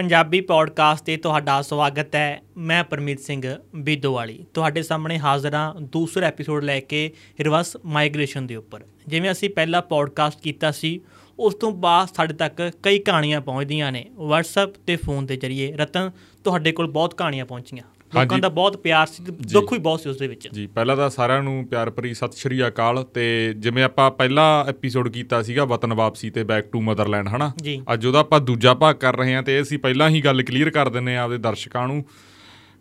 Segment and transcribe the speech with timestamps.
[0.00, 6.26] Punjabi podcast ਤੇ ਤੁਹਾਡਾ ਸਵਾਗਤ ਹੈ। ਮੈਂ ਪਰਮੀਤ ਸਿੰਘ ਬੀਦੋਵਾਲੀ। ਤੁਹਾਡੇ ਸਾਹਮਣੇ ਹਾਜ਼ਰ ਹਾਂ ਦੂਸਰਾ
[6.26, 11.00] ਐਪੀਸੋਡ ਲੈ ਕੇ ਰਿਵਰਸ ਮਾਈਗ੍ਰੇਸ਼ਨ ਦੇ ਉੱਪਰ। ਜਿਵੇਂ ਅਸੀਂ ਪਹਿਲਾ ਪੌਡਕਾਸਟ ਕੀਤਾ ਸੀ,
[11.38, 16.10] ਉਸ ਤੋਂ ਬਾਅਦ ਸਾਡੇ ਤੱਕ ਕਈ ਕਹਾਣੀਆਂ ਪਹੁੰਚਦੀਆਂ ਨੇ। WhatsApp ਤੇ ਫੋਨ ਦੇ ਜ਼ਰੀਏ। ਰਤਨ,
[16.44, 20.18] ਤੁਹਾਡੇ ਕੋਲ ਬਹੁਤ ਕਹਾਣੀਆਂ ਪਹੁੰਚੀਆਂ। ਲੋਕਾਂ। ਦਾ ਬਹੁਤ ਪਿਆਰ ਸੀ ਦੁੱਖ ਵੀ ਬਹੁਤ ਸੀ ਉਸ
[20.18, 24.10] ਦੇ ਵਿੱਚ ਜੀ ਪਹਿਲਾਂ ਤਾਂ ਸਾਰਿਆਂ ਨੂੰ ਪਿਆਰ ਭਰੀ ਸਤਿ ਸ਼੍ਰੀ ਅਕਾਲ ਤੇ ਜਿਵੇਂ ਆਪਾਂ
[24.10, 27.52] ਪਹਿਲਾ ਐਪੀਸੋਡ ਕੀਤਾ ਸੀਗਾ ਵਤਨ ਵਾਪਸੀ ਤੇ ਬੈਕ ਟੂ ਮਦਰਲੈਂਡ ਹਨਾ।
[27.94, 30.88] ਅੱਜ ਉਹਦਾ ਆਪਾਂ ਦੂਜਾ ਭਾਗ ਕਰ ਰਹੇ ਹਾਂ ਤੇ ਅਸੀਂ ਪਹਿਲਾਂ ਹੀ ਗੱਲ ਕਲੀਅਰ ਕਰ
[30.88, 32.04] ਦਿੰਨੇ ਆ ਆਪਦੇ ਦਰਸ਼ਕਾਂ ਨੂੰ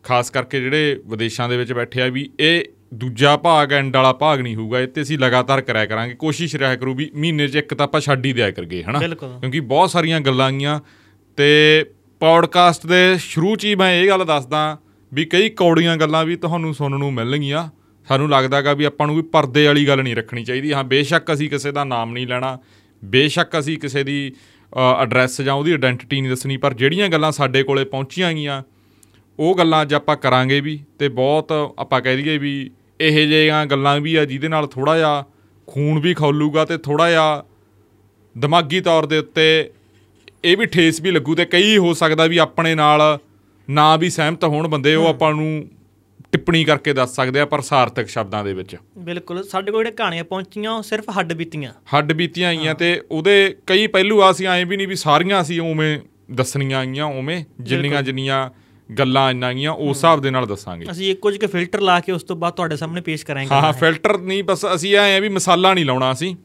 [0.03, 4.39] ਖਾਸ ਕਰਕੇ ਜਿਹੜੇ ਵਿਦੇਸ਼ਾਂ ਦੇ ਵਿੱਚ ਬੈਠੇ ਆ ਵੀ ਇਹ ਦੂਜਾ ਭਾਗ ਐਂਡ ਵਾਲਾ ਭਾਗ
[4.39, 7.73] ਨਹੀਂ ਹੋਊਗਾ ਇਹ ਤੇ ਅਸੀਂ ਲਗਾਤਾਰ ਕਰਿਆ ਕਰਾਂਗੇ ਕੋਸ਼ਿਸ਼ ਰਿਹਾ ਕਰੂ ਵੀ ਮਹੀਨੇ 'ਚ ਇੱਕ
[7.73, 8.99] ਤਾਂ ਆਪਾਂ ਛੱਡ ਹੀ ਦਿਆ ਕਰਗੇ ਹਨਾ।
[9.39, 10.79] ਕਿਉਂਕਿ ਬਹੁਤ ਸਾਰੀਆਂ ਗੱਲਾਂ ਆਈਆਂ
[11.37, 11.85] ਤੇ
[12.19, 14.77] ਪੌਡਕਾਸਟ ਦੇ ਸ਼ੁਰੂ 'ਚ ਹੀ ਮੈਂ ਇਹ ਗੱਲ ਦੱਸਦਾ
[15.11, 17.67] ਵੀ ਕਈ ਕੌੜੀਆਂ ਗੱਲਾਂ ਵੀ ਤੁਹਾਨੂੰ ਸੁਣਨ ਨੂੰ ਮਿਲਣਗੀਆਂ।
[18.07, 21.49] ਸਾਨੂੰ ਲੱਗਦਾਗਾ ਵੀ ਆਪਾਂ ਨੂੰ ਵੀ ਪਰਦੇ ਵਾਲੀ ਗੱਲ ਨਹੀਂ ਰੱਖਣੀ ਚਾਹੀਦੀ। ਹਾਂ, ਬੇਸ਼ੱਕ ਅਸੀਂ
[21.49, 22.57] ਕਿਸੇ ਦਾ ਨਾਮ ਨਹੀਂ ਲੈਣਾ।
[23.03, 24.31] ਬੇਸ਼ੱਕ ਅਸੀਂ ਕਿਸੇ ਦੀ
[25.01, 28.61] ਐਡਰੈਸ ਜਾਂ ਉਹਦੀ ਆਇਡੈਂਟੀਟੀ ਨਹੀਂ ਦੱਸਣੀ। ਪਰ ਜਿਹੜੀਆਂ ਗੱਲਾਂ ਸਾਡੇ ਕੋਲੇ ਪਹੁੰਚੀਆਂ ਗਈਆਂ,
[29.39, 32.71] ਉਹ ਗੱਲਾਂ ਅੱਜ ਆਪਾਂ ਕਰਾਂਗੇ ਵੀ ਤੇ ਬਹੁਤ ਆਪਾਂ ਕਹਿ ਦਈਏ ਵੀ
[33.01, 35.23] ਇਹੋ ਜਿਹੀਆਂ ਗੱਲਾਂ ਵੀ ਆ ਜਿਹਦੇ ਨਾਲ ਥੋੜਾ ਜਿਹਾ
[35.67, 37.43] ਖੂਨ ਵੀ ਖੌਲੂਗਾ ਤੇ ਥੋੜਾ ਜਿਹਾ
[38.37, 39.71] ਦਿਮਾਗੀ ਤੌਰ ਦੇ ਉੱਤੇ
[40.45, 43.01] ਇਹ ਵੀ ਠੇਸ ਵੀ ਲੱਗੂ ਤੇ ਕਈ ਹੋ ਸਕਦਾ ਵੀ ਆਪਣੇ ਨਾਲ
[43.69, 45.67] ਨਾ ਵੀ ਸਹਿਮਤ ਹੋਣ ਬੰਦੇ ਉਹ ਆਪਾਂ ਨੂੰ
[46.31, 50.23] ਟਿੱਪਣੀ ਕਰਕੇ ਦੱਸ ਸਕਦੇ ਆ ਪਰ ਸਾਰਥਕ ਸ਼ਬਦਾਂ ਦੇ ਵਿੱਚ। ਬਿਲਕੁਲ ਸਾਡੇ ਕੋਲ ਜਿਹੜੇ ਕਹਾਣੀਆਂ
[50.23, 54.65] ਪਹੁੰਚੀਆਂ ਉਹ ਸਿਰਫ ਹੱਡ ਬੀਤੀਆਂ। ਹੱਡ ਬੀਤੀਆਂ ਆਈਆਂ ਤੇ ਉਹਦੇ ਕਈ ਪਹਿਲੂ ਆ ਸੀ ਐਂ
[54.65, 55.99] ਵੀ ਨਹੀਂ ਵੀ ਸਾਰੀਆਂ ਅਸੀਂ ਉਵੇਂ
[56.31, 58.49] ਦੱਸਣੀਆਂ ਆਈਆਂ ਉਵੇਂ ਜਿੰਨੀਆਂ ਜਿੰਨੀਆਂ
[58.89, 62.11] ਗੱਲਾਂ ਆਈਆਂ ਗਈਆਂ ਉਸ ਹਿਸਾਬ ਦੇ ਨਾਲ ਦੱਸਾਂਗੇ। ਅਸੀਂ ਇੱਕ ਕੁਝ ਕੁ ਫਿਲਟਰ ਲਾ ਕੇ
[62.11, 65.29] ਉਸ ਤੋਂ ਬਾਅਦ ਤੁਹਾਡੇ ਸਾਹਮਣੇ ਪੇਸ਼ ਕਰਾਂਗੇ। ਹਾਂ ਫਿਲਟਰ ਨਹੀਂ ਬਸ ਅਸੀਂ ਐਂ ਆ ਵੀ
[65.29, 66.35] ਮਸਾਲਾ ਨਹੀਂ ਲਾਉਣਾ ਅਸੀਂ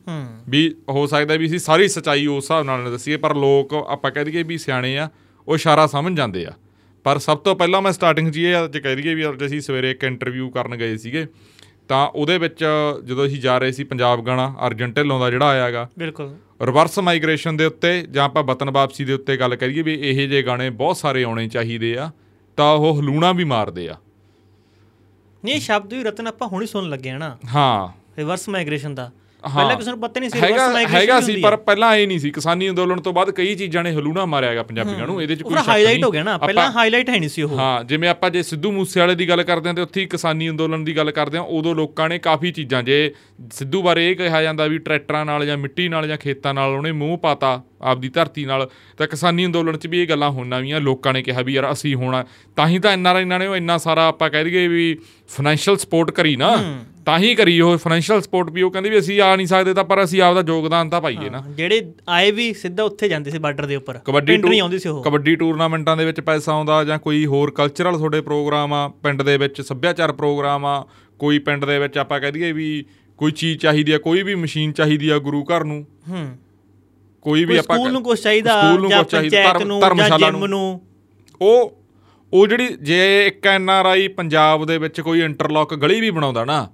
[0.49, 4.25] ਵੀ ਹੋ ਸਕਦਾ ਵੀ ਅਸੀਂ ਸਾਰੀ ਸਚਾਈ ਉਸ ਹਿਸਾਬ ਨਾਲ ਦੱਸੀਏ ਪਰ ਲੋਕ ਆਪਾਂ ਕਹਿ
[4.25, 5.09] ਦਈਏ ਵੀ ਸਿਆਣੇ ਆ
[5.49, 6.53] ਉਹ ਇਸ਼ਾਰਾ ਸਮਝ ਜਾਂਦੇ ਆ।
[7.05, 9.91] ਪਰ ਸਭ ਤੋਂ ਪਹਿਲਾਂ ਮੈਂ ਸਟਾਰਟਿੰਗ 'ਚ ਇਹ ਅੱਜ ਕਹਿ ਦਈਏ ਵੀ ਅੱਜ ਅਸੀਂ ਸਵੇਰੇ
[9.91, 11.27] ਇੱਕ ਇੰਟਰਵਿਊ ਕਰਨ ਗਏ ਸੀਗੇ।
[11.89, 12.65] ਤਾਂ ਉਹਦੇ ਵਿੱਚ
[13.05, 17.57] ਜਦੋਂ ਅਸੀਂ ਜਾ ਰਹੇ ਸੀ ਪੰਜਾਬ ਗਾਣਾ ਅਰਜਨ ਢਿੱਲੋਂ ਦਾ ਜਿਹੜਾ ਆਇਆਗਾ ਬਿਲਕੁਲ। ਰਿਵਰਸ ਮਾਈਗ੍ਰੇਸ਼ਨ
[17.57, 20.97] ਦੇ ਉੱਤੇ ਜਾਂ ਆਪਾਂ ਵਤਨ ਵਾਪਸੀ ਦੇ ਉੱਤੇ ਗੱਲ ਕਰੀਏ ਵੀ ਇਹੋ ਜਿਹੇ ਗਾਣੇ ਬਹੁਤ
[20.97, 22.11] ਸਾਰੇ ਆਉਣੇ ਚਾਹੀਦੇ ਆ
[22.57, 23.97] ਤਾਂ ਉਹ ਹਲੂਣਾ ਵੀ ਮਾਰਦੇ ਆ।
[25.45, 29.11] ਨਹੀਂ ਸ਼ਬਦ ਵੀ ਰਤਨ ਆਪਾਂ ਹੁਣੇ ਸੁਣਨ ਲੱਗੇ ਆ ਨਾ। ਹਾਂ। ਰਿਵਰਸ ਮਾਈਗ੍ਰੇਸ਼ਨ ਦਾ।
[29.45, 32.19] ਪਹਿਲਾਂ ਕਿਸੇ ਨੂੰ ਪਤਾ ਨਹੀਂ ਸੀ ਹੈਗਾ ਰਿਵਰਸ ਮਾਈਗ੍ਰੇਸ਼ਨ ਹੈਗਾ ਸੀ ਪਰ ਪਹਿਲਾਂ ਇਹ ਨਹੀਂ
[32.19, 35.55] ਸੀ। ਕਿਸਾਨੀ ਅੰਦੋਲਨ ਤੋਂ ਬਾਅਦ ਕਈ ਚੀਜ਼ਾਂ ਨੇ ਹਲੂਣਾ ਮਾਰਿਆਗਾ ਪੰਜਾਬੀਆਂ ਨੂੰ। ਇਹਦੇ ਚ ਕੋਈ
[35.55, 38.31] ਸ਼ੱਕ ਹਾਈਲਾਈਟ ਨਹੀਂ। ਹੋ ਗਿਆ ਨਾ। ਪਹਿਲਾਂ ਹਾਈਲਾਈਟ ਹੈ ਨਹੀਂ ਸੀ ਉਹ। ਹਾਂ ਜਿਵੇਂ ਆਪਾਂ
[38.31, 41.45] ਜੇ ਸਿੱਧੂ ਮੂਸੇਵਾਲੇ ਦੀ ਗੱਲ ਕਰਦੇ ਹਾਂ ਤੇ ਉੱਥੇ ਕਿਸਾਨੀ ਅੰਦੋਲਨ ਦੀ ਗੱਲ ਕਰਦੇ ਹਾਂ
[41.45, 43.15] ਉਦੋਂ ਲੋਕਾਂ ਨੇ ਕਾਫੀ ਚੀਜ਼ਾਂ ਜੇ
[43.53, 46.93] ਸਿੱਧੂ ਬਾਰੇ ਇਹ ਕਿਹਾ ਜਾਂਦਾ ਵੀ ਟਰੈਕਟਰਾਂ ਨਾਲ ਜਾਂ ਮਿੱਟੀ ਨਾਲ ਜਾਂ ਖੇਤਾਂ ਨਾਲ ਉਹਨੇ
[46.93, 51.13] ਮੂੰਹ ਪਾਤਾ ਆਪਦੀ ਧਰਤੀ ਨਾਲ ਤਾਂ ਕਿਸਾਨੀ ਅੰਦੋਲਨ 'ਚ ਵੀ ਇਹ ਗੱਲਾਂ ਹੋਣਾ ਵੀਆਂ ਲੋਕਾਂ
[51.13, 52.25] ਨੇ ਕਿਹਾ ਵੀ ਯਾਰ ਅਸੀਂ ਹੋਣਾ
[52.57, 56.11] ਤਾਂ ਹੀ ਤਾਂ ਐਨਆਰਆਈ ਇਹਨਾਂ ਨੇ ਉਹ ਇੰਨਾ ਸਾਰਾ ਆਪਾਂ ਕਹਿ ਦਈਏ ਵੀ ਫਾਈਨੈਂਸ਼ੀਅਲ ਸਪੋਰਟ
[56.11, 56.75] ਕਰੀ ਨਾ।
[57.07, 59.85] ਤਾਂ ਹੀ ਕਰੀ ਉਹ ਫਾਈਨੈਂਸ਼ੀਅਲ ਸਪੋਰਟ ਵੀ ਉਹ ਕਹਿੰਦੇ ਵੀ ਅਸੀਂ ਆ ਨਹੀਂ ਸਕਦੇ ਤਾਂ
[59.85, 63.67] ਪਰ ਅਸੀਂ ਆਪਦਾ ਯੋਗਦਾਨ ਤਾਂ ਪਾਈਏ ਨਾ। ਜਿਹੜੇ ਆਏ ਵੀ ਸਿੱਧਾ ਉੱਥੇ ਜਾਂਦੇ ਸੀ ਬਾਰਡਰ
[63.67, 66.99] ਦੇ ਉੱਪਰ। ਕਬੱਡੀ ਪਿੰਡ ਨਹੀਂ ਆਉਂਦੀ ਸੀ ਉਹ। ਕਬੱਡੀ ਟੂਰਨਾਮੈਂਟਾਂ ਦੇ ਵਿੱਚ ਪੈਸਾ ਆਉਂਦਾ ਜਾਂ
[66.99, 70.87] ਕੋਈ ਹੋਰ ਕਲਚਰਲ ਤੁਹਾਡੇ ਪ੍ਰੋਗਰਾਮ ਆ ਪਿੰਡ ਦੇ ਵਿੱਚ ਸੱਭਿਆਚਾਰ ਪ੍ਰੋਗਰਾਮ ਆ
[71.19, 72.85] ਕੋਈ ਪਿੰਡ ਦੇ ਵਿੱਚ ਆਪਾਂ ਕਹਿ ਦਈਏ ਵੀ
[73.19, 76.37] ਕੋਈ ਚੀਜ਼ ਚਾਹੀਦੀ ਆ ਕੋਈ ਵੀ ਮਸ਼ੀਨ ਚਾਹੀਦੀ ਆ ਗੁਰੂ ਘਰ ਨੂੰ। ਹੂੰ।
[77.23, 80.47] ਕੋਈ ਵੀ ਆਪਾਂ ਸਕੂਲ ਨੂੰ ਕੁਝ ਚਾਹੀਦਾ ਸਕੂਲ ਨੂੰ ਜਾਂ ਪੰਚਾਇਤ ਨੂੰ ਜਾਂ ਧਰਮਸ਼ਾਲਾ ਜਿਮ
[80.47, 80.81] ਨੂੰ।
[81.41, 81.79] ਉਹ
[82.33, 86.69] ਉਹ ਜਿਹੜੀ ਜੇ ਇੱਕ ਐਨਆਰਆਈ ਪੰਜਾਬ ਦੇ ਵਿੱਚ ਕੋਈ ਇੰਟਰਲੌਕ ਗਲੀ ਵੀ ਬਣਾਉਂਦਾ ਨਾ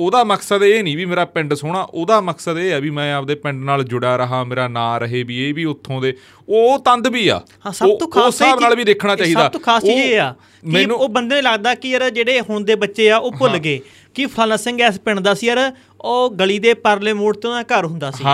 [0.00, 3.34] ਉਹਦਾ ਮਕਸਦ ਇਹ ਨਹੀਂ ਵੀ ਮੇਰਾ ਪਿੰਡ ਸੋਹਣਾ ਉਹਦਾ ਮਕਸਦ ਇਹ ਆ ਵੀ ਮੈਂ ਆਪਦੇ
[3.34, 6.14] ਪਿੰਡ ਨਾਲ ਜੁੜਿਆ ਰਹਾ ਮੇਰਾ ਨਾਂ ਰਹੇ ਵੀ ਇਹ ਵੀ ਉੱਥੋਂ ਦੇ।
[6.48, 9.60] ਉਹ ਤੰਦ ਵੀ ਆ। ਹਾਂ ਸਭ ਤੋਂ ਖਾਸ ਹਿਸਾਬ ਨਾਲ ਵੀ ਦੇਖਣਾ ਚਾਹੀਦਾ ਸਭ ਤੋਂ
[9.60, 10.34] ਖਾਸ ਚੀਜ਼ ਇਹ ਆ
[10.72, 13.80] ਕਿ ਉਹ ਬੰਦੇ ਨੂੰ ਲੱਗਦਾ ਕਿ ਯਾਰ ਜਿਹੜੇ ਹੁਣ ਦੇ ਬੱਚੇ ਆ ਉਹ ਭੁੱਲ ਗਏ
[14.14, 17.62] ਕਿ ਫਲਾਣਾ ਸਿੰਘ ਇਸ ਪਿੰਡ ਦਾ ਸੀ ਯਾਰ ਉਹ ਗਲੀ ਦੇ ਪਰਲੇ ਮੋੜ ਤੇ ਉਹਦਾ
[17.62, 18.24] ਘਰ ਹੁੰਦਾ ਸੀ।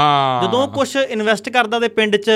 [0.46, 2.30] ਜਦੋਂ ਕੁਝ ਇਨਵੈਸਟ ਕਰਦਾ ਤੇ ਪਿੰਡ 'ਚ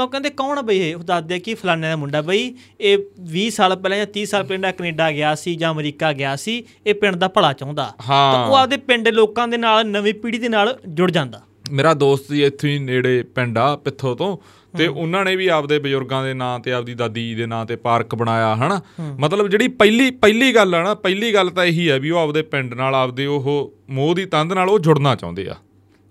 [0.00, 0.94] ਤਾਂ ਉਹ ਕਹਿੰਦੇ ਕੌਣ ਆ ਬਈ ਇਹ?
[0.96, 2.98] ਉਹ ਦੱਸਦੇ ਆ ਕਿ ਫਲਾਣੇ ਦਾ ਮੁੰਡਾ ਬਈ ਇਹ
[3.32, 6.94] 20 ਸਾਲ ਪਹਿਲਾਂ ਜਾਂ 30 ਸਾਲ ਪਹਿਲਾਂ ਕੈਨੇਡਾ ਗਿਆ ਸੀ ਜਾਂ ਅਮਰੀਕਾ ਗਿਆ ਸੀ ਇਹ
[6.94, 10.78] ਪਿੰਡ ਦਾ ਭਲਾ ਚਾਹੁੰਦਾ। ਤਾਂ ਉਹ ਆਪਦੇ ਪਿੰਡ ਲੋਕਾਂ ਦੇ ਨਾਲ ਨਵੀਂ ਪੀੜ੍ਹੀ ਦੇ ਨਾਲ
[10.88, 14.36] ਜੁੜ ਜਾਂਦਾ। ਮੇਰਾ ਦੋਸਤ ਜੀ ਇੱਥੇ ਹੀ ਨੇੜੇ ਪਿੰਡ ਆ ਪਿੱਥੋਂ ਤੋਂ।
[14.78, 17.76] ਤੇ ਉਹਨਾਂ ਨੇ ਵੀ ਆਪਦੇ ਬਜ਼ੁਰਗਾਂ ਦੇ ਨਾਂ ਤੇ ਆਪਦੀ ਦਾਦੀ ਜੀ ਦੇ ਨਾਂ ਤੇ
[17.76, 18.80] ਪਾਰਕ ਬਣਾਇਆ ਹਨਾ?
[19.18, 22.42] ਮਤਲਬ ਜਿਹੜੀ ਪਹਿਲੀ ਪਹਿਲੀ ਗੱਲ ਆ ਨਾ ਪਹਿਲੀ ਗੱਲ ਤਾਂ ਇਹੀ ਹੈ ਵੀ ਉਹ ਆਪਦੇ
[22.42, 25.56] ਪਿੰਡ ਨਾਲ ਆਪਦੇ ਉਹ ਮੋਹ ਦੀ ਤੰਦ ਨਾਲ ਉਹ ਜੁੜਨਾ ਚਾਹੁੰਦੇ ਆ।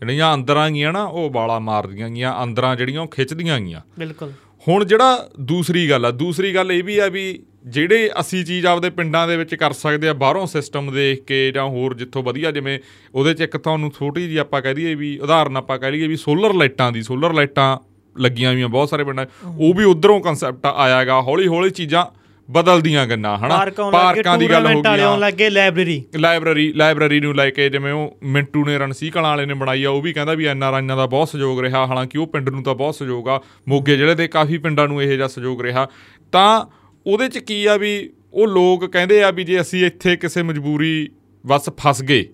[0.01, 4.31] ਜਿਹੜੀਆਂ ਅੰਦਰਾਂ ਗੀਆਂ ਨਾ ਉਹ ਬਾਲਾ ਮਾਰਦੀਆਂ ਗੀਆਂ ਅੰਦਰਾਂ ਜਿਹੜੀਆਂ ਉਹ ਖਿੱਚਦੀਆਂ ਗੀਆਂ ਬਿਲਕੁਲ
[4.67, 8.89] ਹੁਣ ਜਿਹੜਾ ਦੂਸਰੀ ਗੱਲ ਆ ਦੂਸਰੀ ਗੱਲ ਇਹ ਵੀ ਆ ਵੀ ਜਿਹੜੇ ਅਸੀਂ ਚੀਜ਼ ਆਪਦੇ
[8.89, 12.79] ਪਿੰਡਾਂ ਦੇ ਵਿੱਚ ਕਰ ਸਕਦੇ ਆ ਬਾਹਰੋਂ ਸਿਸਟਮ ਦੇਖ ਕੇ ਜਾਂ ਹੋਰ ਜਿੱਥੋਂ ਵਧੀਆ ਜਿਵੇਂ
[13.15, 16.15] ਉਹਦੇ 'ਚ ਇੱਕ ਤੁਹਾਨੂੰ ਛੋਟੀ ਜੀ ਆਪਾਂ ਕਹਿ ਦਈਏ ਵੀ ਉਦਾਹਰਨ ਆਪਾਂ ਕਹਿ ਲਈਏ ਵੀ
[16.15, 17.77] ਸੋਲਰ ਲਾਈਟਾਂ ਦੀ ਸੋਲਰ ਲਾਈਟਾਂ
[18.15, 19.25] ਲੱਗੀਆਂ ਹੋਈਆਂ ਬਹੁਤ ਸਾਰੇ ਪਿੰਡਾਂ।
[19.59, 22.05] ਉਹ ਵੀ ਉਧਰੋਂ ਕਨਸੈਪਟ ਆਇਆਗਾ ਹੌਲੀ ਹੌਲੀ ਚੀਜ਼ਾਂ
[22.51, 23.57] ਬਦਲਦੀਆਂ ਗੰਨਾ ਹਨਾ?
[23.91, 27.93] ਪਾਰਕ ਦੀ ਗੱਲ ਹੋ ਵਾਲੇ ਆਉਣ ਗਈ ਲੱਗੇ ਲਾਇਬ੍ਰੇਰੀ ਲਾਇਬ੍ਰੇਰੀ ਲਾਇਬ੍ਰੇਰੀ ਨੂੰ ਲੈ ਕੇ ਜਿਵੇਂ
[27.93, 31.05] ਉਹ ਮਿੰਟੂ ਨੇ ਰਣਸੀ ਕਲਾਂ ਵਾਲੇ ਨੇ ਬਣਾਈ ਆ ਉਹ ਵੀ ਕਹਿੰਦਾ ਵੀ ਐਨਆਰਆਈਆਂ ਦਾ
[31.05, 34.57] ਬਹੁਤ ਸਹਿਯੋਗ ਰਿਹਾ ਹਾਲਾਂਕਿ ਉਹ ਪਿੰਡ ਨੂੰ ਤਾਂ ਬਹੁਤ ਸਹਿਯੋਗ ਆ ਮੋਗੇ ਜ਼ਿਲ੍ਹੇ ਦੇ ਕਾਫੀ
[34.57, 35.87] ਪਿੰਡਾਂ ਨੂੰ ਇਹ ਜਿਹਾ ਸਹਿਯੋਗ ਰਿਹਾ।
[36.31, 36.65] ਤਾਂ
[37.05, 41.09] ਉਹਦੇ ਚ ਕੀ ਆ ਵੀ ਉਹ ਲੋਕ ਕਹਿੰਦੇ ਆ ਵੀ ਜੇ ਅਸੀਂ ਇੱਥੇ ਕਿਸੇ ਮਜਬੂਰੀ
[41.45, 42.25] ਵਸ ਫਸ ਗਏ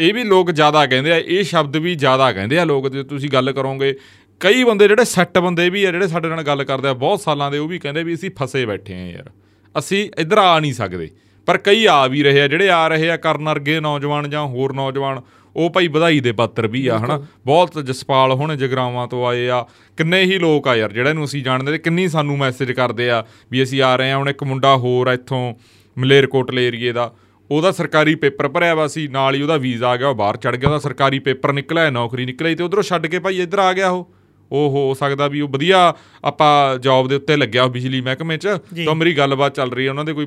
[0.00, 3.30] ਇਹ ਵੀ ਲੋਕ ਜ਼ਿਆਦਾ ਕਹਿੰਦੇ ਆ ਇਹ ਸ਼ਬਦ ਵੀ ਜ਼ਿਆਦਾ ਕਹਿੰਦੇ ਆ ਲੋਕ ਜੇ ਤੁਸੀਂ
[3.32, 3.94] ਗੱਲ ਕਰੋਗੇ
[4.40, 7.50] ਕਈ ਬੰਦੇ ਜਿਹੜੇ ਸੈੱਟ ਬੰਦੇ ਵੀ ਆ ਜਿਹੜੇ ਸਾਡੇ ਨਾਲ ਗੱਲ ਕਰਦੇ ਆ ਬਹੁਤ ਸਾਲਾਂ
[7.50, 9.30] ਦੇ ਉਹ ਵੀ ਕਹਿੰਦੇ ਵੀ ਅਸੀਂ ਫਸੇ ਬੈਠੇ ਆ ਯਾਰ।
[9.78, 11.10] ਅਸੀਂ ਇੱਧਰ ਆ ਨਹੀਂ ਸਕਦੇ।
[11.46, 14.72] ਪਰ ਕਈ ਆ ਵੀ ਰਹੇ ਆ ਜਿਹੜੇ ਆ ਰਹੇ ਆ ਕਰਨ ਵਰਗੇ ਨੌਜਵਾਨ ਜਾਂ ਹੋਰ
[14.72, 15.20] ਨੌਜਵਾਨ
[15.56, 17.26] ਉਹ ਭਾਈ ਵਧਾਈ ਦੇ ਪਾਤਰ ਵੀ ਆ ਹਨਾ?
[17.46, 19.64] ਬਹੁਤ ਜਸਪਾਲ ਹੁਣ ਜਗਰਾਵਾਂ ਤੋਂ ਆਏ ਆ।
[19.96, 23.24] ਕਿੰਨੇ ਹੀ ਲੋਕ ਆ ਯਾਰ ਜਿਹੜਾ ਨੂੰ ਅਸੀਂ ਜਾਣਦੇ ਤੇ ਕਿੰਨੀ ਸਾਨੂੰ ਮੈਸੇਜ ਕਰਦੇ ਆ
[23.50, 25.54] ਵੀ ਅਸੀਂ ਆ ਰਹੇ ਆ। ਹੁਣ ਇੱਕ ਮੁੰਡਾ ਹੋਰ ਆ ਇੱਥੋਂ
[25.98, 27.14] ਮਲੇਰਕੋਟਲੇ ਏਰੀਏ ਦਾ।
[27.50, 30.56] ਉਹਦਾ ਸਰਕਾਰੀ ਪੇਪਰ ਭਰਿਆ ਵਾ ਸੀ ਨਾਲ ਹੀ ਉਹਦਾ ਵੀਜ਼ਾ ਆ ਗਿਆ ਉਹ ਬਾਹਰ ਚੜ
[30.56, 33.90] ਗਿਆ। ਉਹਦਾ ਸਰਕਾਰੀ ਪੇਪਰ ਨਿਕਲਿਆ ਨੌਕਰੀ ਨਿਕਲੀ ਤੇ ਉਧਰੋਂ ਛੱਡ ਕੇ ਭਾਈ ਇੱਧਰ ਆ ਗਿਆ
[33.90, 34.12] ਉਹ।
[34.52, 35.78] ਉਹ ਹੋ ਸਕਦਾ ਵੀ ਉਹ ਵਧੀਆ
[36.24, 38.48] ਆਪਾਂ ਜੌਬ ਦੇ ਉੱਤੇ ਲੱਗਿਆ ਬਿਜਲੀ ਮਹਿਕਮੇ 'ਚ।
[38.86, 40.26] ਤਾਂ ਮੇਰੀ ਗੱਲਬਾਤ ਚੱਲ ਰਹੀ ਹੈ। ਉਹਨਾਂ ਦੇ ਕੋਈ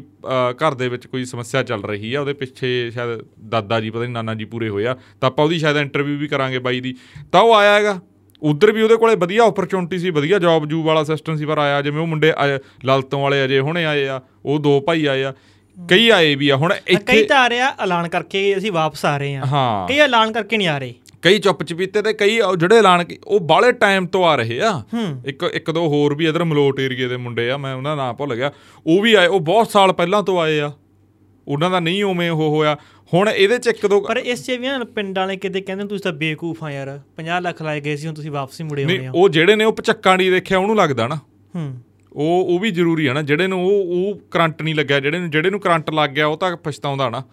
[0.64, 4.10] ਘਰ ਦੇ ਵਿੱਚ ਕੋਈ ਸਮੱਸਿਆ ਚੱਲ ਰਹੀ ਆ ਉਹਦੇ ਪਿੱਛੇ ਸ਼ਾਇਦ ਦਾਦਾ ਜੀ ਪਤਾ ਨਹੀਂ
[4.10, 6.96] ਨਾਨਾ ਜੀ ਪੂਰੇ ਹੋਏ ਆ ਤਾਂ ਆਪਾਂ ਉਹਦੀ ਸ਼ਾਇਦ ਇੰਟਰਵਿਊ ਵੀ ਕਰਾਂਗੇ ਬਾਈ ਦੀ।
[7.32, 8.00] ਤਾਂ ਉਹ ਆਇਆ ਹੈਗਾ।
[8.42, 11.82] ਉਧਰ ਵੀ ਉਹਦੇ ਕੋਲੇ ਵਧੀਆ ਓਪਰਚੁਨਿਟੀ ਸੀ ਵਧੀਆ ਜੌਬ ਜੂਬ ਵਾਲਾ ਸਿਸਟਮ ਸੀ ਪਰ ਆਇਆ
[11.82, 12.34] ਜਿਵੇਂ ਉਹ ਮੁੰਡੇ
[12.86, 15.34] ਲਲਤੋਂ ਵਾਲੇ ਅਜੇ ਹੁਣੇ ਆਏ ਆ ਉਹ ਦੋ ਭਾਈ ਆਏ ਆ।
[15.78, 19.18] ਕਈ ਆਏ ਵੀ ਆ ਹੁਣ ਕਈ ਇੱਥੇ ਤਾਂ ਆ ਰਿਹਾ ਐਲਾਨ ਕਰਕੇ ਅਸੀਂ ਵਾਪਸ ਆ
[19.18, 22.78] ਰਹੇ ਹਾਂ ਹਾਂ। ਕਈ ਐਲਾਨ ਕਰਕੇ ਨਹੀਂ ਆ ਰਹੇ। ਕਈ ਚੁੱਪ ਚਪੀਤੇ ਤੇ ਕਈ ਜਿਹੜੇ
[22.78, 24.84] ਐਲਾਨ ਕੀ- ਉਹ ਬਾਲੇ ਟਾਈਮ ਤੋਂ ਆ ਰਹੇ ਆ।
[25.26, 28.16] ਇੱਕ ਇੱਕ ਦੋ ਹੋਰ ਵੀ ਇਧਰ ਮਲੋਟ ਏਰੀਏ ਦੇ ਮੁੰਡੇ ਆ ਮੈਂ ਉਹਨਾਂ ਦਾ ਨਾਮ
[28.16, 28.52] ਭੁੱਲ ਗਿਆ।
[28.88, 30.72] ਉਹ ਵੀ ਆਏ ਉਹ ਬਹੁਤ ਸਾਲ ਪਹਿਲਾਂ ਤੋਂ ਆਏ ਆ।
[31.48, 32.78] ਉਹਨਾਂ ਦਾ ਨਹੀਂ ਉਵੇਂ ਉਹ ਹੋਇਆ।
[33.14, 36.04] ਹੁਣ ਇਹਦੇ ਚ ਇੱਕ ਦੋ ਪਰ ਇਸ ਚ ਵੀ ਨਾ ਪਿੰਡ ਵਾਲੇ ਕਿਤੇ ਕਹਿੰਦੇ ਤੁਸੀਂ
[36.04, 38.98] ਤਾਂ ਬੇਕੂਫ ਆ ਯਾਰ। 50 ਲੱਖ ਲਾਏ ਗਏ ਸੀ ਹੁਣ ਤੁਸੀਂ ਵਾਪਸ ਹੀ ਮੁੜੇ ਆਉਣੇ
[38.98, 41.16] ਨਹੀਂ ਹੋ ਉਹ ਜਿਹੜੇ ਨੇ ਉਹ ਪਚੱਕਾਂ ਨਹੀਂ ਦੇਖਿਆ ਉਹਨੂੰ ਲੱਗਦਾ ਨਾ।
[41.56, 41.78] ਹੂੰ।
[42.14, 45.30] ਉਹ ਉਹ ਵੀ ਜ਼ਰੂਰੀ ਆ ਨਾ। ਜਿਹੜੇ ਨੂੰ ਉਹ ਉਹ ਕਰੰਟ ਨਹੀਂ ਲੱਗਿਆ। ਜਿਹੜੇ ਨੂੰ
[45.30, 47.24] ਜਿਹੜੇ ਨੂੰ ਕਰੰਟ ਲੱਗ ਗਿਆ ਉਹ ਤਾਂ ਪਛਤਾਉਂਦਾ ਨਾ।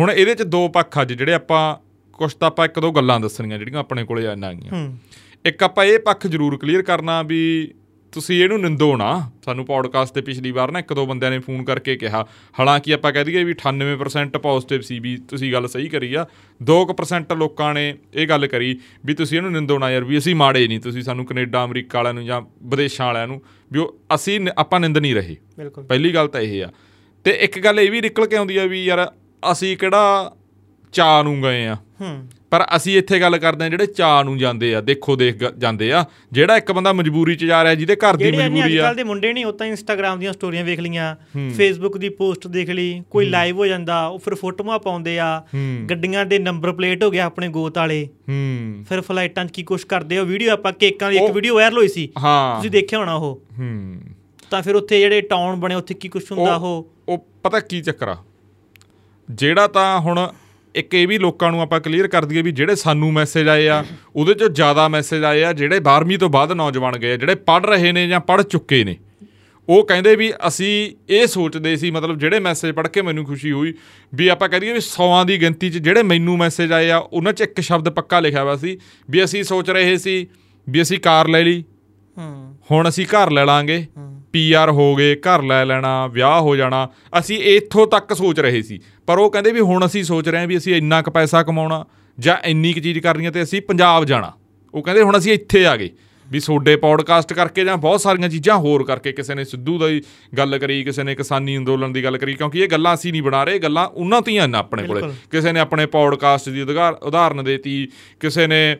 [0.00, 1.83] ਹੁਣ ਇਹਦੇ ਚ ਦੋ ਪੱਖ ਅੱਜ ਜਿਹੜੇ ਆਪਾਂ
[2.18, 4.98] ਕੁਛ ਤਾਂ ਆਪਾਂ ਇੱਕ ਦੋ ਗੱਲਾਂ ਦੱਸਣੀਆਂ ਜਿਹੜੀਆਂ ਆਪਣੇ ਕੋਲੇ ਗਈਆਂ ਹੂੰ।
[5.44, 7.74] ਇੱਕ ਆਪਾਂ ਇਹ ਪੱਖ ਜ਼ਰੂਰ ਕਲੀਅਰ ਕਰਨਾ ਵੀ
[8.12, 11.64] ਤੁਸੀਂ ਇਹਨੂੰ ਨਿੰਦੋ ਨਾ। ਸਾਨੂੰ ਪੌਡਕਾਸਟ ਤੇ ਪਿਛਲੀ ਵਾਰ ਨਾ ਇੱਕ ਦੋ ਬੰਦਿਆਂ ਨੇ ਫੋਨ
[11.64, 12.26] ਕਰਕੇ ਕਿਹਾ।
[12.60, 16.26] ਹਾਲਾਂਕਿ ਆਪਾਂ ਕਹਿ ਦਈਏ ਵੀ 98% ਪੋਜ਼ਿਟਿਵ ਸੀ ਵੀ ਤੁਸੀਂ ਗੱਲ ਸਹੀ ਕਰੀ ਆ।
[16.62, 20.68] 2% ਲੋਕਾਂ ਨੇ ਇਹ ਗੱਲ ਕਰੀ ਵੀ ਤੁਸੀਂ ਇਹਨੂੰ ਨਿੰਦੋ ਨਾ ਯਾਰ ਵੀ ਅਸੀਂ ਮਾੜੇ
[20.68, 24.80] ਨਹੀਂ ਤੁਸੀਂ ਸਾਨੂੰ ਕੈਨੇਡਾ ਅਮਰੀਕਾ ਵਾਲਿਆਂ ਨੂੰ ਜਾਂ ਵਿਦੇਸ਼ਾਂ ਵਾਲਿਆਂ ਨੂੰ ਵੀ ਉਹ ਅਸੀਂ ਆਪਾਂ
[24.80, 25.36] ਨਿੰਦ ਨਹੀਂ ਰਹੇ।
[25.88, 26.70] ਪਹਿਲੀ ਗੱਲ ਤਾਂ ਇਹ ਆ।
[27.24, 29.12] ਤੇ ਇੱਕ ਗੱਲ ਇਹ ਵੀ ਨਿਕਲ ਕੇ ਆਉਂਦੀ ਆ ਵੀ ਯਾਰ
[29.52, 30.36] ਅਸੀਂ ਕਿਹੜਾ
[30.94, 31.76] ਚਾਹ ਨੂੰ ਗਏ ਆ।
[32.50, 36.04] ਪਰ ਅਸੀਂ ਇੱਥੇ ਗੱਲ ਕਰਦੇ ਆ ਜਿਹੜੇ ਚਾਹ ਨੂੰ ਜਾਂਦੇ ਆ ਦੇਖੋ ਦੇਖ ਜਾਂਦੇ ਆ।
[36.32, 39.02] ਜਿਹੜਾ ਇੱਕ ਬੰਦਾ ਮਜਬੂਰੀ 'ਚ ਜਾ ਰਿਹਾ ਜਿਹਦੇ ਘਰ ਦੀ ਜਿਹੜੇ ਮਜਬੂਰੀ ਆ। ਕੱਲ ਦੇ
[39.04, 41.14] ਮੁੰਡੇ ਨਹੀਂ ਉਹ ਤਾਂ ਇੰਸਟਾਗ੍ਰam ਦੀਆਂ ਸਟੋਰੀਆਂ ਵੇਖ ਲੀਆਂ
[41.56, 45.42] ਫੇਸਬੁੱਕ ਦੀ ਪੋਸਟ ਦੇਖ ਲਈ ਕੋਈ ਲਾਈਵ ਹੋ ਜਾਂਦਾ ਉਹ ਫਿਰ ਫੋਟੋਆਂ ਪਾਉਂਦੇ ਆ।
[45.90, 48.08] ਗੱਡੀਆਂ ਦੇ ਨੰਬਰ ਪਲੇਟ ਹੋ ਗਿਆ ਆਪਣੇ ਗੋਤ ਵਾਲੇ।
[48.88, 51.78] ਫਿਰ ਫਲਾਈਟਾਂ 'ਚ ਕੀ ਕੁਛ ਕਰਦੇ ਆ ਵੀਡੀਓ ਆਪਾਂ ਕੇਕਾਂ ਦੀ ਇੱਕ ਉਹ- ਵੀਡੀਓ ਵਾਇਰਲ
[51.78, 53.40] ਹੋਈ ਸੀ। ਤੁਸੀਂ ਦੇਖਿਆ ਹੋਣਾ ਉਹ?
[54.50, 56.90] ਤਾਂ ਫਿਰ ਉੱਥੇ ਜਿਹੜੇ ਟਾਊਨ ਬਣੇ ਉੱਥੇ ਕੀ ਕੁਛ ਹੁੰਦਾ ਉਹ?
[57.08, 58.16] ਉਹ ਪਤਾ ਕੀ ਚੱਕਰ ਆ?
[59.30, 60.28] ਜਿਹੜਾ ਤਾਂ ਹੁਣ
[60.74, 63.84] ਇੱਕ ਇਹ ਵੀ ਲੋਕਾਂ ਨੂੰ ਆਪਾਂ ਕਲੀਅਰ ਕਰ ਦਈਏ ਵੀ ਜਿਹੜੇ ਸਾਨੂੰ ਮੈਸੇਜ ਆਏ ਆ
[64.16, 67.66] ਉਹਦੇ ਚੋਂ ਜ਼ਿਆਦਾ ਮੈਸੇਜ ਆਏ ਆ ਜਿਹੜੇ 12ਵੀਂ ਤੋਂ ਬਾਅਦ ਨੌਜਵਾਨ ਗਏ ਆ ਜਿਹੜੇ ਪੜ੍ਹ
[67.66, 68.96] ਰਹੇ ਨੇ ਜਾਂ ਪੜ੍ਹ ਚੁੱਕੇ ਨੇ।
[69.68, 73.74] ਉਹ ਕਹਿੰਦੇ ਵੀ ਅਸੀਂ ਇਹ ਸੋਚਦੇ ਸੀ ਮਤਲਬ ਜਿਹੜੇ ਮੈਸੇਜ ਪੜ੍ਹ ਕੇ ਮੈਨੂੰ ਖੁਸ਼ੀ ਹੋਈ
[74.14, 77.32] ਵੀ ਆਪਾਂ ਕਹਿ ਦਈਏ ਵੀ 100ਾਂ ਦੀ ਗਿਣਤੀ 'ਚ ਜਿਹੜੇ ਮੈਨੂੰ ਮੈਸੇਜ ਆਏ ਆ ਉਹਨਾਂ
[77.32, 78.78] 'ਚ ਇੱਕ ਸ਼ਬਦ ਪੱਕਾ ਲਿਖਿਆ ਹੋਇਆ ਸੀ
[79.10, 80.26] ਵੀ ਅਸੀਂ ਸੋਚ ਰਹੇ ਸੀ
[80.68, 81.64] ਵੀ ਅਸੀਂ ਕਾਰ ਲੈ ਲਈ
[82.18, 83.86] ਹੂੰ। ਹੁਣ ਅਸੀਂ ਘਰ ਲੈ ਲਾਂਗੇ।
[84.34, 86.88] ਪੀਆਰ ਹੋ ਗਏ ਘਰ ਲੈ ਲੈਣਾ ਵਿਆਹ ਹੋ ਜਾਣਾ
[87.18, 90.46] ਅਸੀਂ ਇੱਥੋਂ ਤੱਕ ਸੋਚ ਰਹੇ ਸੀ। ਪਰ ਉਹ ਕਹਿੰਦੇ ਵੀ ਹੁਣ ਅਸੀਂ ਸੋਚ ਰਹੇ ਹਾਂ
[90.46, 91.84] ਵੀ ਅਸੀਂ ਇੰਨਾ ਕੁ ਪੈਸਾ ਕਮਾਉਣਾ
[92.18, 94.32] ਜਾਂ ਇੰਨੀ ਕੁ ਚੀਜ਼ ਕਰਨੀ ਹੈ ਤੇ ਅਸੀਂ ਪੰਜਾਬ ਜਾਣਾ।
[94.74, 95.90] ਉਹ ਕਹਿੰਦੇ ਹੁਣ ਅਸੀਂ ਇੱਥੇ ਆ ਗਏ
[96.26, 100.02] ਵੀ ਸੋਡੇ ਪੌਡਕਾਸਟ ਕਰਕੇ ਜਾਂ ਬਹੁਤ ਸਾਰੀਆਂ ਚੀਜ਼ਾਂ ਹੋਰ ਕਰਕੇ ਕਿਸੇ ਨੇ ਸਿੱਧੂ ਦੀ
[100.38, 103.44] ਗੱਲ ਕਰੀ ਕਿਸੇ ਨੇ ਕਿਸਾਨੀ ਅੰਦੋਲਨ ਦੀ ਗੱਲ ਕਰੀ ਕਿਉਂਕਿ ਇਹ ਗੱਲਾਂ ਅਸੀਂ ਨਹੀਂ ਬਣਾ
[103.44, 107.88] ਰਹੇ ਗੱਲਾਂ ਉਹਨਾਂ ਤੀਆਂ ਨੇ ਆਪਣੇ ਕੋਲੇ। ਕਿਸੇ ਨੇ ਆਪਣੇ ਪੌਡਕਾਸਟ ਦੀ ਉਦਾਹਰਨ ਦੇਤੀ
[108.20, 108.76] ਕਿਸੇ ਨੇ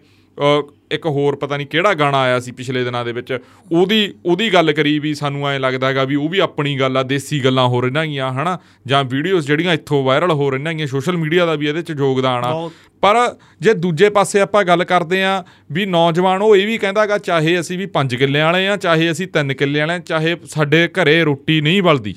[0.94, 3.38] ਇੱਕ ਹੋਰ ਪਤਾ ਨਹੀਂ ਕਿਹੜਾ ਗਾਣਾ ਆਇਆ ਸੀ ਪਿਛਲੇ ਦਿਨਾਂ ਦੇ ਵਿੱਚ
[3.72, 7.02] ਉਹਦੀ ਉਹਦੀ ਗੱਲ ਕਰੀ ਵੀ ਸਾਨੂੰ ਐਂ ਲੱਗਦਾ ਹੈਗਾ ਵੀ ਉਹ ਵੀ ਆਪਣੀ ਗੱਲ ਆ
[7.02, 8.58] ਦੇਸੀ ਗੱਲਾਂ ਹੋ ਰਹੀਆਂ ਗੀਆਂ ਹਨਾ?
[8.86, 12.44] ਜਾਂ ਵੀਡੀਓਜ਼ ਜਿਹੜੀਆਂ ਇੱਥੋਂ ਵਾਇਰਲ ਹੋ ਰਹੀਆਂ ਗੀਆਂ ਸੋਸ਼ਲ ਮੀਡੀਆ ਦਾ ਵੀ ਇਹਦੇ 'ਚ ਯੋਗਦਾਨ
[12.44, 12.70] ਆ।
[13.00, 13.16] ਪਰ
[13.60, 17.78] ਜੇ ਦੂਜੇ ਪਾਸੇ ਆਪਾਂ ਗੱਲ ਕਰਦੇ ਆ ਵੀ ਨੌਜਵਾਨ ਉਹ ਇਹ ਵੀ ਕਹਿੰਦਾਗਾ ਚਾਹੇ ਅਸੀਂ
[17.78, 21.60] ਵੀ 5 ਕਿੱਲੇ ਵਾਲੇ ਆ ਚਾਹੇ ਅਸੀਂ 3 ਕਿੱਲੇ ਵਾਲੇ ਆ ਚਾਹੇ ਸਾਡੇ ਘਰੇ ਰੋਟੀ
[21.60, 22.14] ਨਹੀਂ ਬਲਦੀ।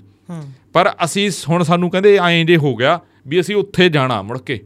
[0.73, 4.59] ਪਰ ਅਸੀਂ ਹੁਣ ਸਾਨੂੰ ਕਹਿੰਦੇ ਐਂ ਜੇ ਹੋ ਗਿਆ ਵੀ ਅਸੀਂ ਉੱਥੇ ਜਾਣਾ ਮੁੜ ਕੇ।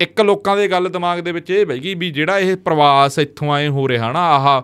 [0.00, 3.52] ਇੱਕ ਲੋਕਾਂ ਦੇ ਗੱਲ ਦਿਮਾਗ ਦੇ ਵਿੱਚ ਇਹ ਬਹਿ ਗਈ ਵੀ ਜਿਹੜਾ ਇਹ ਪ੍ਰਵਾਸ ਇੱਥੋਂ
[3.52, 4.60] ਆਏ ਹੋ ਰਿਹਾ ਨਾ ਆਹ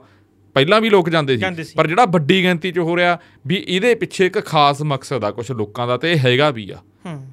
[0.57, 4.27] ਪਹਿਲਾਂ ਵੀ ਲੋਕ ਜਾਂਦੇ ਸੀ। ਪਰ ਜਿਹੜਾ ਵੱਡੀ ਗਿਣਤੀ 'ਚ ਹੋ ਰਿਹਾ ਵੀ ਇਹਦੇ ਪਿੱਛੇ
[4.27, 6.77] ਇੱਕ ਖਾਸ ਮਕਸਦ ਆ ਕੁਝ ਲੋਕਾਂ ਦਾ ਤੇ ਇਹ ਹੈਗਾ ਵੀ ਆ।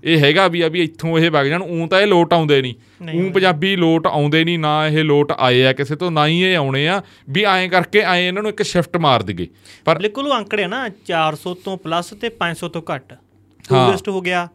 [0.04, 2.74] ਇਹ ਹੈਗਾ ਵੀ ਆ ਵੀ ਇੱਥੋਂ ਇਹ ਵਗ ਜਾਣ ਉਂ ਤਾਂ ਇਹ ਲੋਟ ਆਉਂਦੇ ਨਹੀਂ।
[3.20, 6.56] ਉਂ ਪੰਜਾਬੀ ਲੋਟ ਆਉਂਦੇ ਨਹੀਂ ਨਾ ਇਹ ਲੋਟ ਆਏ ਆ ਕਿਸੇ ਤੋਂ ਨਾ ਹੀ ਇਹ
[6.58, 9.48] ਆਉਣੇ ਆ ਵੀ ਐਂ ਕਰਕੇ ਐਂ ਇਹਨਾਂ ਨੂੰ ਇੱਕ ਸ਼ਿਫਟ ਮਾਰ ਦਈਏ।
[9.86, 13.14] ਪਰ ਬਿਲਕੁਲ ਉਹ ਅੰਕੜੇ ਨਾ 400 ਤੋਂ ਪਲੱਸ ਤੇ 500 ਤੋਂ ਘੱਟ।
[13.66, 14.48] ਟੂਰਿਸਟ ਹੋ ਗਿਆ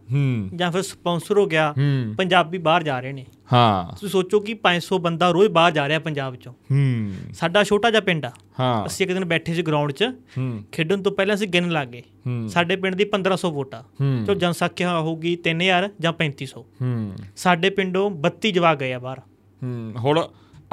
[0.57, 1.73] ਜਾਂ ਫਿਰ ਸਪਾਂਸਰ ਹੋ ਗਿਆ
[2.19, 5.99] ਪੰਜਾਬੀ ਬਾਹਰ ਜਾ ਰਹੇ ਨੇ। ਹਾਂ। ਤੁਸੀਂ ਸੋਚੋ ਕਿ 500 ਬੰਦਾ ਰੋਜ਼ ਬਾਹਰ ਜਾ ਰਿਹਾ
[5.99, 9.93] ਪੰਜਾਬ ਚੋਂ। ਹੂੰ। ਸਾਡਾ ਛੋਟਾ ਜਿਹਾ ਪਿੰਡ ਆ। ਹਾਂ। ਅਸੀਂ ਇੱਕ ਦਿਨ ਬੈਠੇ ਸੀ ਗਰਾਊਂਡ
[9.93, 10.05] 'ਚ।
[10.39, 15.01] ਹੂੰ। ਖੇਡਣ ਤੋਂ ਪਹਿਲਾਂ ਅਸੀਂ ਗਿਣ ਲੱਗੇ ਹੂੰ। ਸਾਡੇ ਪਿੰਡ ਦੀ 1500 ਵੋਟਾਂ ਜੋ ਜਨਸੰਖਿਆ
[15.01, 19.19] ਹੋਊਗੀ 3000 ਜਾਂ 3500 ਹੂੰ। ਸਾਡੇ ਪਿੰਡੋਂ 32 ਜਵਾਕ ਗਏ ਆ ਬਾਹਰ।
[19.63, 20.29] ਹੂੰ। ਹੁਣ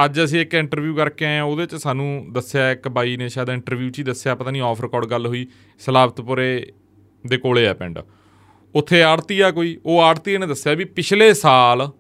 [0.06, 3.50] ਅੱਜ ਅਸੀਂ ਇੱਕ ਇੰਟਰਵਿਊ ਕਰਕੇ ਆਏ ਆ ਉਹਦੇ ਚ ਸਾਨੂੰ ਦੱਸਿਆ ਇੱਕ ਬਾਈ ਨੇ ਸ਼ਾਇਦ
[3.50, 5.48] ਇੰਟਰਵਿਊ ਚ ਹੀ ਦੱਸਿਆ ਪਤਾ ਨਹੀਂ ਆਫ ਰਿਕਾਰਡ ਗੱਲ ਹੋਈ
[5.80, 6.74] ਸਲਾਬਤਪੁਰੇ
[7.28, 8.00] ਦੇ ਕੋਲੇ ਆ ਪਿੰਡ।
[8.76, 11.92] ਉੱਥੇ ਆੜਤੀ ਆ ਕੋਈ ਉਹ ਆੜਤੀ ਨੇ ਦੱਸਿਆ ਵੀ ਪਿਛਲੇ ਸਾਲ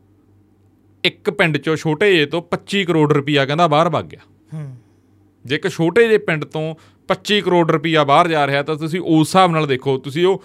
[1.03, 4.19] ਇੱਕ ਪਿੰਡ ਚੋਂ ਛੋਟੇ ਜਿਹੇ ਤੋਂ 25 ਕਰੋੜ ਰੁਪਈਆ ਕਹਿੰਦਾ ਬਾਹਰ ਵਗ ਗਿਆ।
[4.53, 4.77] ਹੂੰ।
[5.45, 6.75] ਜੇ ਇੱਕ ਛੋਟੇ ਜਿਹੇ ਪਿੰਡ ਤੋਂ
[7.07, 10.43] 25 ਕਰੋੜ ਰੁਪਈਆ ਬਾਹਰ ਜਾ ਰਿਹਾ ਤਾਂ ਤੁਸੀਂ ਉਸ ਹਿਸਾਬ ਨਾਲ ਦੇਖੋ ਤੁਸੀਂ ਉਹ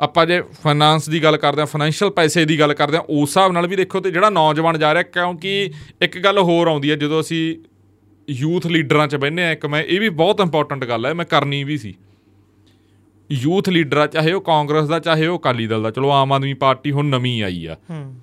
[0.00, 3.52] ਆਪਾਂ ਜੇ ਫਾਈਨਾਂਸ ਦੀ ਗੱਲ ਕਰਦੇ ਆ ਫਾਈਨੈਂਸ਼ੀਅਲ ਪੈਸੇ ਦੀ ਗੱਲ ਕਰਦੇ ਆ ਉਸ ਹਿਸਾਬ
[3.52, 5.70] ਨਾਲ ਵੀ ਦੇਖੋ ਤੇ ਜਿਹੜਾ ਨੌਜਵਾਨ ਜਾ ਰਿਹਾ ਕਿਉਂਕਿ
[6.02, 7.56] ਇੱਕ ਗੱਲ ਹੋਰ ਆਉਂਦੀ ਹੈ ਜਦੋਂ ਅਸੀਂ
[8.30, 11.64] ਯੂਥ ਲੀਡਰਾਂ 'ਚ ਬੈਠੇ ਆ ਇੱਕ ਮੈਂ ਇਹ ਵੀ ਬਹੁਤ ਇੰਪੋਰਟੈਂਟ ਗੱਲ ਹੈ ਮੈਂ ਕਰਨੀ
[11.64, 11.94] ਵੀ ਸੀ।
[13.32, 16.92] ਯੂਥ ਲੀਡਰ ਚਾਹੇ ਉਹ ਕਾਂਗਰਸ ਦਾ ਚਾਹੇ ਉਹ ਅਕਾਲੀ ਦਲ ਦਾ ਚਲੋ ਆਮ ਆਦਮੀ ਪਾਰਟੀ
[16.92, 18.14] ਹੁਣ ਨਵੀਂ ਆਈ ਆ। ਹੂੰ।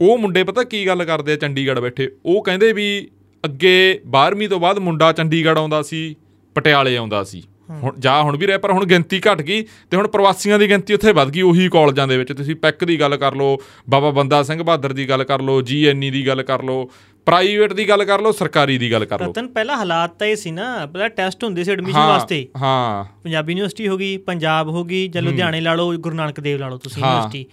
[0.00, 3.08] ਉਹ ਮੁੰਡੇ ਪਤਾ ਕੀ ਗੱਲ ਕਰਦੇ ਆ ਚੰਡੀਗੜ੍ਹ ਬੈਠੇ। ਉਹ ਕਹਿੰਦੇ ਵੀ
[3.44, 6.16] ਅੱਗੇ 12ਵੀਂ ਤੋਂ ਬਾਅਦ ਮੁੰਡਾ ਚੰਡੀਗੜ੍ਹ ਆਉਂਦਾ ਸੀ
[6.56, 10.08] ਪਟਿਆਲੇ ਆਉਂਦਾ ਸੀ। ਹੁਣ ਜਾ ਹੁਣ ਵੀ ਰਿਹਾ ਪਰ ਹੁਣ ਗਿਣਤੀ ਘਟ ਗਈ ਤੇ ਹੁਣ
[10.08, 13.34] ਪ੍ਰਵਾਸੀਆਂ ਦੀ ਗਿਣਤੀ ਉੱਥੇ ਵੱਧ ਗਈ ਉਹੀ ਕਾਲਜਾਂ ਦੇ ਵਿੱਚ। ਤੁਸੀਂ ਪੈਕ ਦੀ ਗੱਲ ਕਰ
[13.34, 13.56] ਲਓ
[13.90, 16.88] ਬਾਬਾ ਬੰਦਾ ਸਿੰਘ ਬਹਾਦਰ ਦੀ ਗੱਲ ਕਰ ਲਓ ਜੀਐਨਈ ਦੀ ਗੱਲ ਕਰ ਲਓ
[17.26, 20.36] ਪ੍ਰਾਈਵੇਟ ਦੀ ਗੱਲ ਕਰ ਲਓ ਸਰਕਾਰੀ ਦੀ ਗੱਲ ਕਰ ਲਓ। ਰਤਨ ਪਹਿਲਾ ਹਾਲਾਤ ਤਾਂ ਇਹ
[20.36, 24.84] ਸੀ ਨਾ ਪਹਿਲਾਂ ਟੈਸਟ ਹੁੰਦੇ ਸੀ ਐਡਮਿਸ਼ਨ ਵਾਸਤੇ। ਹਾਂ। ਪੰਜਾਬੀ ਯੂਨੀਵਰਸਿਟੀ ਹੋ ਗਈ ਪੰਜਾਬ ਹੋ
[24.84, 27.46] ਗਈ ਜਾਂ ਲੁਧਿਆਣੇ ਲਾ ਲਓ ਗੁਰੂ ਨਾਨਕ ਦੇਵ ਲਾ ਲਓ ਤੁਸੀਂ ਯੂਨੀਵਰਸਿਟੀ।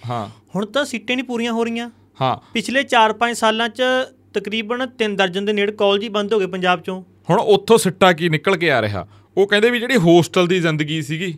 [0.55, 1.89] ਹੁਣ ਤਾਂ ਸੀਟਾਂ ਨਹੀਂ ਪੂਰੀਆਂ ਹੋ ਰਹੀਆਂ।
[2.21, 3.81] ਹਾਂ। ਪਿਛਲੇ 4-5 ਸਾਲਾਂ 'ਚ
[4.33, 8.13] ਤਕਰੀਬਨ 3 ਦਰਜਨ ਦੇ ਨੇੜੇ ਕਾਲਜ ਹੀ ਬੰਦ ਹੋ ਗਏ ਪੰਜਾਬ 'ਚੋਂ। ਹੁਣ ਉੱਥੋਂ ਸਿੱਟਾ
[8.13, 9.07] ਕੀ ਨਿਕਲ ਕੇ ਆ ਰਿਹਾ?
[9.37, 11.37] ਉਹ ਕਹਿੰਦੇ ਵੀ ਜਿਹੜੀ ਹੋਸਟਲ ਦੀ ਜ਼ਿੰਦਗੀ ਸੀਗੀ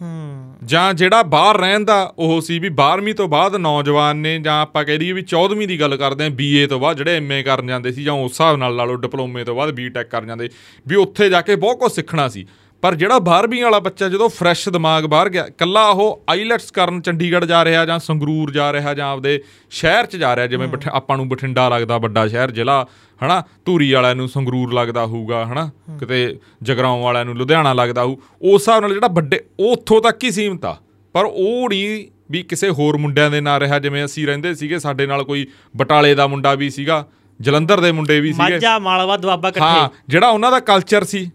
[0.00, 4.62] ਹੂੰ। ਜਾਂ ਜਿਹੜਾ ਬਾਹਰ ਰਹਿਣ ਦਾ ਉਹ ਸੀ ਵੀ 12ਵੀਂ ਤੋਂ ਬਾਅਦ ਨੌਜਵਾਨ ਨੇ ਜਾਂ
[4.62, 7.66] ਆਪਾਂ ਕਹਿ ਦਈਏ ਵੀ 14ਵੀਂ ਦੀ ਗੱਲ ਕਰਦੇ ਆਂ ਬੀਏ ਤੋਂ ਬਾਅਦ ਜਿਹੜੇ ਐਮਏ ਕਰਨ
[7.66, 10.48] ਜਾਂਦੇ ਸੀ ਜਾਂ ਉਸ ਹਿਸਾਬ ਨਾਲ ਲਾ ਲਓ ਡਿਪਲੋਮੇ ਤੋਂ ਬਾਅਦ ਬੀਟੈਕ ਕਰਨ ਜਾਂਦੇ
[10.86, 12.46] ਵੀ ਉੱਥੇ ਜਾ ਕੇ ਬਹੁਤ ਕੁਝ ਸਿੱਖਣਾ ਸੀ।
[12.84, 17.46] ਪਰ ਜਿਹੜਾ 12ਵੀਂ ਵਾਲਾ ਬੱਚਾ ਜਦੋਂ ਫਰੈਸ਼ ਦਿਮਾਗ ਬਾਹਰ ਗਿਆ ਕੱਲਾ ਉਹ ਆਈਲੈਟਸ ਕਰਨ ਚੰਡੀਗੜ੍ਹ
[17.46, 21.28] ਜਾ ਰਿਹਾ ਜਾਂ ਸੰਗਰੂਰ ਜਾ ਰਿਹਾ ਜਾਂ ਆਪਦੇ ਸ਼ਹਿਰ 'ਚ ਜਾ ਰਿਹਾ ਜਿਵੇਂ ਆਪਾਂ ਨੂੰ
[21.28, 22.86] ਬਠਿੰਡਾ ਲੱਗਦਾ ਵੱਡਾ ਸ਼ਹਿਰ ਜ਼ਿਲ੍ਹਾ
[23.24, 23.42] ਹਨਾ?
[23.64, 25.70] ਧੂਰੀ ਵਾਲਿਆਂ ਨੂੰ ਸੰਗਰੂਰ ਲੱਗਦਾ ਹੋਊਗਾ ਹਨਾ?
[25.98, 30.30] ਕਿਤੇ ਜਗਰਾਉਂ ਵਾਲਿਆਂ ਨੂੰ ਲੁਧਿਆਣਾ ਲੱਗਦਾ ਹੋਊ ਉਸ ਹਿਸਾਬ ਨਾਲ ਜਿਹੜਾ ਵੱਡੇ ਉੱਥੋਂ ਤੱਕ ਹੀ
[30.30, 30.76] ਸੀਮਤ ਆ।
[31.12, 35.06] ਪਰ ਉਹ ਨਹੀਂ ਵੀ ਕਿਸੇ ਹੋਰ ਮੁੰਡਿਆਂ ਦੇ ਨਾਲ ਰਿਹਾ ਜਿਵੇਂ ਅਸੀਂ ਰਹਿੰਦੇ ਸੀਗੇ ਸਾਡੇ
[35.06, 37.06] ਨਾਲ ਕੋਈ ਬਟਾਲੇ ਦਾ ਮੁੰਡਾ ਵੀ ਸੀਗਾ
[37.40, 41.30] ਜਲੰਧਰ ਦੇ ਮੁੰਡੇ ਵੀ ਸੀਗੇ। ਮਾਝਾ ਮਾਲਵਾ ਦੁਆਬਾ ਹਾਂ ਇਕੱਠੇ ਜਿਹੜਾ ਉਹਨਾਂ ਦਾ ਕਲਚਰ ਸੀ।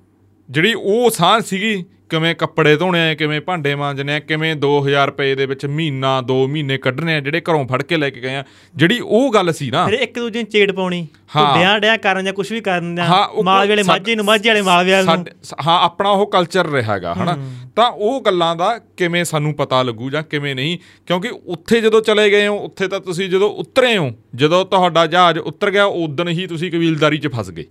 [0.49, 5.33] ਜਿਹੜੀ ਉਹ ਸਾਂਝ ਸੀਗੀ ਕਿਵੇਂ ਕੱਪੜੇ ਧੋਣੇ ਆ ਕਿਵੇਂ ਭਾਂਡੇ ਮਾਂਜਣੇ ਆ ਕਿਵੇਂ 2000 ਰੁਪਏ
[5.35, 8.43] ਦੇ ਵਿੱਚ ਮਹੀਨਾ 2 ਮਹੀਨੇ ਕੱਢਣੇ ਆ ਜਿਹੜੇ ਘਰੋਂ ਫੜ ਕੇ ਲੈ ਕੇ ਗਏ ਆ।
[8.75, 11.01] ਜਿਹੜੀ ਉਹ ਗੱਲ ਸੀ ਨਾ ਫਿਰ ਇੱਕ ਦੂਜੇ ਨੂੰ ਚੇੜ ਪਾਉਣੀ
[11.35, 12.99] ਵਿਆਹ ਡਿਆ ਕਰਨ ਜਾਂ ਕੁਝ ਵੀ ਕਰਨ
[13.31, 15.25] ਉਹ ਮਾਲਵੇ ਵਾਲੇ ਮਾਝੇ ਨੂੰ ਮਾਝੇ ਵਾਲੇ ਮਾਲਵੇ ਵਾਲੇ ਨੂੰ।
[15.67, 17.37] ਹਾਂ ਆਪਣਾ ਉਹ ਕਲਚਰ ਰਿਹਾਗਾ ਹਨਾ?
[17.75, 20.77] ਤਾਂ ਉਹ ਗੱਲਾਂ ਦਾ ਕਿਵੇਂ ਸਾਨੂੰ ਪਤਾ ਲੱਗੂ ਜਾਂ ਕਿਵੇਂ ਨਹੀਂ?
[21.07, 25.39] ਕਿਉਂਕਿ ਉੱਥੇ ਜਦੋਂ ਚਲੇ ਗਏ ਹੋ ਉੱਥੇ ਤਾਂ ਤੁਸੀਂ ਜਦੋਂ ਉਤਰੇ ਹੋ ਜਦੋਂ ਤੁਹਾਡਾ ਜਹਾਜ਼
[25.39, 27.65] ਉਤਰ ਗਿਆ ਉਦੋਂ ਹੀ ਤੁਸੀਂ ਕਬੀਲਦਾਰੀ 'ਚ ਫਸ ਗਏ।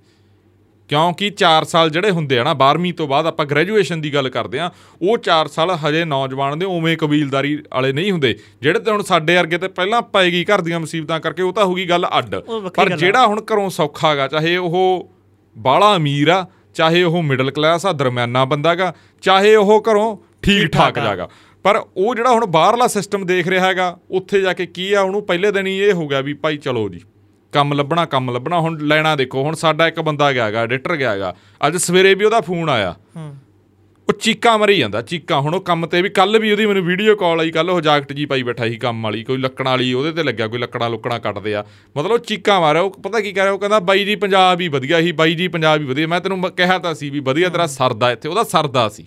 [0.91, 4.59] ਕਿਉਂਕਿ 4 ਸਾਲ ਜਿਹੜੇ ਹੁੰਦੇ ਆ ਨਾ 12ਵੀਂ ਤੋਂ ਬਾਅਦ ਆਪਾਂ ਗ੍ਰੈਜੂਏਸ਼ਨ ਦੀ ਗੱਲ ਕਰਦੇ
[4.59, 4.71] ਆ
[5.03, 9.37] ਉਹ 4 ਸਾਲ ਹਜੇ ਨੌਜਵਾਨ ਦੇ ਉਵੇਂ ਕਬੀਲਦਾਰੀ ਵਾਲੇ ਨਹੀਂ ਹੁੰਦੇ ਜਿਹੜੇ ਤੇ ਹੁਣ ਸਾਡੇ
[9.37, 12.35] ਵਰਗੇ ਤੇ ਪਹਿਲਾਂ ਪਾਏਗੀ ਘਰ ਦੀਆਂ ਮੁਸੀਬਤਾਂ ਕਰਕੇ ਉਹ ਤਾਂ ਹੋਊਗੀ ਗੱਲ ਅੱਡ
[12.71, 15.11] ਪਰ। ਜਿਹੜਾ ਹੁਣ ਘਰੋਂ ਸੌਖਾ ਗਾ ਚਾਹੇ ਉਹ
[15.57, 18.93] ਬਾਲਾ ਅਮੀਰ ਆ ਚਾਹੇ ਉਹ ਮਿਡਲ ਕਲਾਸ ਆ ਦਰਮਿਆਨਾ ਬੰਦਾ ਗਾ
[19.23, 21.29] ਚਾਹੇ ਉਹ ਘਰੋਂ ਠੀਕ ਠੀਕ। ਜਾਗਾ
[21.65, 25.23] ਪਰ ਉਹ ਜਿਹੜਾ ਹੁਣ ਬਾਹਰਲਾ ਸਿਸਟਮ ਦੇਖ ਰਿਹਾ ਹੈਗਾ ਉੱਥੇ ਜਾ ਕੇ ਕੀ ਆ ਉਹਨੂੰ
[25.27, 27.01] ਪਹਿਲੇ ਦਿਨ ਹੀ ਇਹ ਹੋ ਗਿਆ ਵੀ ਭਾਈ ਚਲੋ ਜੀ
[27.53, 31.11] ਕੰਮ ਲੱਭਣਾ ਕੰਮ ਲੱਭਣਾ। ਹੁਣ ਲੈਣਾ ਦੇਖੋ ਹੁਣ ਸਾਡਾ ਇੱਕ ਬੰਦਾ ਗਿਆ ਹੈਗਾ ਐਡੀਟਰ ਗਿਆ
[31.11, 31.35] ਹੈਗਾ।
[31.67, 33.37] ਅੱਜ ਸਵੇਰੇ ਵੀ ਉਹਦਾ ਫੋਨ ਆਇਆ। ਹੂੰ।
[34.09, 37.15] ਉਹ ਚੀਕਾਂ ਮਰੀ ਜਾਂਦਾ ਚੀਕਾਂ। ਹੁਣ ਉਹ ਕੰਮ ਤੇ ਵੀ ਕੱਲ ਵੀ ਉਹਦੀ ਮੈਨੂੰ ਵੀਡੀਓ
[37.17, 40.13] ਕਾਲ ਆਈ ਕੱਲ ਉਹ ਜਾਕਟ ਜੀ ਪਾਈ ਬੈਠਾ ਸੀ ਕੰਮ ਵਾਲੀ ਕੋਈ ਲੱਕੜਾਂ ਵਾਲੀ ਉਹਦੇ
[40.13, 41.65] ਤੇ ਲੱਗਿਆ ਕੋਈ ਲੱਕੜਾਂ ਲੁੱਕੜਾਂ ਕੱਟਦੇ ਆ।
[41.97, 44.69] ਮਤਲਬ ਉਹ ਚੀਕਾਂ ਮਾਰਿਆ ਉਹ ਪਤਾ ਕੀ ਕਹਿ ਰਿਹਾ ਉਹ ਕਹਿੰਦਾ ਬਾਈ ਜੀ ਪੰਜਾਬ ਹੀ
[44.69, 47.67] ਵਧੀਆ ਸੀ ਬਾਈ ਜੀ ਪੰਜਾਬ ਹੀ ਵਧੀਆ। ਮੈਂ ਤੈਨੂੰ ਕਿਹਾ ਤਾਂ ਸੀ ਵੀ ਵਧੀਆ ਤੇਰਾ
[47.67, 49.07] ਸਰਦਾ ਇੱਥੇ ਉਹਦਾ ਸਰਦਾ ਸੀ।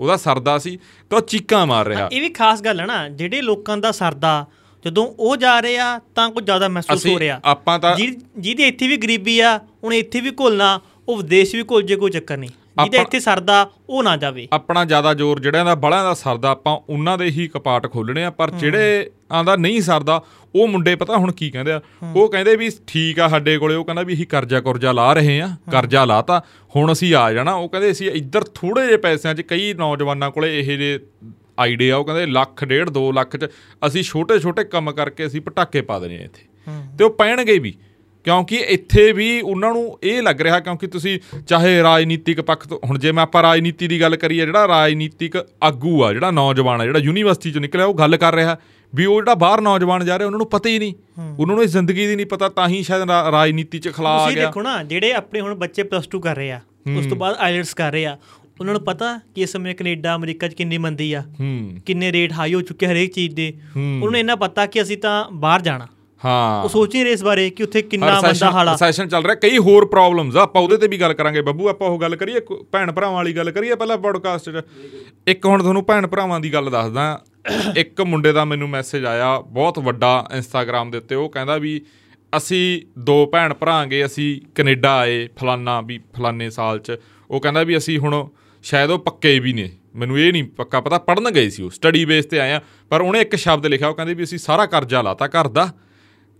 [0.00, 0.78] ਉਹਦਾ ਸਰਦਾ ਸੀ
[1.10, 4.46] ਤਾਂ ਉਹ ਚੀਕਾਂ ਮਾਰ ਰਿਹਾ। ਇਹ ਵੀ ਖਾਸ ਗੱਲ ਹੈ ਨਾ ਜਿਹੜੇ ਲੋਕਾਂ ਦਾ ਸਰਦਾ
[4.84, 8.88] ਜਦੋਂ ਉਹ ਜਾ ਰਹੇ ਆ ਤਾਂ ਕੁਝ ਜ਼ਿਆਦਾ ਮਹਿਸੂਸ ਹੋ ਰਿਹਾ। ਆਪਾਂ ਤਾਂ ਜਿਹਦੀ ਇੱਥੇ
[8.88, 12.50] ਵੀ ਗਰੀਬੀ ਆ ਹੁਣ ਇੱਥੇ ਵੀ ਘੁਲਣਾ ਉਹ ਵਿਦੇਸ਼ ਵੀ ਘੁਲ ਜੇ ਕੋਈ ਚੱਕਰ ਨਹੀਂ।
[12.82, 13.54] ਜਿਹਦੇ ਇੱਥੇ ਸਰਦਾ
[13.88, 17.46] ਉਹ ਨਾ ਜਾਵੇ। ਆਪਣਾ ਜ਼ਿਆਦਾ ਜ਼ੋਰ ਜਿਹੜਿਆਂ ਦਾ ਬੜਿਆਂ ਦਾ ਸਰਦਾ ਆਪਾਂ ਉਹਨਾਂ ਦੇ ਹੀ
[17.54, 20.20] ਕਪਾਟ ਖੋਲਣੇ ਆ ਪਰ ਜਿਹੜੇ ਆਂਦਾ ਨਹੀਂ ਸਰਦਾ
[20.54, 21.80] ਉਹ ਮੁੰਡੇ ਪਤਾ ਹੁਣ ਕੀ ਕਹਿੰਦੇ ਆ?
[22.14, 25.40] ਉਹ ਕਹਿੰਦੇ ਵੀ ਠੀਕ ਆ ਸਾਡੇ ਕੋਲੇ ਉਹ ਕਹਿੰਦਾ ਵੀ ਅਸੀਂ ਕਰਜ਼ਾ ਕੁਰਜ਼ਾ ਲਾ ਰਹੇ
[25.40, 26.40] ਆ ਕਰਜ਼ਾ ਲਾਤਾ
[26.76, 30.58] ਹੁਣ ਅਸੀਂ ਆ ਜਾਣਾ। ਉਹ ਕਹਿੰਦੇ ਅਸੀਂ ਇੱਧਰ ਥੋੜੇ ਜਿਹੇ ਪੈਸਿਆਂ 'ਚ ਕਈ ਨੌਜਵਾਨਾਂ ਕੋਲੇ
[30.60, 30.98] ਇਹ ਜੇ
[31.62, 33.48] ਆਈਡੀਆ ਉਹ ਕਹਿੰਦੇ ਲੱਖ ਡੇਢ 2 ਲੱਖ 'ਚ
[33.86, 36.46] ਅਸੀਂ ਛੋਟੇ ਛੋਟੇ ਕੰਮ ਕਰਕੇ ਅਸੀਂ ਪਟਾਕੇ ਪਾ ਦੇਣੇ ਆ ਇੱਥੇ।
[36.98, 37.74] ਤੇ ਉਹ ਪੈਣਗੇ ਵੀ
[38.26, 42.98] ਕਿਉਂਕਿ ਇੱਥੇ ਵੀ ਉਹਨਾਂ ਨੂੰ ਇਹ ਲੱਗ ਰਿਹਾ ਕਿਉਂਕਿ ਤੁਸੀਂ ਚਾਹੇ ਰਾਜਨੀਤਿਕ ਪੱਖ ਤੋਂ ਹੁਣ
[42.98, 46.98] ਜੇ ਮੈਂ ਆਪਾਂ ਰਾਜਨੀਤੀ ਦੀ ਗੱਲ ਕਰੀਏ ਜਿਹੜਾ ਰਾਜਨੀਤਿਕ ਆਗੂ ਆ ਜਿਹੜਾ ਨੌਜਵਾਨ ਆ ਜਿਹੜਾ
[46.98, 48.56] ਯੂਨੀਵਰਸਿਟੀ ਚੋਂ ਨਿਕਲਿਆ ਉਹ ਗੱਲ ਕਰ ਰਿਹਾ
[48.92, 50.94] ਵੀ ਉਹ ਜਿਹੜਾ ਬਾਹਰ ਨੌਜਵਾਨ ਜਾ ਰਿਹਾ ਉਹਨਾਂ ਨੂੰ ਪਤਾ ਹੀ ਨਹੀਂ।
[51.38, 54.36] ਉਹਨਾਂ ਨੂੰ ਇਸ ਜ਼ਿੰਦਗੀ ਦੀ ਨਹੀਂ ਪਤਾ ਤਾਂ ਹੀ ਸ਼ਾਇਦ ਰਾਜਨੀਤੀ 'ਚ ਖਲਾ ਆ ਤੁਸੀਂ
[54.36, 56.60] ਗਿਆ। ਦੇਖੋ ਨਾ ਜਿਹੜੇ ਆਪਣੇ ਹੁਣ ਬੱਚੇ ਪਲੱਸ 2 ਕਰ ਰਹੇ ਆ
[56.98, 58.16] ਉਸ ਤੋਂ ਬਾਅਦ ਆਇਲਟਸ ਕਰ ਰਹੇ ਆ
[58.62, 62.32] ਉਹਨਾਂ ਨੂੰ ਪਤਾ ਕਿ ਇਸ ਸਮੇਂ ਕੈਨੇਡਾ ਅਮਰੀਕਾ 'ਚ ਕਿੰਨੀ ਮੰਦੀ ਆ ਹੂੰ। ਕਿੰਨੇ ਰੇਟ
[62.32, 65.60] ਹਾਈ ਹੋ ਚੁੱਕੇ ਹਰੇਕ ਚੀਜ਼ ਦੇ। ਹੂੰ। ਉਹਨਾਂ ਨੂੰ ਇੰਨਾ ਪਤਾ ਕਿ ਅਸੀਂ ਤਾਂ ਬਾਹਰ
[65.60, 65.86] ਜਾਣਾ।
[66.24, 69.34] ਹਾਂ। ਉਹ ਸੋਚ ਨਹੀਂ ਰਹੇ ਇਸ ਬਾਰੇ ਕਿ ਉੱਥੇ ਕਿੰਨਾ ਮੰਦਾ ਹਾਲਾ ਸੈਸ਼ਨ ਚੱਲ ਰਿਹਾ।
[69.34, 72.40] ਕਈ ਹੋਰ ਪ੍ਰੋਬਲਮਸ ਆ। ਆਪਾਂ ਉਹਦੇ ਤੇ ਵੀ ਗੱਲ ਕਰਾਂਗੇ ਬੱਬੂ। ਆਪਾਂ ਉਹ ਗੱਲ ਕਰੀਏ
[72.72, 74.62] ਭੈਣ ਭਰਾਵਾਂ ਵਾਲੀ ਗੱਲ ਕਰੀਏ ਪਹਿਲਾਂ ਪੋਡਕਾਸਟ 'ਚ।
[75.26, 77.22] ਇੱਕ ਹੁਣ ਤੁਹਾਨੂੰ ਭੈਣ ਭਰਾਵਾਂ ਦੀ ਗੱਲ ਦੱਸਦਾ।
[77.76, 81.80] ਇੱਕ ਮੁੰਡੇ ਦਾ ਮੈਨੂੰ ਮੈਸੇਜ ਆਇਆ ਬਹੁਤ ਵੱਡਾ ਇੰਸਟਾਗ੍ਰam ਦੇ ਉੱਤੇ। ਉਹ ਕਹਿੰਦਾ ਵੀ
[82.36, 86.96] ਅਸੀਂ ਦੋ ਭੈਣ ਭਰਾਂਗੇ ਅਸੀਂ ਕੈਨੇਡਾ ਆਏ ਫਲਾਨਾ ਵੀ ਫਲਾਨੇ ਸਾਲ 'ਚ।
[87.30, 88.28] ਉਹ ਕਹਿੰਦਾ ਵੀ ਅਸੀਂ ਹੁਣ
[88.62, 92.04] ਸ਼ਾਇਦ ਉਹ ਪੱਕੇ ਵੀ ਨੇ। ਮੈਨੂੰ ਇਹ ਨਹੀਂ ਪੱਕਾ ਪਤਾ ਪੜਨ ਗਏ ਸੀ ਉਹ ਸਟੱਡੀ
[92.04, 95.02] ਬੇਸ ਤੇ ਆਏ ਆ। ਪਰ ਉਹਨੇ ਇੱਕ ਸ਼ਬਦ ਲਿਖਿਆ ਉਹ ਕਹਿੰਦੇ ਵੀ ਅਸੀਂ ਸਾਰਾ ਕਰਜ਼ਾ
[95.02, 95.68] ਲਾਤਾ ਘਰ ਦਾ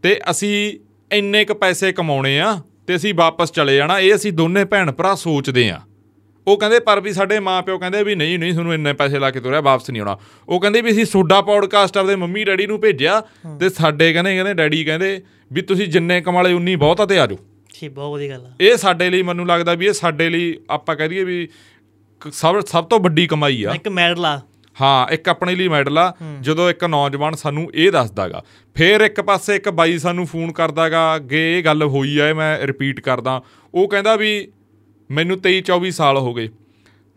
[0.05, 0.79] ਤੇ ਅਸੀਂ
[1.11, 5.15] ਇੰਨੇ ਕ ਪੈਸੇ ਕਮਾਉਣੇ ਆ ਤੇ ਅਸੀਂ ਵਾਪਸ ਚਲੇ ਜਾਣਾ ਇਹ ਅਸੀਂ ਦੋਨੇ ਭੈਣ ਭਰਾ
[5.15, 5.81] ਸੋਚਦੇ ਆ।
[6.47, 9.41] ਉਹ ਕਹਿੰਦੇ ਪਰ ਵੀ ਸਾਡੇ ਮਾਪਿਓ ਕਹਿੰਦੇ ਵੀ ਨਹੀਂ ਨਹੀਂ ਤੁਹਾਨੂੰ ਇੰਨੇ ਪੈਸੇ ਲਾ ਕੇ
[9.41, 10.17] ਤੋਰਿਆ ਵਾਪਸ ਨਹੀਂ ਆਉਣਾ।
[10.49, 13.21] ਉਹ ਕਹਿੰਦੇ ਵੀ ਅਸੀਂ ਸੋਡਾ ਪੌਡਕਾਸਟ ਆਪਦੇ ਮੰਮੀ ਡੈਡੀ ਨੂੰ ਭੇਜਿਆ
[13.61, 15.21] ਤੇ ਸਾਡੇ ਕਹਿੰਦੇ ਕਹਿੰਦੇ ਡੈਡੀ ਕਹਿੰਦੇ
[15.53, 17.39] ਵੀ ਤੁਸੀਂ ਜਿੰਨੇ ਕਮਾਲੇ ਉਨੀ ਬਹੁਤ ਆ ਤੇ ਆ ਜਾਓ।
[17.75, 20.97] ਠੀਕ ਬਹੁਤ ਵਧੀਆ ਗੱਲ ਆ। ਇਹ ਸਾਡੇ ਲਈ ਮੈਨੂੰ ਲੱਗਦਾ ਵੀ ਇਹ ਸਾਡੇ ਲਈ ਆਪਾਂ
[20.97, 21.49] ਕਹਿ ਦਈਏ ਵੀ
[22.31, 24.41] ਸਭ ਸਭ ਤੋਂ ਵੱਡੀ ਕਮਾਈ ਆ। ਇੱਕ ਮੈਡਲ ਆ।
[24.81, 28.43] ਹਾਂ ਇੱਕ ਆਪਣੇ ਲਈ ਮੈਡਲ ਆ। ਜਦੋਂ ਇੱਕ ਨੌਜਵਾਨ ਸਾਨੂੰ ਇਹ ਦੱਸਦਾਗਾ
[28.75, 33.01] ਫੇਰ ਇੱਕ ਪਾਸੇ ਇੱਕ ਬਾਈ ਸਾਨੂੰ ਫੋਨ ਕਰਦਾਗਾ ਅੱਗੇ ਇਹ ਗੱਲ ਹੋਈ ਆ ਮੈਂ ਰਿਪੀਟ
[33.01, 33.43] ਕਰਦਾ।
[33.75, 34.49] ਉਹ ਕਹਿੰਦਾ ਵੀ
[35.11, 36.49] ਮੈਨੂੰ 23 24 ਸਾਲ ਹੋ ਗਏ।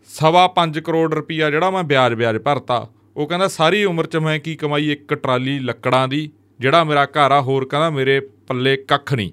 [0.08, 4.38] ਸਵਾ 5 ਕਰੋੜ ਰੁਪਈਆ ਜਿਹੜਾ ਮੈਂ ਵਿਆਜ ਵਿਆਜ ਭਰਤਾ। ਉਹ ਕਹਿੰਦਾ ਸਾਰੀ ਉਮਰ ਚ ਮੈਂ
[4.38, 9.14] ਕੀ ਕਮਾਈ ਇੱਕ ਟਰਾਲੀ ਲੱਕੜਾਂ ਦੀ ਜਿਹੜਾ ਮੇਰਾ ਘਰ ਆ ਹੋਰ ਕਹਿੰਦਾ ਮੇਰੇ ਪੱਲੇ ਕੱਖ
[9.14, 9.30] ਨਹੀਂ।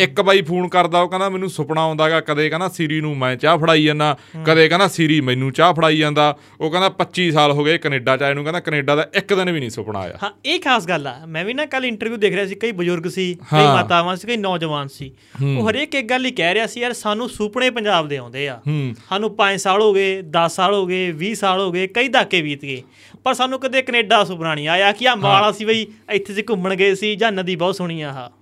[0.00, 3.58] ਇੱਕ ਬਾਈ ਫੋਨ ਕਰਦਾ ਉਹ ਕਹਿੰਦਾ ਮੈਨੂੰ ਸੁਪਨਾ ਆਉਂਦਾਗਾ ਕਦੇ ਕਹਿੰਦਾ ਸੀਰੀ ਨੂੰ ਮੈਂ ਚਾਹ
[3.58, 7.78] ਫੜਾਈ ਜਾਂਦਾ ਕਦੇ ਕਹਿੰਦਾ ਸੀਰੀ ਮੈਨੂੰ ਚਾਹ ਫੜਾਈ ਜਾਂਦਾ। ਉਹ ਕਹਿੰਦਾ 25 ਸਾਲ ਹੋ ਗਏ
[7.78, 10.60] ਕੈਨੇਡਾ ਚ ਆਏ ਨੂੰ ਕਹਿੰਦਾ ਕੈਨੇਡਾ ਦਾ ਇੱਕ ਦਿਨ ਵੀ ਨਹੀਂ ਸੁਪਨਾ ਆਇਆ। ਹਾਂ ਇਹ
[10.60, 13.64] ਖਾਸ ਗੱਲ ਆ। ਮੈਂ ਵੀ ਨਾ ਕੱਲ ਇੰਟਰਵਿਊ ਦੇਖ ਰਿਹਾ ਸੀ ਕਈ ਬਜ਼ੁਰਗ ਸੀ ਕਈ।
[13.64, 15.10] ਮਾਤਾਵਾਂ ਸੀ ਕਈ ਨੌਜਵਾਨ ਸੀ।
[15.58, 18.60] ਉਹ ਹਰੇਕ ਇੱਕ ਗੱਲ ਹੀ ਕਹਿ ਰਿਹਾ ਸੀ ਯਾਰ ਸਾਨੂੰ ਸੁਪਨੇ ਪੰਜਾਬ ਦੇ ਆਉਂਦੇ ਆ।
[19.08, 22.42] ਸਾਨੂੰ 5 ਸਾਲ ਹੋ ਗਏ 10 ਸਾਲ ਹੋ ਗਏ 20 ਸਾਲ ਹੋ ਗਏ ਕਈ ਦਹਾਕੇ
[22.42, 22.82] ਬੀਤ ਗਏ।
[23.24, 26.74] ਪਰ ਸਾਨੂੰ ਕਦੇ ਕੈਨੇਡਾ ਸੁਪਨਾ ਨਹੀਂ ਆਇਆ ਕਿ ਆ ਮਾਲਾ ਸੀ ਬਈ ਇੱਥੇ ਜੇ ਘੁੰਮਣ
[26.74, 28.41] ਗਏ ਸੀ ਜਾਂ ਨਦੀ ਬਹੁਤ ਸੋਹਣੀ ਆ ਆਹ।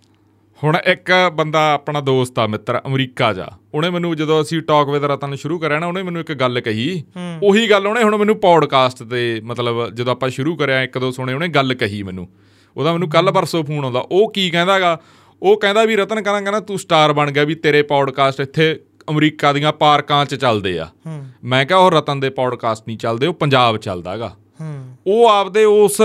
[0.64, 5.04] ਹੁਣ ਇੱਕ ਬੰਦਾ ਆਪਣਾ ਦੋਸਤ ਆ ਮਿੱਤਰ ਅਮਰੀਕਾ ਜਾ। ਉਹਨੇ ਮੈਨੂੰ ਜਦੋਂ ਅਸੀਂ ਟਾਕ ਵਿਦ
[5.04, 7.02] ਰਤਨ ਸ਼ੁਰੂ ਕਰਿਆ ਨਾ ਉਹਨੇ ਮੈਨੂੰ ਇੱਕ ਗੱਲ ਕਹੀ।
[7.42, 11.32] ਉਹੀ ਗੱਲ ਉਹਨੇ ਹੁਣ ਮੈਨੂੰ ਪੌਡਕਾਸਟ ਤੇ ਮਤਲਬ ਜਦੋਂ ਆਪਾਂ ਸ਼ੁਰੂ ਕਰਿਆ ਇੱਕ ਦੋ ਸੁਣੇ
[11.32, 12.28] ਉਹਨੇ ਗੱਲ ਕਹੀ ਮੈਨੂੰ।
[12.76, 15.00] ਉਹਦਾ ਮੈਨੂੰ ਕੱਲ ਪਰਸੋਂ ਫੋਨ ਆਉਂਦਾ। ਉਹ ਕੀ ਕਹਿੰਦਾਗਾ?
[15.42, 19.52] ਉਹ ਕਹਿੰਦਾ ਵੀ ਰਤਨ ਕਹਿੰਦਾ ਕਹਿੰਦਾ ਤੂੰ ਸਟਾਰ ਬਣ ਗਿਆ ਵੀ ਤੇਰੇ ਪੌਡਕਾਸਟ ਇੱਥੇ ਅਮਰੀਕਾ
[19.52, 20.88] ਦੀਆਂ ਪਾਰਕਾਂ 'ਚ ਚੱਲਦੇ ਆ।
[21.44, 24.36] ਮੈਂ ਕਿਹਾ ਉਹ ਰਤਨ ਦੇ ਪੌਡਕਾਸਟ ਨਹੀਂ ਚੱਲਦੇ ਉਹ ਪੰਜਾਬ ਚੱਲਦਾਗਾ।
[25.06, 26.00] ਉਹ ਆਪਦੇ ਉਸ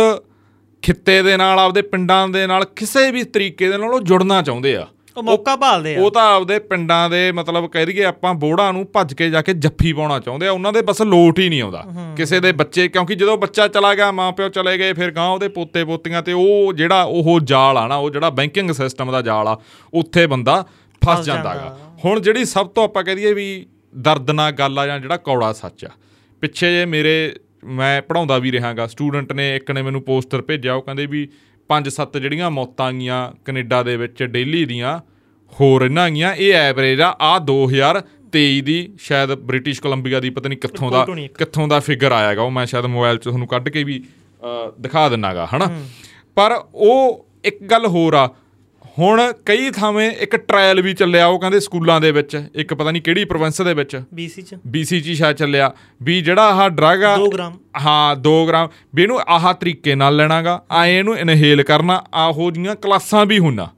[0.86, 4.76] ਖਿੱਤੇ ਦੇ ਨਾਲ ਆਪਦੇ ਪਿੰਡਾਂ ਦੇ ਨਾਲ ਕਿਸੇ ਵੀ ਤਰੀਕੇ ਦੇ ਨਾਲ ਉਹ ਜੁੜਨਾ ਚਾਹੁੰਦੇ
[4.76, 4.88] ਆ।
[5.18, 8.88] ਉਹ ਮੌਕਾ ਭਾਲਦੇ ਆ। ਉਹ ਤਾਂ ਆਪਦੇ ਪਿੰਡਾਂ ਦੇ ਮਤਲਬ ਕਹਿ ਦਈਏ ਆਪਾਂ ਬੋੜਾਂ ਨੂੰ
[8.94, 11.86] ਭੱਜ ਕੇ ਜਾ ਕੇ ਜੱਫੀ ਪਾਉਣਾ ਚਾਹੁੰਦੇ ਆ। ਉਹਨਾਂ ਦੇ ਬਸ ਲੋਟ ਹੀ ਨਹੀਂ ਆਉਂਦਾ।
[12.18, 15.84] ਕਿਸੇ ਦੇ ਬੱਚੇ ਕਿਉਂਕਿ ਜਦੋਂ ਬੱਚਾ ਚਲਾ ਗਿਆ ਮਾਪਿਓ ਚਲੇ ਗਏ ਫਿਰ ਗਾਂ ਉਹਦੇ ਪੋਤੇ
[15.86, 19.60] ਪੋਤੀਆਂ ਤੇ ਉਹ ਜਿਹੜਾ ਉਹ ਜਾਲ ਆ ਨਾ ਉਹ ਜਿਹੜਾ ਬੈਂਕਿੰਗ ਸਿਸਟਮ ਦਾ ਜਾਲ ਆ
[19.94, 20.66] ਉੱਥੇ ਬੰਦਾ
[21.06, 23.66] ਫਸ ਜਾਂਦਾਗਾ ਜਾਂਦਾ। ਹੁਣ ਜਿਹੜੀ ਸਭ ਤੋਂ ਆਪਾਂ ਕਹਿ ਦਈਏ ਵੀ
[23.98, 25.90] ਦਰਦਨਾਕ ਗੱਲ ਆ ਜਾਂ ਜਿਹੜਾ ਕੌੜਾ ਸੱਚ ਆ
[26.42, 30.82] ਪਿੱਛੇ ਜੇ ਮੇਰੇ ਮੈਂ ਪੜਾਉਂਦਾ ਵੀ ਰਹਾਗਾ। ਸਟੂਡੈਂਟ ਨੇ ਇੱਕ ਨੇ ਮੈਨੂੰ ਪੋਸਟਰ ਭੇਜਿਆ ਉਹ
[30.82, 31.28] ਕਹਿੰਦੇ ਵੀ
[31.68, 35.00] ਪੰਜ ਸੱਤ ਜਿਹੜੀਆਂ ਮੌਤਾਂ ਗਈਆਂ ਕੈਨੇਡਾ ਦੇ ਵਿੱਚ ਡੇਲੀ ਦੀਆਂ
[35.54, 40.60] ਹੋਰ ਇਹਨਾਂ ਗਈਆਂ ਇਹ ਐਵਰੇਜ ਆ ਆ 2023 ਦੀ ਸ਼ਾਇਦ ਬ੍ਰਿਟਿਸ਼ ਕੋਲੰਬੀਆ ਦੀ ਪਤਾ ਨਹੀਂ
[40.60, 41.06] ਕਿੱਥੋਂ ਦਾ।
[41.38, 44.04] ਕਿੱਥੋਂ ਦਾ ਫਿਗਰ ਆਇਆਗਾ ਉਹ ਮੈਂ ਸ਼ਾਇਦ ਮੋਬਾਈਲ 'ਚ ਤੁਹਾਨੂੰ ਕੱਢ ਕੇ ਵੀ
[44.80, 45.82] ਦਿਖਾ ਦਿੰਨਾਗਾ ਹਨਾ?
[46.36, 48.36] ਪਰ ਉਹ ਇੱਕ ਗੱਲ ਹੋਰ ਆ
[49.00, 53.02] ਹੁਣ ਕਈ ਥਾਵੇਂ ਇੱਕ ਟ੍ਰਾਇਲ ਵੀ ਚੱਲਿਆ ਉਹ ਕਹਿੰਦੇ ਸਕੂਲਾਂ ਦੇ ਵਿੱਚ ਇੱਕ ਪਤਾ ਨਹੀਂ
[53.02, 55.74] ਕਿਹੜੀ ਪ੍ਰੋਵਿੰਸ ਦੇ ਵਿੱਚ। ਬੀਸੀ ਚ। BC ਚ ਸ਼ਾਇਦ ਚੱਲਿਆ।
[56.04, 60.16] ਵੀ ਜਿਹੜਾ ਆਹ ਡਰਗ ਆ 2 ਗ੍ਰਾਮ। ਹਾਂ 2 ਗ੍ਰਾਮ। ਵੀ ਇਹਨੂੰ ਆਹ ਤਰੀਕੇ ਨਾਲ
[60.16, 63.70] ਲੈਣਾਗਾ। ਆਏ ਇਹਨੂੰ ਇਨਹੇਲ ਕਰਨਾ। ਆਹੋ ਜੀਆਂ ਕਲਾਸਾਂ ਵੀ ਹੋਣਾ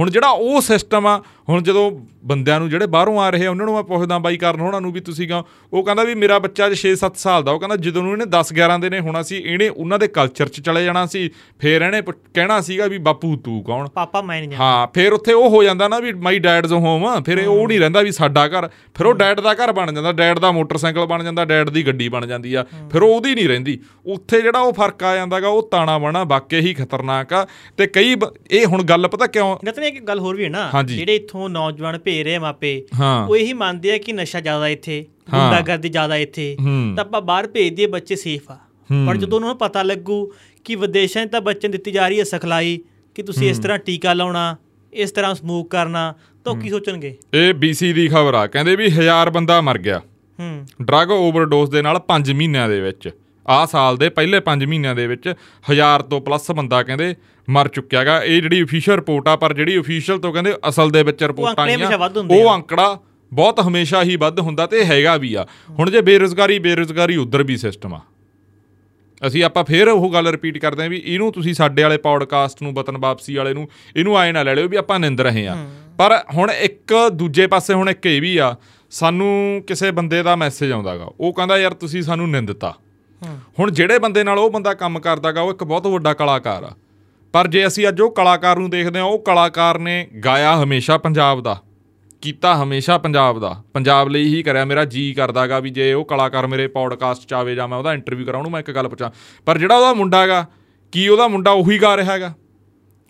[0.00, 1.90] ਹੁਣ ਜਿਹੜਾ ਉਹ ਸਿਸਟਮ ਆ ਹੁਣ ਜਦੋਂ
[2.24, 4.92] ਬੰਦਿਆਂ ਨੂੰ ਜਿਹੜੇ ਬਾਹਰੋਂ ਆ ਰਹੇ ਆ ਉਹਨਾਂ ਨੂੰ ਮੈਂ ਪੁੱਛਦਾ ਬਾਈ ਕਰਨ ਉਹਨਾਂ ਨੂੰ
[4.92, 8.02] ਵੀ ਤੁਸੀਂ ਕਹੋ ਉਹ ਕਹਿੰਦਾ ਵੀ ਮੇਰਾ ਬੱਚਾ ਅੱਜ 6-7 ਸਾਲ ਦਾ ਉਹ ਕਹਿੰਦਾ ਜਦੋਂ
[8.02, 11.22] ਨੂੰ ਇਹਨੇ 10-11 ਦੇ ਨੇ ਹੋਣਾ ਸੀ ਇਹਨੇ ਉਹਨਾਂ ਦੇ ਕਲਚਰ 'ਚ ਚਲੇ ਜਾਣਾ ਸੀ
[11.60, 13.88] ਫੇਰ ਇਹਨੇ ਕਹਿਣਾ ਸੀਗਾ ਵੀ ਬਾਪੂ ਤੂੰ ਕੌਣ?
[13.94, 17.40] ਪਾਪਾ ਮੈਂ ਨਹੀਂ ਹਾਂ ਫਿਰ ਉੱਥੇ ਉਹ ਹੋ ਜਾਂਦਾ ਨਾ ਵੀ ਮਾਈ ਡੈਡਜ਼ ਹੋਮ ਫਿਰ
[17.46, 20.50] ਉਹ ਨਹੀਂ ਰਹਿੰਦਾ ਵੀ ਸਾਡਾ ਘਰ ਫਿਰ ਉਹ ਡੈਡ ਦਾ ਘਰ ਬਣ ਜਾਂਦਾ ਡੈਡ ਦਾ
[20.52, 24.40] ਮੋਟਰਸਾਈਕਲ ਬਣ ਜਾਂਦਾ ਡੈਡ ਦੀ ਗੱਡੀ ਬਣ ਜਾਂਦੀ ਆ ਫਿਰ ਉਹ ਉਹਦੀ ਨਹੀਂ ਰਹਿੰਦੀ। ਉੱਥੇ
[24.42, 27.46] ਜਿਹੜਾ ਉਹ ਫ਼ਰਕ ਆ ਜਾਂਦਾਗਾ ਉਹ ਤਾਣਾ ਬਣਾ ਵਾਕਿਆ ਹੀ ਖਤਰਨਾਕ ਆ
[27.78, 28.14] ਤੇ ਕਈ
[28.50, 29.56] ਇਹ ਹੁਣ ਗੱਲ ਪਤਾ ਕਿਉਂ?
[29.64, 32.86] ਨਤਨ ਇੱਕ ਗੱਲ ਹੋਰ ਵੀ ਹੈ ਨਾ। ਜਿਹੜੇ ਇੱਥੋਂ ਨੌਜਵਾਨ ਭੇਜ ਰਹੇ ਮਾਪੇ
[33.28, 36.56] ਉਹ ਇਹੀ ਮੰਨਦੇ ਆ ਕਿ ਨਸ਼ਾ ਜ਼ਿਆਦਾ ਇੱਥੇ। ਗੁੰਡਾਗਰਦੀ ਜ਼ਿਆਦਾ ਇੱਥੇ।
[36.96, 38.58] ਤਾਂ ਆਪਾਂ ਬਾਹਰ ਭੇਜ ਦਈਏ ਬੱਚੇ ਸੇਫ ਆ।
[39.06, 40.32] ਪਰ ਜਦੋਂ ਉਹਨਾਂ ਨੂੰ ਪਤਾ ਲੱਗੂ
[40.64, 42.80] ਕਿ ਵਿਦੇਸ਼ਾਂ 'ਚ ਤਾਂ ਬੱਚਿਆਂ ਦਿੱਤੀ ਜਾ ਰਹੀ ਹੈ ਸਿਖਲਾਈ
[43.14, 44.56] ਕਿ ਤੁਸੀਂ ਇਸ ਤਰ੍ਹਾਂ ਟੀਕਾ ਲਾਉਣਾ
[44.92, 47.16] ਇਸ ਤਰ੍ਹਾਂ ਸਮੋਕ ਕਰਨਾ ਤਾਂ ਕੀ ਸੋਚਣਗੇ?
[47.34, 49.98] ਇਹ BC ਦੀ ਖਬਰ ਆ। ਕਹਿੰਦੇ ਵੀ ਹਜ਼ਾਰ ਬੰਦਾ ਮਰ ਗਿਆ।
[50.40, 53.08] ਹੂੰ। ਡਰੱਗ ਓਵਰਡੋਸ ਦੇ ਨਾਲ 5 ਮਹੀਨਿਆਂ ਦੇ ਵਿੱਚ।
[53.48, 55.28] ਆਹ ਸਾਲ ਦੇ ਪਹਿਲੇ 5 ਮਹੀਨਿਆਂ ਦੇ ਵਿੱਚ
[55.72, 57.14] ਹਜ਼ਾਰ ਤੋਂ ਪਲੱਸ ਬੰਦਾ ਕਹਿੰਦੇ
[57.50, 61.22] ਮਰ ਚੁੱਕਿਆਗਾ ਇਹ ਜਿਹੜੀ ਅਫੀਸ਼ੀਅਲ ਰਿਪੋਰਟ ਆ ਪਰ ਜਿਹੜੀ ਅਫੀਸ਼ੀਅਲ ਤੋਂ ਕਹਿੰਦੇ ਅਸਲ ਦੇ ਵਿੱਚ
[61.24, 61.88] ਰਿਪੋਰਟਾਂ ਆਈਆਂ
[62.40, 62.98] ਉਹ ਆ। ਅੰਕੜਾ
[63.32, 65.46] ਬਹੁਤ ਹਮੇਸ਼ਾ ਹੀ ਵੱਧ ਹੁੰਦਾ ਤੇ ਹੈਗਾ ਵੀ ਆ।
[65.78, 68.00] ਹੁਣ ਜੇ ਬੇਰੁਜ਼ਗਾਰੀ ਬੇਰੁਜ਼ਗਾਰੀ ਉਧਰ ਵੀ ਸਿਸਟਮ ਆ।
[69.26, 72.74] ਅਸੀਂ ਆਪਾਂ ਫੇਰ ਉਹ ਗੱਲ ਰਿਪੀਟ ਕਰਦੇ ਹਾਂ ਵੀ ਇਹਨੂੰ ਤੁਸੀਂ ਸਾਡੇ ਵਾਲੇ ਪੌਡਕਾਸਟ ਨੂੰ
[72.74, 75.56] ਵਤਨ ਵਾਪਸੀ ਵਾਲੇ ਨੂੰ ਇਹਨੂੰ ਆਏ ਨਾ ਲੈ ਲਿਓ ਵੀ ਆਪਾਂ ਨਿੰਦ ਰਹੇ ਆ
[75.98, 78.54] ਪਰ ਹੁਣ ਇੱਕ ਦੂਜੇ ਪਾਸੇ ਹੁਣ ਇੱਕ ਇਹ ਵੀ ਆ
[78.90, 82.74] ਸਾਨੂੰ ਕਿਸੇ ਬੰਦੇ ਦਾ ਮੈਸੇਜ ਆਉਂਦਾਗਾ ਉਹ ਕਹਿੰਦਾ ਯਾਰ ਤੁਸੀਂ ਸਾਨੂੰ ਨਿੰਦਤਾ।
[83.58, 86.70] ਹੁਣ ਜਿਹੜੇ ਬੰਦੇ ਨਾਲ ਉਹ ਬੰਦਾ ਕੰਮ ਕਰਦਾਗਾ ਉਹ ਇੱਕ ਬਹੁਤ ਵੱਡਾ ਕਲਾਕਾਰ ਆ।
[87.34, 91.40] ਪਰ ਜੇ ਅਸੀਂ ਅੱਜ ਉਹ ਕਲਾਕਾਰ ਨੂੰ ਦੇਖਦੇ ਹਾਂ ਉਹ ਕਲਾਕਾਰ ਨੇ ਗਾਇਆ ਹਮੇਸ਼ਾ ਪੰਜਾਬ
[91.42, 91.56] ਦਾ
[92.22, 96.46] ਕੀਤਾ ਹਮੇਸ਼ਾ ਪੰਜਾਬ ਦਾ। ਪੰਜਾਬ ਲਈ ਹੀ ਕਰਿਆ ਮੇਰਾ ਜੀ ਕਰਦਾਗਾ ਵੀ ਜੇ ਉਹ ਕਲਾਕਾਰ
[96.46, 99.10] ਮੇਰੇ ਪੌਡਕਾਸਟ ਚ ਆਵੇ ਜਾਂ ਮੈਂ ਉਹਦਾ ਇੰਟਰਵਿਊ ਕਰਾਂ ਉਹਨੂੰ ਮੈਂ ਇੱਕ ਗੱਲ ਪੁੱਛਾਂ।
[99.46, 100.44] ਪਰ ਜਿਹੜਾ ਉਹਦਾ ਮੁੰਡਾ ਹੈਗਾ
[100.92, 102.32] ਕੀ ਉਹਦਾ ਮੁੰਡਾ ਉਹੀ ਗਾ ਰਿਹਾ ਹੈਗਾ?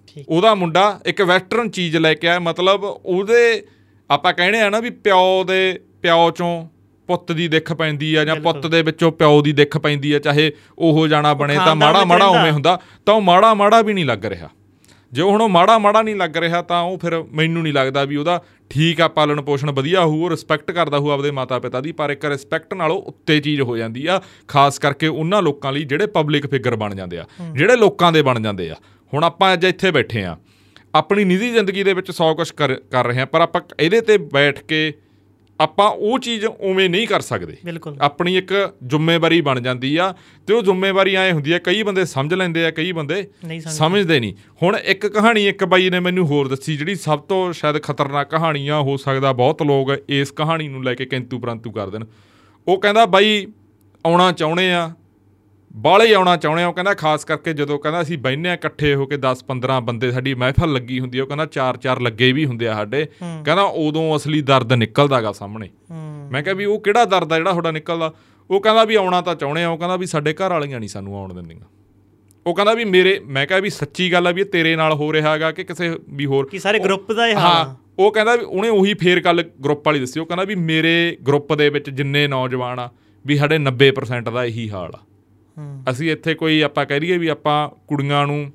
[0.09, 3.63] ਠੀਕ। ਉਹਦਾ ਮੁੰਡਾ ਇੱਕ ਵੈਸਟਰਨ ਚੀਜ਼ ਲੈ ਕੇ ਆਇਆ ਮਤਲਬ ਉਹਦੇ
[4.11, 6.67] ਆਪਾਂ ਕਹਿੰਦੇ ਆ ਨਾ ਵੀ ਪਿਓ ਦੇ ਪਿਓ ਚੋਂ
[7.09, 10.51] ਪੁੱਤ ਦੀ ਦਿੱਖ ਪੈਂਦੀ ਆ ਜਾਂ ਪੁੱਤ ਦੇ ਵਿੱਚੋਂ ਪਿਓ ਦੀ ਦਿੱਖ ਪੈਂਦੀ ਆ ਚਾਹੇ
[10.79, 14.25] ਉਹ ਜਾਣਾ ਬਣੇ ਤਾਂ ਮਾੜਾ ਮਾੜਾ। ਉਵੇਂ ਹੁੰਦਾ ਤਾਂ ਉਹ ਮਾੜਾ ਮਾੜਾ ਵੀ ਨਹੀਂ ਲੱਗ
[14.27, 14.49] ਰਿਹਾ।
[15.13, 18.17] ਜੇ ਹੁਣ ਉਹ ਮਾੜਾ ਮਾੜਾ ਨਹੀਂ ਲੱਗ ਰਿਹਾ ਤਾਂ ਉਹ ਫਿਰ ਮੈਨੂੰ ਨਹੀਂ ਲੱਗਦਾ ਵੀ
[18.17, 21.93] ਉਹਦਾ ਠੀਕ ਆ ਪਾਲਣ ਪੋਸ਼ਣ ਵਧੀਆ ਹੋਊ ਉਹ ਰਿਸਪੈਕਟ ਕਰਦਾ ਹੋਊ ਆਪਦੇ ਮਾਤਾ ਪਿਤਾ ਦੀ
[21.93, 26.07] ਪਰ ਇੱਕ ਰਿਸਪੈਕਟ ਨਾਲੋਂ ਉੱਤੇ ਚੀਜ਼ ਹੋ ਜਾਂਦੀ ਆ ਖਾਸ ਕਰਕੇ ਉਹਨਾਂ ਲੋਕਾਂ ਲਈ ਜਿਹੜੇ
[26.07, 28.75] ਪਬਲਿਕ ਫਿਗਰ ਬਣ ਜਾਂਦੇ ਆ ਜਿਹੜੇ ਲੋਕਾਂ ਦੇ ਬਣ ਜਾਂਦੇ ਆ।
[29.13, 30.37] ਹੁਣ ਆਪਾਂ ਅੱਜ ਇੱਥੇ ਬੈਠੇ ਆ।
[30.95, 34.63] ਆਪਣੀ ਨਿੱਜੀ ਜ਼ਿੰਦਗੀ ਦੇ ਵਿੱਚ ਸੌ ਕੁਝ ਕਰ ਰਹੇ ਆ ਪਰ ਆਪਾਂ ਇਹਦੇ ਤੇ ਬੈਠ
[34.63, 34.93] ਕੇ
[35.61, 37.57] ਆਪਾਂ ਉਹ ਚੀਜ਼ ਉਵੇਂ ਨਹੀਂ ਕਰ ਸਕਦੇ।
[38.01, 40.15] ਆਪਣੀ ਇੱਕ ਜ਼ਿੰਮੇਵਾਰੀ ਬਣ ਜਾਂਦੀ ਆ
[40.47, 43.27] ਤੇ ਉਹ ਜ਼ਿੰਮੇਵਾਰੀ ਐ ਹੁੰਦੀ ਆ ਕਈ ਬੰਦੇ ਸਮਝ ਲੈਂਦੇ ਆ ਕਈ ਬੰਦੇ।
[43.71, 47.79] ਸਮਝਦੇ। ਨਹੀਂ। ਹੁਣ ਇੱਕ ਕਹਾਣੀ ਇੱਕ ਬਾਈ ਨੇ ਮੈਨੂੰ ਹੋਰ ਦੱਸੀ ਜਿਹੜੀ ਸਭ ਤੋਂ ਸ਼ਾਇਦ
[47.83, 51.91] ਖਤਰਨਾਕ ਕਹਾਣੀ ਆ ਹੋ ਸਕਦਾ ਬਹੁਤ ਲੋਕ ਇਸ ਕਹਾਣੀ ਨੂੰ ਲੈ ਕੇ ਕਿੰਤੂ ਪ੍ਰੰਤੂ ਕਰ
[51.91, 52.05] ਦੇਣ
[52.69, 53.47] ਉਹ ਕਹਿੰਦਾ ਬਾਈ
[54.07, 54.91] ਆਉਣਾ ਚਾਹੁੰਦੇ ਆ
[55.79, 59.07] ਬਾਹਲੇ ਆਉਣਾ ਚਾਹੁੰਦੇ ਆ ਉਹ ਕਹਿੰਦਾ ਖਾਸ ਕਰਕੇ ਜਦੋਂ ਕਹਿੰਦਾ ਅਸੀਂ ਬੈਠਨੇ ਆ ਇਕੱਠੇ ਹੋ
[59.07, 62.47] ਕੇ 10 15 ਬੰਦੇ ਸਾਡੀ ਮਹਿਫਲ ਲੱਗੀ ਹੁੰਦੀ ਆ ਉਹ ਕਹਿੰਦਾ ਚਾਰ ਚਾਰ ਲੱਗੇ ਵੀ
[62.47, 63.07] ਹੁੰਦੇ ਆ ਸਾਡੇ।
[63.45, 65.69] ਕਹਿੰਦਾ ਉਦੋਂ ਅਸਲੀ ਦਰਦ ਨਿਕਲਦਾਗਾ ਸਾਹਮਣੇ।
[66.33, 68.13] ਮੈਂ ਕਿਹਾ ਵੀ ਉਹ ਕਿਹੜਾ ਦਰਦ ਆ ਜਿਹੜਾ ਤੁਹਾਡਾ ਨਿਕਲਦਾ?
[68.51, 71.17] ਉਹ ਕਹਿੰਦਾ ਵੀ ਆਉਣਾ ਤਾਂ ਚਾਹੁੰਦੇ ਆ ਉਹ ਕਹਿੰਦਾ ਵੀ ਸਾਡੇ ਘਰ ਵਾਲੀਆਂ ਨਹੀਂ ਸਾਨੂੰ
[71.17, 71.61] ਆਉਣ ਦਿੰਦੀਆਂ।
[72.47, 75.13] ਉਹ ਕਹਿੰਦਾ ਵੀ ਮੇਰੇ ਮੈਂ ਕਿਹਾ ਵੀ ਸੱਚੀ ਗੱਲ ਆ ਵੀ ਇਹ ਤੇਰੇ ਨਾਲ ਹੋ
[75.13, 78.45] ਰਿਹਾ ਹੈਗਾ ਕਿ ਕਿਸੇ ਵੀ ਹੋਰ। ਕਿ ਸਾਰੇ ਗਰੁੱਪ ਦਾ ਇਹ ਹਾਂ। ਉਹ ਕਹਿੰਦਾ ਵੀ
[78.45, 82.27] ਉਹਨੇ ਉਹੀ ਫੇਰ ਗੱਲ ਗਰੁੱਪ ਵਾਲੀ ਦੱਸੀ। ਉਹ ਕਹਿੰਦਾ ਵੀ ਮੇਰੇ ਗਰੁੱਪ ਦੇ ਵਿੱਚ ਜਿੰਨੇ
[82.27, 82.89] ਨੌਜਵਾਨ ਆ
[83.27, 84.99] ਵੀ ਸਾਡੇ 90% ਦਾ ਇਹੀ ਹਾਲ ਆ।
[85.91, 88.51] ਅਸੀਂ ਇੱਥੇ ਕੋਈ ਆਪਾਂ ਕਹਿ ਰਹੀਏ ਵੀ ਆਪਾਂ ਕੁੜੀਆਂ ਨੂੰ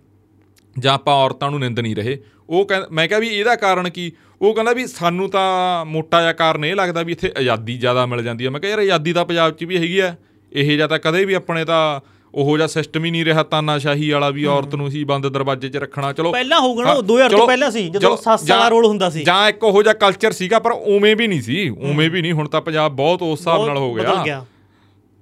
[0.75, 2.17] ਜਾਂ ਆਪਾਂ ਔਰਤਾਂ ਨੂੰ ਨਿੰਦ ਨਹੀਂ ਰਹੇ।
[2.49, 4.11] ਉਹ ਮੈਂ ਕਿਹਾ ਵੀ ਇਹਦਾ ਕਾਰਨ ਕੀ?
[4.41, 8.23] ਉਹ ਕਹਿੰਦਾ ਵੀ ਸਾਨੂੰ ਤਾਂ ਮੋਟਾ ਜਿਹਾ ਕਾਰਨ ਇਹ ਲੱਗਦਾ ਵੀ ਇੱਥੇ ਆਜ਼ਾਦੀ ਜ਼ਿਆਦਾ ਮਿਲ
[8.23, 10.15] ਜਾਂਦੀ ਹੈ। ਮੈਂ ਕਿਹਾ ਯਾਰ ਆਜ਼ਾਦੀ ਤਾਂ ਪੰਜਾਬ 'ਚ ਵੀ ਹੈਗੀ ਆ
[10.51, 11.99] ਇਹ ਜਾਂ ਤਾਂ ਕਦੇ ਵੀ ਆਪਣੇ ਤਾਂ
[12.33, 15.77] ਉਹੋ ਜਿਹਾ ਸਿਸਟਮ ਹੀ ਨਹੀਂ ਰਿਹਾ ਤਾਨਾਸ਼ਾਹੀ ਵਾਲਾ ਵੀ ਔਰਤ ਨੂੰ ਸੀ ਬੰਦ ਦਰਵਾਜ਼ੇ 'ਚ
[15.77, 18.85] ਰੱਖਣਾ। ਚਲੋ ਪਹਿਲਾਂ ਹੋਊਗਾ ਨਾ ਹਾਂ, ਉਹ 2000 ਤੋਂ ਪਹਿਲਾਂ ਸੀ ਜਦੋਂ ਸੱਸ ਦਾ ਰੋਲ
[18.85, 22.21] ਹੁੰਦਾ ਸੀ। ਜਾਂ ਇੱਕ ਉਹੋ ਜਿਹਾ ਕਲਚਰ ਸੀਗਾ ਪਰ ਉਵੇਂ ਵੀ ਨਹੀਂ ਸੀ। ਉਵੇਂ ਵੀ
[22.21, 24.43] ਨਹੀਂ ਹੁਣ ਤਾਂ ਪੰਜਾਬ ਬਹੁਤ ਉਸ ਹਿਸਾਬ ਨਾਲ ਹੋ ਗਿਆ।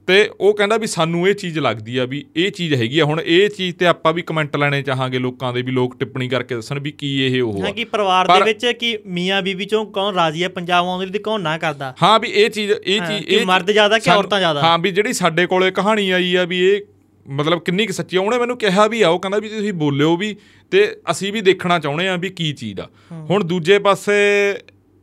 [0.08, 3.20] ਤੇ ਉਹ ਕਹਿੰਦਾ ਵੀ ਸਾਨੂੰ ਇਹ ਚੀਜ਼ ਲੱਗਦੀ ਆ ਵੀ ਇਹ ਚੀਜ਼ ਹੈਗੀ ਆ। ਹੁਣ
[3.22, 6.80] ਇਹ ਚੀਜ਼ ਤੇ ਆਪਾਂ ਵੀ ਕਮੈਂਟ ਲੈਣੇ ਚਾਹਾਂਗੇ ਲੋਕਾਂ ਦੇ ਵੀ ਲੋਕ ਟਿੱਪਣੀ ਕਰਕੇ ਦੱਸਣ
[6.80, 10.44] ਵੀ ਕੀ ਇਹ ਉਹ ਹਾਂ ਕਿ ਪਰਿਵਾਰ ਦੇ ਵਿੱਚ ਕਿ ਮੀਆਂ ਬੀਬੀ ਚੋਂ ਕੌਣ ਰਾਜੀ
[10.44, 11.94] ਹੈ ਪੰਜਾਬ ਆਉਣ ਦੇ ਕੌਣ ਨਾ ਕਰਦਾ?
[12.04, 14.62] ਹਾਂ ਵੀ ਇਹ ਚੀਜ਼ ਇਹ ਚੀਜ਼ ਇਹ ਮਰਦ ਜ਼ਿਆਦਾ ਕਿ ਔਰਤਾਂ ਜ਼ਿਆਦਾ?
[14.62, 16.82] ਹਾਂ ਵੀ ਜਿਹੜੀ ਸਾਡੇ ਕੋਲੇ ਕਹਾਣੀ ਆਈ ਆ ਵੀ ਇਹ
[17.26, 20.16] ਮਤਲਬ ਕਿੰਨੀ ਕੁ ਸੱਚੀ ਆ। ਉਹਨੇ ਮੈਨੂੰ ਕਿਹਾ ਵੀ ਆ ਉਹ ਕਹਿੰਦਾ ਵੀ ਤੁਸੀਂ ਬੋਲਿਓ
[20.18, 20.36] ਵੀ
[20.72, 22.88] ਤੇ ਅਸੀਂ ਵੀ ਦੇਖਣਾ ਚਾਹੁੰਦੇ ਆ ਵੀ ਕੀ ਚੀਜ਼ ਆ।
[23.30, 24.18] ਹੁਣ ਦੂਜੇ ਪਾਸੇ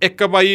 [0.03, 0.49] ਇੱਕ ਬਾਈ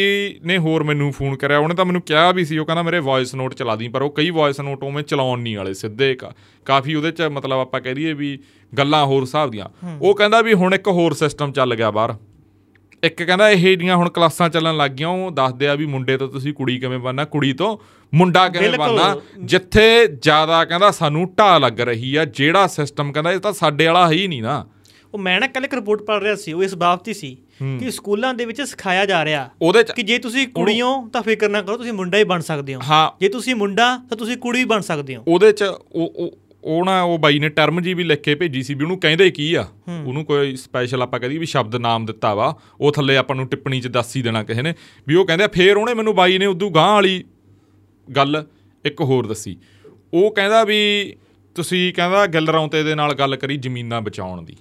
[0.44, 3.34] ਨੇ ਹੋਰ ਮੈਨੂੰ ਫੋਨ ਕਰਿਆ ਉਹਨੇ ਤਾਂ ਮੈਨੂੰ ਕਿਹਾ ਵੀ ਸੀ ਉਹ ਕਹਿੰਦਾ ਮੇਰੇ ਵੌਇਸ
[3.34, 6.16] ਨੋਟ ਚਲਾ ਦੀ ਪਰ ਉਹ ਕਈ ਵੌਇਸ ਨੋਟ ਉਵੇਂ ਚਲਾਉਣ ਨਹੀਂ ਵਾਲੇ ਸਿੱਧੇ
[6.64, 8.38] ਕਾਫੀ ਉਹਦੇ ਚ ਮਤਲਬ ਆਪਾਂ ਕਹਿ ਦਈਏ ਵੀ
[8.78, 9.68] ਗੱਲਾਂ ਹੋਰ ਹਿਸਾਬ ਦੀਆਂ।
[10.02, 12.14] ਉਹ ਕਹਿੰਦਾ ਵੀ ਹੁਣ ਇੱਕ ਹੋਰ ਸਿਸਟਮ ਚੱਲ ਗਿਆ ਬਾਹਰ।
[13.02, 16.28] ਇੱਕ ਕਹਿੰਦਾ ਇਹ ਜਿਹੜੀਆਂ ਹੁਣ ਕਲਾਸਾਂ ਚੱਲਣ ਲੱਗ ਗਈਆਂ ਉਹ ਦੱਸਦੇ ਆ ਵੀ ਮੁੰਡੇ ਤੋਂ
[16.28, 17.76] ਤੁਸੀਂ ਕੁੜੀ ਕਿਵੇਂ ਬਣਨਾ ਕੁੜੀ ਤੋਂ
[18.14, 23.38] ਮੁੰਡਾ ਕਿਵੇਂ। ਬਣਨਾ ਜਿੱਥੇ ਜ਼ਿਆਦਾ ਕਹਿੰਦਾ ਸਾਨੂੰ ਢਾ ਲੱਗ ਰਹੀ ਆ ਜਿਹੜਾ ਸਿਸਟਮ ਕਹਿੰਦਾ ਇਹ
[23.38, 24.66] ਤਾਂ ਸਾਡੇ ਵਾਲਾ ਹੈ ਹੀ ਨਹੀਂ ਨਾ।
[25.14, 27.36] ਉਹ ਮੈਂ ਨਾ ਕੱਲ ਇੱਕ ਰਿਪੋਰਟ ਪੜ੍ਹ ਰਿਹਾ ਸੀ ਉਹ ਇਸ ਬਾਬਤ ਸੀ
[27.80, 31.48] ਕਿ ਸਕੂਲਾਂ ਦੇ ਵਿੱਚ ਸਿਖਾਇਆ ਜਾ ਰਿਹਾ ਉਹਦੇ ਕਿ ਜੇ ਤੁਸੀਂ ਕੁੜੀ ਹੋ ਤਾਂ ਫਿਕਰ
[31.48, 32.80] ਨਾ ਕਰੋ ਤੁਸੀਂ ਮੁੰਡਾ ਹੀ ਬਣ ਸਕਦੇ ਹੋ।
[33.20, 36.84] ਜੇ ਤੁਸੀਂ ਮੁੰਡਾ ਤਾਂ ਤੁਸੀਂ ਕੁੜੀ ਵੀ ਬਣ ਸਕਦੇ ਹੋ। ਉਹਦੇ ਚ ਉਹ ਉਹ- ਉਹ
[36.84, 39.54] ਨਾ ਉਹ ਬਾਈ ਨੇ ਟਰਮ ਜੀ ਵੀ ਲਿਖ ਕੇ ਭੇਜੀ ਸੀ ਵੀ ਉਹਨੂੰ ਕਹਿੰਦੇ ਕੀ
[39.54, 39.68] ਆ?
[40.06, 43.80] ਉਹਨੂੰ ਕੋਈ ਸਪੈਸ਼ਲ ਆਪਾਂ ਕਹਦੀ ਵੀ ਸ਼ਬਦ ਨਾਮ ਦਿੱਤਾ ਵਾ ਉਹ ਥੱਲੇ ਆਪਾਂ ਨੂੰ ਟਿੱਪਣੀ
[43.80, 44.74] ਚ ਦੱਸ ਹੀ ਦੇਣਾ ਕਿਸੇ ਨੇ
[45.08, 47.24] ਵੀ ਉਹ ਕਹਿੰਦੇ ਫੇਰ ਉਹਨੇ ਮੈਨੂੰ ਬਾਈ ਨੇ ਉਦੋਂ ਗਾਂ ਵਾਲੀ
[48.16, 48.46] ਗੱਲ
[48.84, 49.56] ਇੱਕ ਹੋਰ ਦੱਸੀ।
[50.14, 51.14] ਉਹ ਕਹਿੰਦਾ ਵੀ
[51.54, 54.56] ਤੁਸੀਂ ਕਹਿੰਦਾ ਗਿੱਲ ਰੌਂਤੇ ਦੇ ਨਾਲ ਗੱਲ ਕਰੀ ਜ਼ਮੀਨਾਂ ਬਚਾਉਣ ਦੀ।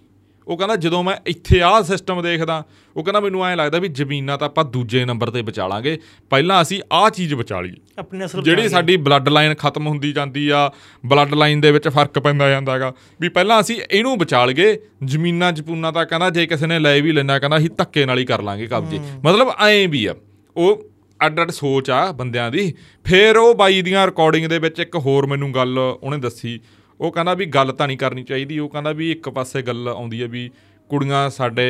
[0.47, 2.63] ਉਹ ਕਹਿੰਦਾ ਜਦੋਂ ਮੈਂ ਇੱਥੇ ਆਹ ਸਿਸਟਮ ਦੇਖਦਾ
[2.97, 6.61] ਉਹ ਕਹਿੰਦਾ ਮੈਨੂੰ ਐਂ ਲੱਗਦਾ ਵੀ ਜ਼ਮੀਨਾਂ ਤਾਂ ਆਪਾਂ ਦੂਜੇ ਨੰਬਰ ਤੇ ਬਚਾ ਲਾਂਗੇ। ਪਹਿਲਾਂ
[6.61, 10.71] ਅਸੀਂ ਆਹ ਚੀਜ਼ ਬਚਾ ਲਈਏ। ਆਪਣੀ ਨਸਲ ਜਿਹੜੀ। ਸਾਡੀ ਬਲੱਡ ਲਾਈਨ ਖਤਮ ਹੁੰਦੀ ਜਾਂਦੀ ਆ
[11.05, 15.91] ਬਲੱਡ ਲਾਈਨ ਦੇ ਵਿੱਚ ਫ਼ਰਕ ਪੈਂਦਾ ਜਾਂਦਾਗਾ ਵੀ ਪਹਿਲਾਂ ਅਸੀਂ ਇਹਨੂੰ ਬਚਾ ਲਈਏ ਜ਼ਮੀਨਾਂ ਜਪੂਨਾ
[15.91, 18.67] ਤਾਂ ਕਹਿੰਦਾ ਜੇ ਕਿਸੇ ਨੇ ਲੈ ਵੀ ਲੈਣਾ ਕਹਿੰਦਾ ਅਸੀਂ ਧੱਕੇ ਨਾਲ ਹੀ ਕਰ ਲਾਂਗੇ
[18.67, 20.15] ਕਬਜ਼ੇ। ਮਤਲਬ ਐਂ ਵੀ ਆ।
[20.57, 20.83] ਉਹ
[21.25, 25.25] ਅੱਡ ਅੱਡ ਸੋਚ ਆ ਬੰਦਿਆਂ ਦੀ। ਫਿਰ ਉਹ ਬਾਈ ਦੀਆਂ ਰਿਕਾਰਡਿੰਗ ਦੇ ਵਿੱਚ ਇੱਕ ਹੋਰ
[25.25, 26.59] ਮੈਨੂੰ ਗੱਲ ਉਹਨੇ ਦੱਸੀ।
[27.01, 30.21] ਉਹ ਕਹਿੰਦਾ ਵੀ ਗੱਲ ਤਾਂ ਨਹੀਂ ਕਰਨੀ ਚਾਹੀਦੀ ਉਹ ਕਹਿੰਦਾ ਵੀ ਇੱਕ ਪਾਸੇ ਗੱਲ ਆਉਂਦੀ
[30.21, 30.49] ਹੈ ਵੀ
[30.89, 31.65] ਕੁੜੀਆਂ ਸਾਡੇ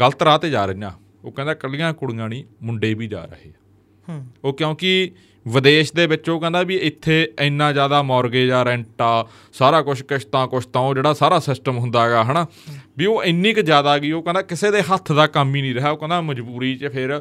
[0.00, 0.90] ਗਲਤ ਰਾਹ ਤੇ ਜਾ ਰਹੀਆਂ।
[1.24, 3.50] ਉਹ ਕਹਿੰਦਾ ਕੱਲੀਆਂ ਕੁੜੀਆਂ ਨਹੀਂ ਮੁੰਡੇ ਵੀ ਜਾ ਰਹੇ
[4.08, 5.10] ਹੂੰ। ਉਹ ਕਿਉਂਕਿ
[5.46, 10.02] ਵਿਦੇਸ਼ ਦੇ ਵਿੱਚ ਉਹ ਕਹਿੰਦਾ ਵੀ ਇੱਥੇ ਇੰਨਾ ਜ਼ਿਆਦਾ ਮੌਰਗੇਜ ਆ ਰੈਂਟ ਆ ਸਾਰਾ ਕੁਝ
[10.02, 12.46] ਕਿਸ਼ਤਾਂ ਕੁਸ਼ਤਾਂ ਉਹ ਜਿਹੜਾ ਸਾਰਾ ਸਿਸਟਮ ਹੁੰਦਾ ਹੈਗਾ ਹਨਾ।
[12.98, 15.74] ਵੀ ਉਹ ਇੰਨੀ ਕੁ ਜ਼ਿਆਦਾ ਗਈ ਉਹ ਕਹਿੰਦਾ ਕਿਸੇ ਦੇ ਹੱਥ ਦਾ ਕੰਮ ਹੀ ਨਹੀਂ
[15.74, 17.20] ਰਿਹਾ ਉਹ ਕਹਿੰਦਾ ਮਜਬੂਰੀ 'ਚ ਫਿਰ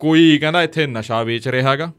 [0.00, 1.92] ਕੋਈ ਕਹਿੰਦਾ ਇੱਥੇ ਨਸ਼ਾ ਵੇਚ ਰਿਹਾ ਹੈਗਾ।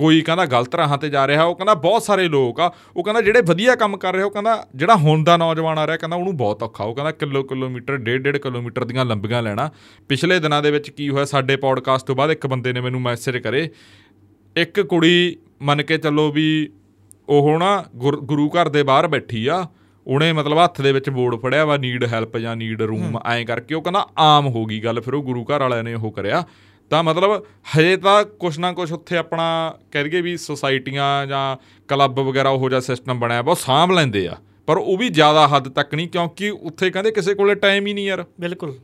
[0.00, 3.20] ਕੋਈ ਕਹਿੰਦਾ ਗਲਤ ਰਾਹਾਂ ਤੇ ਜਾ ਰਿਹਾ ਉਹ ਕਹਿੰਦਾ ਬਹੁਤ ਸਾਰੇ ਲੋਕ ਆ ਉਹ ਕਹਿੰਦਾ
[3.20, 6.36] ਜਿਹੜੇ ਵਧੀਆ ਕੰਮ ਕਰ ਰਹੇ ਉਹ ਕਹਿੰਦਾ ਜਿਹੜਾ ਹੁਣ ਦਾ ਨੌਜਵਾਨ ਆ ਰਿਹਾ ਕਹਿੰਦਾ ਉਹਨੂੰ
[6.36, 9.70] ਬਹੁਤ ਔਖਾ ਉਹ ਕਹਿੰਦਾ ਕਿਲੋ ਕਿਲੋਮੀਟਰ ਡੇਢ ਡੇਢ ਕਿਲੋਮੀਟਰ ਦੀਆਂ ਲੰਬੀਆਂ ਲੈਣਾ।
[10.08, 13.36] ਪਿਛਲੇ ਦਿਨਾਂ ਦੇ ਵਿੱਚ ਕੀ ਹੋਇਆ ਸਾਡੇ ਪੌਡਕਾਸਟ ਤੋਂ ਬਾਅਦ ਇੱਕ ਬੰਦੇ ਨੇ ਮੈਨੂੰ ਮੈਸੇਜ
[13.36, 13.70] ਕਰੇ
[14.56, 16.70] ਇੱਕ ਕੁੜੀ ਮੰਨ ਕੇ ਚੱਲੋ ਵੀ
[17.28, 19.66] ਉਹ ਨਾ ਗੁਰੂ ਘਰ ਦੇ ਬਾਹਰ ਬੈਠੀ ਆ
[20.06, 23.74] ਉਹਨੇ ਮਤਲਬ ਹੱਥ ਦੇ ਵਿੱਚ ਬੋਰਡ ਫੜਿਆ ਵਾ ਨੀਡ ਹੈਲਪ ਜਾਂ ਨੀਡ ਰੂਮ ਐਂ ਕਰਕੇ
[23.74, 26.44] ਉਹ ਕਹਿੰਦਾ ਆਮ ਹੋ ਗਈ ਗੱਲ ਫਿਰ ਉਹ ਗੁਰੂ ਘਰ ਵਾਲਿਆਂ ਨੇ ਉਹ ਕਰਿਆ।
[26.90, 27.46] ਤਾਂ ਮਤਲਬ
[27.78, 31.56] ਹਜੇ ਤਾਂ ਕੁਛ ਨਾ ਕੁਛ ਉੱਥੇ ਆਪਣਾ ਕਹਿ ਦਈਏ ਵੀ ਸੁਸਾਇਟੀਆਂ ਜਾਂ
[31.88, 35.68] ਕਲੱਬ ਵਗੈਰਾ ਉਹੋ ਜਿਹਾ ਸਿਸਟਮ ਬਣਿਆ ਬਹੁਤ ਸਾਂਭ ਲੈਂਦੇ ਆ। ਪਰ ਉਹ ਵੀ ਜ਼ਿਆਦਾ ਹੱਦ
[35.68, 38.74] ਤੱਕ ਨਹੀਂ ਕਿਉਂਕਿ ਉੱਥੇ ਕਹਿੰਦੇ ਕਿਸੇ ਕੋਲੇ ਟਾਈਮ ਹੀ ਨਹੀਂ ਯਾਰ। ਬਿਲਕੁਲ।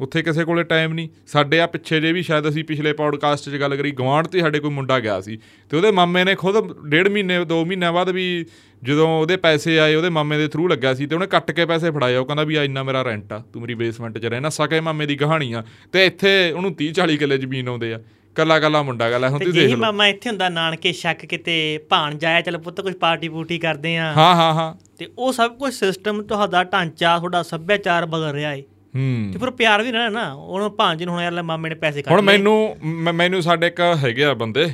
[0.00, 3.56] ਉੱਥੇ ਕਿਸੇ ਕੋਲੇ ਟਾਈਮ ਨਹੀਂ। ਸਾਡੇ ਆ ਪਿੱਛੇ ਜੇ ਵੀ ਸ਼ਾਇਦ ਅਸੀਂ ਪਿਛਲੇ ਪੌਡਕਾਸਟ 'ਚ
[3.56, 5.38] ਗੱਲ ਕਰੀ ਗਵਾਂਢ ਤੇ ਸਾਡੇ ਕੋਈ ਮੁੰਡਾ ਗਿਆ ਸੀ
[5.70, 8.46] ਤੇ ਉਹਦੇ ਮਾਮੇ ਨੇ ਖੁਦ ਡੇਢ ਮਹੀਨੇ ਦੋ ਮਹੀਨਿਆਂ ਬਾਅਦ ਵੀ
[8.84, 11.90] ਜਦੋਂ ਉਹਦੇ ਪੈਸੇ ਆਏ ਉਹਦੇ ਮਾਮੇ ਦੇ ਥਰੂ ਲੱਗਿਆ ਸੀ ਤੇ ਉਹਨੇ ਕੱਟ ਕੇ ਪੈਸੇ
[11.90, 14.80] ਫੜਾਏ ਉਹ ਕਹਿੰਦਾ ਵੀ ਆ ਇੰਨਾ ਮੇਰਾ ਰੈਂਟ ਆ ਤੂੰ ਮੇਰੀ ਬੇਸਮੈਂਟ 'ਚ ਰਹਿਣਾ ਸਕੇ
[14.80, 18.00] ਮਾਮੇ ਦੀ ਕਹਾਣੀ ਆ। ਤੇ ਇੱਥੇ ਉਹਨੂੰ 30 40 ਕਿੱਲੇ ਜ਼ਮੀਨ ਆਉਂਦੇ ਆ।
[18.34, 22.18] ਕੱਲਾ ਕੱਲਾ ਮੁੰਡਾ ਗੱਲ ਹੁਣ ਤੁਸੀਂ ਦੇਖ ਲਓ। ਮਾਮਾ ਇੱਥੇ ਹੁੰਦਾ ਨਾਨਕੇ ਸ਼ੱਕ ਕਿਤੇ ਭਾਣ
[22.18, 25.74] ਜਾਇਆ ਚਲ ਪੁੱਤ ਕੁਝ ਪਾਰਟੀ ਪੂਟੀ ਕਰਦੇ ਆ। ਹਾਂ ਹਾਂ ਹਾਂ। ਤੇ ਉਹ ਸਭ ਕੁਝ
[25.74, 28.62] ਸਿਸਟਮ ਤੁਹਾਡਾ ਢਾਂਚਾ ਤੁਹਾਡਾ ਸੱਭਿਆਚਾਰ ਬਦਲ ਰਿਹਾ ਏ।
[28.96, 31.74] ਹੂੰ। ਤੇ ਫਿਰ ਪਿਆਰ ਵੀ ਰਹਿਣਾ ਨਾ ਉਹਨੂੰ ਭਾਂਜ ਨੂੰ ਹੁਣ ਯਾਰ ਲੈ ਮਾਮੇ ਨੇ
[31.74, 32.76] ਪੈਸੇ ਕੱਢ ਹੁਣ ਮੈਨੂੰ
[33.14, 34.66] ਮੈਨੂੰ ਸਾਡੇ ਇੱਕ ਹੈਗੇ ਆ ਬੰਦੇ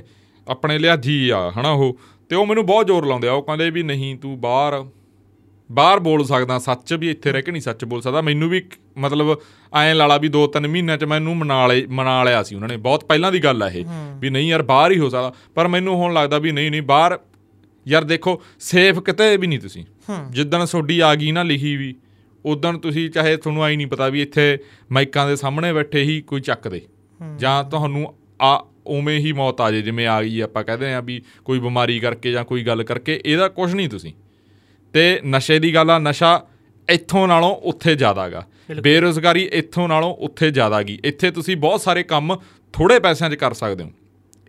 [0.49, 1.99] ਆਪਣੇ ਲਿਆਜੀ ਆ ਹਨਾ ਉਹ।
[2.31, 4.85] ਤੇ ਉਹ ਮੈਨੂੰ ਬਹੁਤ ਜ਼ੋਰ ਲਾਉਂਦੇ ਆ। ਉਹ ਕਹਿੰਦੇ ਵੀ ਨਹੀਂ ਤੂੰ ਬਾਹਰ
[5.71, 8.63] ਬਾਹਰ ਬੋਲ ਸਕਦਾ। ਸੱਚ ਵੀ ਇੱਥੇ ਰਹਿ ਕੇ ਨਹੀਂ ਸੱਚ ਬੋਲ ਸਕਦਾ। ਮੈਨੂੰ ਵੀ
[8.99, 9.37] ਮਤਲਬ
[9.73, 12.77] ਐਂ ਲਾਲਾ ਵੀ ਦੋ ਤਿੰਨ ਮਹੀਨਿਆਂ ਚ ਮੈਨੂੰ ਮਨਾ ਲਏ ਮਨਾ ਲਿਆ ਸੀ ਉਹਨਾਂ ਨੇ।
[12.77, 13.85] ਬਹੁਤ ਪਹਿਲਾਂ ਦੀ ਗੱਲ ਆ ਇਹ
[14.19, 17.19] ਵੀ ਨਹੀਂ ਯਾਰ ਬਾਹਰ ਹੀ ਹੋ ਸਕਦਾ। ਪਰ ਮੈਨੂੰ ਹੁਣ ਲੱਗਦਾ ਵੀ ਨਹੀਂ ਨਹੀਂ ਬਾਹਰ
[17.87, 19.85] ਯਾਰ ਦੇਖੋ ਸੇਫ ਕਿਤੇ ਵੀ ਨਹੀਂ ਤੁਸੀਂ।
[20.31, 21.95] ਜਿੱਦਣ ਤੁਹਾਡੀ ਆ ਗਈ ਨਾ ਲਿਖੀ ਵੀ
[22.45, 24.59] ਉਦੋਂ ਤੁਸੀਂ ਚਾਹੇ ਤੁਹਾਨੂੰ ਆਈ ਨਹੀਂ ਪਤਾ ਵੀ ਇੱਥੇ
[24.93, 26.81] ਮਾਈਕਾਂ ਦੇ ਸਾਹਮਣੇ ਬੈਠੇ ਹੀ ਕੋਈ ਚੱਕ ਦੇ।
[27.37, 31.23] ਜਾਂ ਤੁਹਾਨੂੰ ਆ ਉਵੇਂ ਹੀ ਮੌਤ ਆ ਜੇ ਜਿਵੇਂ ਆ ਗਈ ਆਪਾਂ ਕਹਿੰਦੇ ਆ ਵੀ
[31.45, 34.13] ਕੋਈ ਬਿਮਾਰੀ ਕਰਕੇ ਜਾਂ ਕੋਈ ਗੱਲ ਕਰਕੇ ਇਹਦਾ ਕੁਝ ਨਹੀਂ ਤੁਸੀਂ।
[34.93, 36.47] ਤੇ ਨਸ਼ੇ ਦੀ ਗੱਲ ਆ ਨਸ਼ਾ
[36.89, 38.47] ਇੱਥੋਂ ਨਾਲੋਂ ਉੱਥੇ ਜ਼ਿਆਦਾਗਾ
[38.81, 42.37] ਬੇਰੋਜ਼ਗਾਰੀ ਇੱਥੋਂ ਨਾਲੋਂ ਉੱਥੇ ਜ਼ਿਆਦਾ ਗਈ ਇੱਥੇ ਤੁਸੀਂ ਬਹੁਤ ਸਾਰੇ ਕੰਮ
[42.73, 43.91] ਥੋੜੇ ਪੈਸਿਆਂ 'ਚ ਕਰ ਸਕਦੇ ਹੋ।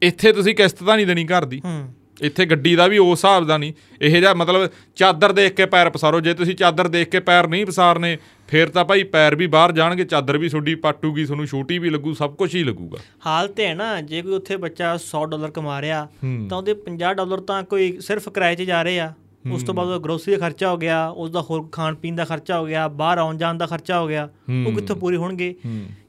[0.02, 3.46] ਇੱਥੇ ਤੁਸੀਂ ਕਿਸ਼ਤ ਤਾਂ ਨਹੀਂ ਦੇਣੀ ਘਰ ਦੀ। ਹੂੰ। ਇੱਥੇ ਗੱਡੀ ਦਾ ਵੀ ਉਸ ਹਿਸਾਬ
[3.48, 7.20] ਦਾ ਨਹੀਂ। ਇਹ ਜਿਹਾ ਮਤਲਬ ਚਾਦਰ ਦੇਖ ਕੇ ਪੈਰ ਪਸਾਰੋ। ਜੇ ਤੁਸੀਂ ਚਾਦਰ ਦੇਖ ਕੇ
[7.20, 11.46] ਪੈਰ ਨਹੀਂ ਪਸਾਰਨੇ ਫੇਰ ਤਾਂ ਭਾਈ ਪੈਰ ਵੀ ਬਾਹਰ ਜਾਣਗੇ ਚਾਦਰ ਵੀ ਤੁਹਾਡੀ ਪਾਟੂਗੀ ਤੁਹਾਨੂੰ
[11.46, 14.98] ਛੋਟੀ ਵੀ ਲੱਗੂ ਸਭ ਕੁਝ ਹੀ ਲੱਗੂਗਾ। ਹਾਲ ਤੇ ਹੈ ਨਾ ਜੇ ਕੋਈ ਉੱਥੇ ਬੱਚਾ
[14.98, 16.08] 100 ਡਾਲਰ ਕਮਾ ਰਿਹਾ।
[16.50, 19.14] ਤਾਂ ਉਹਦੇ 50 ਡਾਲਰ ਤਾਂ ਕੋਈ ਸਿਰਫ ਕਿਰਾਏ 'ਚ ਜਾ ਰਹੇ ਆ।
[19.52, 22.26] ਉਸ ਤੋਂ ਬਾਅਦ ਉਹਦਾ ਗਰੋਸਰੀ ਦਾ ਖਰਚਾ ਹੋ ਗਿਆ ਉਸ ਦਾ ਹੋਰ ਖਾਣ ਪੀਣ ਦਾ
[22.26, 24.30] ਖਰਚਾ ਹੋ ਗਿਆ ਬਾਹਰ ਆਉਣ ਜਾਣ ਦਾ ਖਰਚਾ ਹੋ ਗਿਆ
[24.66, 25.54] ਉਹ। ਕਿੱਥੋਂ ਪੂਰੇ ਹੋਣਗੇ?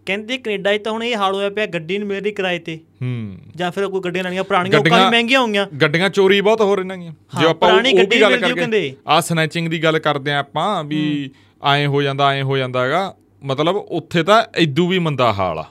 [0.06, 2.76] ਕਹਿੰਦੇ ਕੈਨੇਡਾ 'ਚ ਤਾਂ ਹੁਣ ਇਹ ਹਾਲ ਹੋਇਆ ਪਿਆ ਗੱਡੀ ਨਹੀਂ ਮਿਲ ਰਹੀ ਕਿਰਾਏ ਤੇ।
[2.76, 6.76] ਹੂੰ। ਜਾਂ ਫਿਰ ਕੋਈ ਗੱਡੀਆਂ ਲੈਣੀਆਂ ਪੁਰਾਣੀਆਂ ਉਹ ਕਾਫੀ ਮਹਿੰਗੀਆਂ ਹੋਈਆਂ। ਗੱਡੀਆਂ ਚੋਰੀ ਬਹੁਤ ਹੋ
[6.76, 10.84] ਰਹੀਆਂ ਗੀਆਂ ਹਾਂ, ਆਪਾਂ ਉਹ- ਵੀ ਗੱਲ ਕਰਕੇ। ਆ ਸਨੈਚਿੰਗ ਦੀ ਗੱਲ ਕਰਦੇ ਆ ਆਪਾਂ
[10.84, 11.30] ਵੀ
[11.64, 15.64] ਐਂ ਹੋ ਜਾਂਦਾ ਐਂ ਹੋ ਜਾਂਦਾ ਹੈਗਾ। ਮਤਲਬ ਉੱਥੇ ਤਾਂ ਇਦੂ ਵੀ ਮੰਦਾ ਹਾਲ ਆ।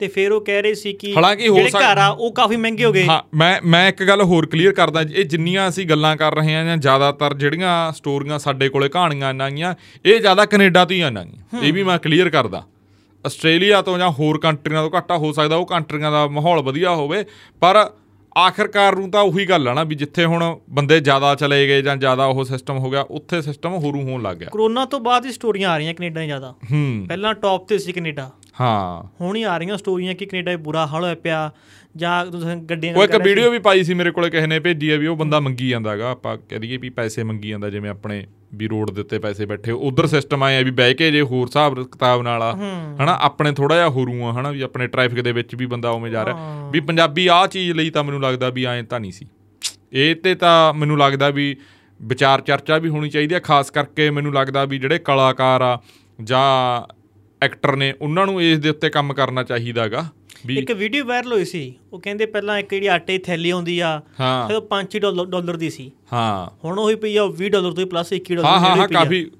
[0.00, 3.06] ਤੇ ਫਿਰ ਉਹ ਕਹਿ ਰਹੇ ਸੀ ਕਿ ਜਿਹੜੇ ਘਰ ਆ ਉਹ ਕਾਫੀ ਮਹਿੰਗੇ ਹੋ ਗਏ।
[3.06, 6.64] ਹਾਂ ਮੈਂ ਮੈਂ ਇੱਕ ਗੱਲ ਹੋਰ ਕਲੀਅਰ ਕਰਦਾ ਇਹ ਜਿੰਨੀਆਂ ਅਸੀਂ ਗੱਲਾਂ ਕਰ ਰਹੇ ਹਾਂ
[6.64, 11.24] ਜਾਂ ਜ਼ਿਆਦਾਤਰ ਜਿਹੜੀਆਂ ਸਟੋਰੀਆਂ ਸਾਡੇ ਕੋਲੇ ਕਹਾਣੀਆਂ ਇਹਨਾਂ ਗੀਆਂ ਇਹ ਜ਼ਿਆਦਾ ਕੈਨੇਡਾ ਤੋਂ ਹੀ ਆਈਆਂ
[11.24, 12.64] ਗੀਆਂ। ਇਹ ਵੀ ਮੈਂ ਕਲੀਅਰ ਕਰਦਾ।
[13.26, 17.24] ਆਸਟ੍ਰੇਲੀਆ ਤੋਂ ਜਾਂ ਹੋਰ ਕੰਟਰੀਆਂ ਤੋਂ ਘੱਟਾ ਹੋ ਸਕਦਾ ਉਹ ਕੰਟਰੀਆਂ ਦਾ ਮਾਹੌਲ ਵਧੀਆ ਹੋਵੇ
[17.60, 17.90] ਪਰ
[18.38, 21.96] ਆਖਰਕਾਰ ਨੂੰ ਤਾਂ ਉਹੀ ਗੱਲ ਆ ਨਾ ਵੀ ਜਿੱਥੇ ਹੁਣ ਬੰਦੇ ਜ਼ਿਆਦਾ ਚਲੇ ਗਏ ਜਾਂ
[21.96, 25.32] ਜ਼ਿਆਦਾ ਉਹ ਸਿਸਟਮ ਹੋ ਗਿਆ ਉੱਥੇ ਸਿਸਟਮ ਹੋਰੂ ਹੋਣ ਲੱਗ ਗਿਆ। ਕਰੋਨਾ ਤੋਂ ਬਾਅਦ ਹੀ
[25.32, 29.42] ਸਟੋਰੀਆਂ ਆ ਰਹੀਆਂ ਕੈਨੇਡਾ ਦੀਆਂ ਜ਼ਿਆਦਾ। ਹੂੰ। ਪਹਿਲਾਂ ਟੌਪ ਤੇ ਸੀ ਕੈਨੇਡਾ। ਹਾਂ। ਹੁਣ ਹੀ
[29.42, 31.50] ਆ ਰਹੀਆਂ ਸਟੋਰੀਆਂ ਕਿ ਕੈਨੇਡਾ 'ਚ ਬੁਰਾ ਹਾਲ ਹੋਇਆ ਪਿਆ
[31.96, 34.96] ਜਾਂ ਤੁਸੀਂ ਗੱਡੀਆਂ ਉਹ ਇੱਕ। ਵੀਡੀਓ ਵੀ ਪਾਈ ਸੀ ਮੇਰੇ ਕੋਲੇ ਕਿਸੇ ਨੇ ਭੇਜੀ ਆ
[34.96, 38.26] ਵੀ ਉਹ ਬੰਦਾ ਮੰਗੀ ਜਾਂਦਾ ਹੈਗਾ। ਆਪਾਂ ਕਹਿ ਦਈਏ ਵੀ ਪੈਸੇ ਮੰਗੀ ਜਾਂਦਾ ਜਿਵੇਂ ਆਪਣੇ
[38.54, 41.82] ਵੀ ਰੋਡ ਦੇ ਉੱਤੇ ਪੈਸੇ ਬੈਠੇ। ਉਧਰ ਸਿਸਟਮ ਆਇਆ ਵੀ ਬਹਿ ਕੇ ਜੇ ਹੋਰ ਹਿਸਾਬ
[41.82, 42.52] ਕਿਤਾਬ ਨਾਲ ਆ।
[42.96, 46.10] ਹਨਾ ਆਪਣੇ ਥੋੜਾ ਜਿਹਾ ਹੋਰੂ ਆ ਹਨਾ ਵੀ ਆਪਣੇ ਟ੍ਰੈਫਿਕ ਦੇ ਵਿੱਚ ਵੀ ਬੰਦਾ ਉਵੇਂ
[46.10, 49.26] ਜਾ ਰਿਹਾ। ਵੀ ਪੰਜਾਬੀ ਆਹ ਚੀਜ਼ ਲਈ ਤਾਂ ਮੈਨੂੰ ਲੱਗਦਾ ਵੀ ਐਂ ਤਾਂ ਨਹੀਂ ਸੀ।
[49.92, 51.56] ਇਹ ਤੇ ਤਾਂ ਮੈਨੂੰ ਲੱਗਦਾ ਵੀ
[52.00, 55.78] ਵਿਚਾਰ ਚਰਚਾ ਵੀ ਹੋਣੀ ਚਾਹੀਦੀ ਆ ਖਾਸ ਕਰਕੇ ਮੈਨੂੰ ਲੱਗਦਾ ਵੀ ਜਿਹੜੇ ਕਲਾਕਾਰ ਆ
[56.22, 56.82] ਜਾਂ
[57.42, 60.06] ਐਕਟਰ ਨੇ ਉਹਨਾਂ ਨੂੰ ਇਸ ਦੇ ਉੱਤੇ ਕੰਮ ਕਰਨਾ ਚਾਹੀਦਾਗਾ
[60.46, 63.78] ਵੀ ਇੱਕ ਵੀਡੀਓ ਵਾਇਰਲ ਹੋਈ ਸੀ ਉਹ ਕਹਿੰਦੇ ਪਹਿਲਾਂ ਇੱਕ ਜਿਹੜੀ ਆਟੇ ਦੀ ਥੈਲੀ ਆਉਂਦੀ
[63.80, 67.48] ਆ ਹਾਂ। ਫਿਰ ਉਹ 5 ਡਾਲਰ ਦੀ ਸੀ। ਹਾਂ। ਹੁਣ ਉਹੀ ਪਈ ਆ ਉਹ 20
[67.48, 69.30] ਡਾਲਰ ਤੋਂ ਹੀ ਪਲੱਸ 21 ਡਾਲਰ ਹਾਂ ਹਾਂ ਹਾਂ। ਕਾਫੀ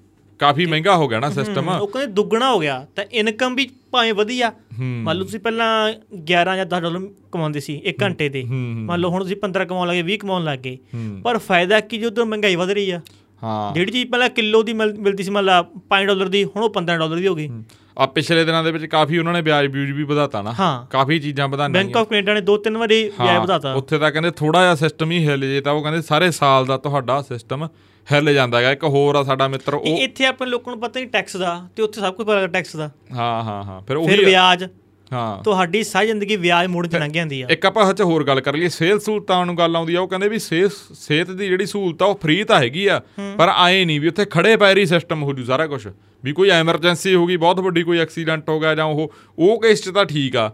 [0.40, 4.14] ਕਾਫੀ ਮਹਿੰਗਾ ਹੋ ਗਿਆ ਨਾ ਸਿਸਟਮ ਉਹ ਕਹਿੰਦੇ ਦੁੱਗਣਾ ਹੋ ਗਿਆ ਤਾਂ ਇਨਕਮ ਵੀ ਭਾਵੇਂ
[4.14, 5.92] ਵਧੀਆ। ਮੰਨ ਲਓ ਤੁਸੀਂ ਪਹਿਲਾਂ
[6.24, 9.88] 11 ਜਾਂ 10 ਡਾਲਰ ਕਮਾਉਂਦੇ ਸੀ 1 ਘੰਟੇ ਦੇ। ਮੰਨ ਲਓ ਹੁਣ ਤੁਸੀਂ 15 ਕਮਾਉਣ
[9.88, 10.78] ਲੱਗੇ 20 ਕਮਾਉਣ ਲੱਗੇ
[11.24, 13.00] ਪਰ ਫਾਇਦਾ ਕੀ ਜੋ ਉਧਰ ਮਹਿੰਗਾਈ ਵਧ ਰਹੀ ਆ?
[13.42, 16.62] ਹਾਂ। ਜਿਹੜੀ ਚੀਜ਼ ਪਹਿਲਾਂ ਕਿਲੋ ਦੀ ਮਿਲ- ਮਿਲਦੀ ਸੀ ਮੰਨ ਲਾ 5 ਡਾਲਰ ਦੀ ਹੁਣ
[16.62, 17.48] ਉਹ 15 ਡਾਲਰ ਦੀ ਹੋ ਗਈ।
[17.96, 20.52] ਆ ਪਿਛਲੇ ਦਿਨਾਂ ਦੇ ਵਿੱਚ ਕਾਫੀ ਉਹਨਾਂ ਨੇ ਵਿਆਜ ਵਿਊਜ ਵੀ ਵਧਾਤਾ ਨਾ।
[20.90, 24.30] ਕਾਫੀ ਚੀਜ਼ਾਂ ਵਧਾਈਆਂ ਬੈਂਕ ਆਫ ਕੈਨੇਡਾ ਨੇ ਦੋ ਤਿੰਨ ਵਾਰੀ ਵਿਆਜ ਵਧਾਤਾ। ਉੱਥੇ ਤਾਂ ਕਹਿੰਦੇ
[24.30, 27.66] ਥੋੜਾ ਜਿਹਾ ਸਿਸਟਮ ਹੀ ਹਿੱਲ ਜੇ ਤਾਂ ਉਹ ਕਹਿੰਦੇ ਸਾਰੇ ਸਾਲ ਦਾ ਤੁਹਾਡਾ ਸਿਸਟਮ
[28.06, 31.08] ਹਿੱਲ ਜਾਂਦਾ ਹੈਗਾ। ਇੱਕ ਹੋਰ ਆ ਸਾਡਾ ਮਿੱਤਰ ਉਹ ਇੱਥੇ ਆਪਣੇ ਲੋਕਾਂ ਨੂੰ ਪਤਾ ਨਹੀਂ
[31.10, 34.24] ਟੈਕਸ ਦਾ ਤੇ ਉੱਥੇ ਸਭ ਕੁਝ ਪਤਾ ਟੈਕਸ ਦਾ। ਹਾਂ ਹਾਂ ਹਾਂ। ਫਿਰ ਫਿਰ ਉਹੀ
[34.24, 34.64] ਵਿਆਜ।
[35.12, 38.40] ਹਾਂ। ਤੁਹਾਡੀ ਸਾਰੀ ਜ਼ਿੰਦਗੀ ਵਿਆਜ ਮੋੜਨ ਚ ਲੰਘ ਜਾਂਦੀ ਆ। ਇੱਕ ਆਪਾਂ ਹੱਚ ਹੋਰ ਗੱਲ
[38.40, 41.66] ਕਰ ਲਈਏ ਸਿਹਤ ਸਹੂਲਤਾਂ ਨੂੰ ਗੱਲ ਆਉਂਦੀ ਆ ਉਹ ਕਹਿੰਦੇ ਵੀ ਸਿਹਤ ਸਿਹਤ ਦੀ ਜਿਹੜੀ
[41.66, 43.00] ਸਹੂਲਤ ਆ ਉਹ ਫ੍ਰੀ ਤਾਂ ਹੈਗੀ ਆ
[43.38, 45.86] ਪਰ ਆਏ ਨਹੀਂ ਵੀ ਉੱਥੇ ਖੜੇ ਪੈਰੀ ਸਿਸਟਮ ਹੋ ਜੂ ਸਾਰਾ ਕੁਝ
[46.24, 49.82] ਵੀ ਕੋਈ ਐਮਰਜੈਂਸੀ ਹੋ ਗਈ ਬਹੁਤ ਵੱਡੀ ਕੋਈ ਐਕਸੀਡੈਂਟ ਹੋ ਗਿਆ ਜਾਂ ਉਹ ਉਹ ਕੇਸ
[49.82, 50.50] 'ਚ ਤਾਂ ਠੀਕ ਆ।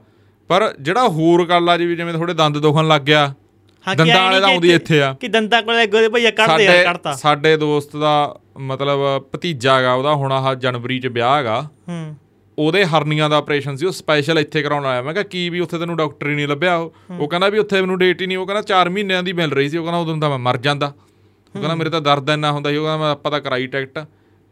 [0.48, 3.34] ਪਰ ਜਿਹੜਾ ਹੋਰ ਗੱਲ ਆ ਜੀ ਜਿਵੇਂ ਥੋੜੇ ਦੰਦ ਦੁਖਣ ਲੱਗ ਗਿਆ
[3.96, 7.56] ਦੰਦਾਂ ਵਾਲੇ ਦਾ ਆਉਂਦੀ ਇੱਥੇ ਆ। ਕਿ ਦੰਦਾਂ ਕੋਲੇ ਗੋਦੇ ਭਈਆ ਕੱਢਦੇ ਆ ਕੱਢਤਾ। ਸਾਡੇ
[7.56, 8.98] ਦੋਸਤ ਦਾ ਮਤਲਬ
[9.34, 12.16] ਭਤੀਜਾ ਹੈਗਾ ਉਹਦਾ ਹੁਣ ਆਹ ਜਨਵਰੀ 'ਚ ਵਿਆਹ ਹੈਗਾ। ਹੂੰ।
[12.58, 15.78] ਉਹਦੇ ਹਰਨੀਆਂ ਦਾ ਆਪਰੇਸ਼ਨ ਸੀ ਉਹ ਸਪੈਸ਼ਲ ਇੱਥੇ ਕਰਾਉਣ ਆਇਆ। ਮੈਂ ਕਿਹਾ ਕੀ ਵੀ ਉੱਥੇ
[15.78, 16.94] ਤੈਨੂੰ ਡਾਕਟਰ ਹੀ ਨਹੀਂ ਲੱਭਿਆ ਉਹ?
[17.20, 19.68] ਉਹ ਕਹਿੰਦਾ ਵੀ ਉੱਥੇ ਮੈਨੂੰ ਡੇਟ ਹੀ ਨਹੀਂ ਉਹ ਕਹਿੰਦਾ 4 ਮਹੀਨਿਆਂ ਦੀ ਮਿਲ ਰਹੀ
[19.68, 22.70] ਸੀ ਉਹ ਕਹਿੰਦਾ ਉਦੋਂ ਤਾਂ ਮੈਂ ਮਰ ਜਾਂਦਾ। ਉਹ ਕਹਿੰਦਾ ਮੇਰੇ ਤਾਂ ਦਰਦ ਇੰਨਾ ਹੁੰਦਾ
[22.70, 23.98] ਸੀ ਉਹ ਕਹਿੰਦਾ ਮੈਂ ਆਪਾਂ ਤਾਂ ਕਰਾਈ ਟਿਕਟ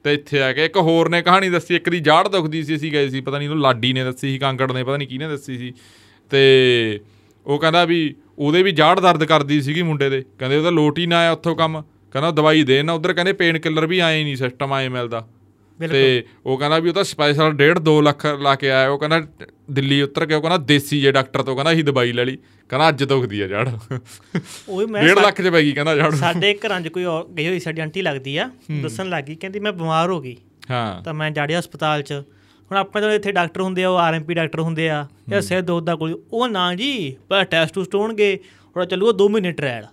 [0.05, 2.93] ਤੇ ਇੱਥੇ ਆ ਕੇ ਇੱਕ ਹੋਰ ਨੇ ਕਹਾਣੀ ਦੱਸੀ ਇੱਕ ਦੀ ਜਾੜ ਦੁਖਦੀ ਸੀ ਅਸੀਂ
[2.93, 5.59] ਗਏ ਸੀ ਪਤਾ ਨਹੀਂ ਉਹ ਲਾਡੀ ਨੇ ਦੱਸੀ ਸੀ ਕਾਂਗੜ ਨੇ ਪਤਾ ਨਹੀਂ ਕਿਹਨੇ ਦੱਸੀ
[5.59, 5.73] ਸੀ।
[6.31, 7.01] ਤੇ
[7.47, 11.07] ਉਹ ਕਹਿੰਦਾ ਵੀ ਉਹਦੇ ਵੀ ਜਾੜ ਦਰਦ ਕਰਦੀ ਸੀਗੀ ਮੁੰਡੇ ਦੇ ਕਹਿੰਦੇ ਉਹਦਾ ਲੋਟ ਹੀ
[11.07, 11.83] ਨਾ ਆਇਆ ਉੱਥੋਂ ਕੰਮ
[12.13, 15.29] ਕਹਿੰਦਾ ਦਵਾਈ ਦੇ ਨਾ ਉਧਰ ਕਹਿੰਦੇ ਪੇਨ ਕਿਲਰ ਵੀ ਆਏ ਨਹੀਂ ਸਿਸਟਮ ਆਏ ਮਿਲਦਾ।
[15.89, 19.23] ਤੇ ਉਹ ਕਹਿੰਦਾ ਵੀ ਉਹ ਤਾਂ ਸਪੈਸ਼ਲ 1.5 2 ਲੱਖ ਲਾ ਕੇ ਆਇਆ ਉਹ ਕਹਿੰਦਾ
[19.71, 22.37] ਦਿੱਲੀ ਉਤਰ ਕੇ ਉਹ ਕਹਿੰਦਾ ਦੇਸੀ ਜੇ ਡਾਕਟਰ ਤੋਂ ਕਹਿੰਦਾ ਅਸੀਂ ਦਵਾਈ ਲੈ ਲਈ।
[22.69, 23.69] ਕਹਿੰਦਾ ਅੱਜ ਦੁਖਦੀ ਆ ਜੜ।
[24.69, 27.05] ਉਹ ਮੈਂ 1.5 ਲੱਖ ਚ ਪੈ ਗਈ ਕਹਿੰਦਾ ਜੜ। ਸਾਡੇ ਘਰਾਂ 'ਚ ਕੋਈ
[27.39, 28.51] ਗਈ ਹੋਈ ਸਾਡੀ ਆਂਟੀ ਲੱਗਦੀ ਆ
[28.83, 30.37] ਦੱਸਣ ਲੱਗੀ ਕਹਿੰਦੀ ਮੈਂ ਬਿਮਾਰ ਹੋ ਗਈ।
[30.71, 34.35] ਹਾਂ। ਤਾਂ ਮੈਂ ਜਾੜਿਆ ਹਸਪਤਾਲ 'ਚ। ਹੁਣ ਆਪਣੇ ਤੋਂ ਇੱਥੇ ਡਾਕਟਰ ਹੁੰਦੇ ਆ ਉਹ ਆਰਐਮਪੀ
[34.35, 38.39] ਡਾਕਟਰ ਹੁੰਦੇ ਆ ਜਾਂ ਸਿਰ ਦੁੱਧ ਦਾ ਕੋਈ ਉਹ ਨਾ ਜੀ ਪਹਿਲਾਂ ਟੈਸਟ ਟੂਸਟ ਹੋਣਗੇ
[38.77, 39.85] ਉਹ ਚੱਲੂਗਾ 2 ਮਹੀਨੇ ਟ੍ਰਾਇਲ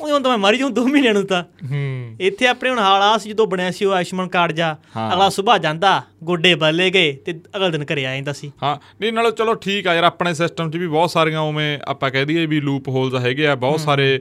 [0.00, 3.02] ਉਹ ਹੁਣ ਤਾਂ ਮੈਂ ਮਰੀ ਜਾਊਂ 2 ਮਹੀਨਿਆਂ ਨੂੰ ਤਾਂ। ਹੂੰ। ਇੱਥੇ ਆਪਣੇ ਹੁਣ ਹਾਲ
[3.02, 4.72] ਆ ਸੀ ਜਦੋਂ ਬਣਿਆ ਸੀ ਉਹ ਆਯੁਸ਼ਮਾਨ ਕਾਰਡ ਜਾ।
[5.12, 9.12] ਅਗਲਾ ਸਵੇਰ ਜਾਂਦਾ ਗੋਡੇ ਬੱਲੇ ਗਏ ਤੇ ਅਗਲੇ ਦਿਨ ਘਰੇ ਆ ਜਾਂਦਾ ਸੀ। ਹਾਂ ਨਹੀਂ
[9.12, 12.46] ਨਾਲੋਂ ਚਲੋ ਠੀਕ ਆ ਯਾਰ ਆਪਣੇ ਸਿਸਟਮ 'ਚ ਵੀ ਬਹੁਤ ਸਾਰੀਆਂ ਉਵੇਂ ਆਪਾਂ ਕਹਿ ਦਈਏ
[12.46, 14.20] ਵੀ ਲੂਪ ਹੋਲਸ ਹੈਗੇ ਆ ਬਹੁਤ ਸਾਰੇ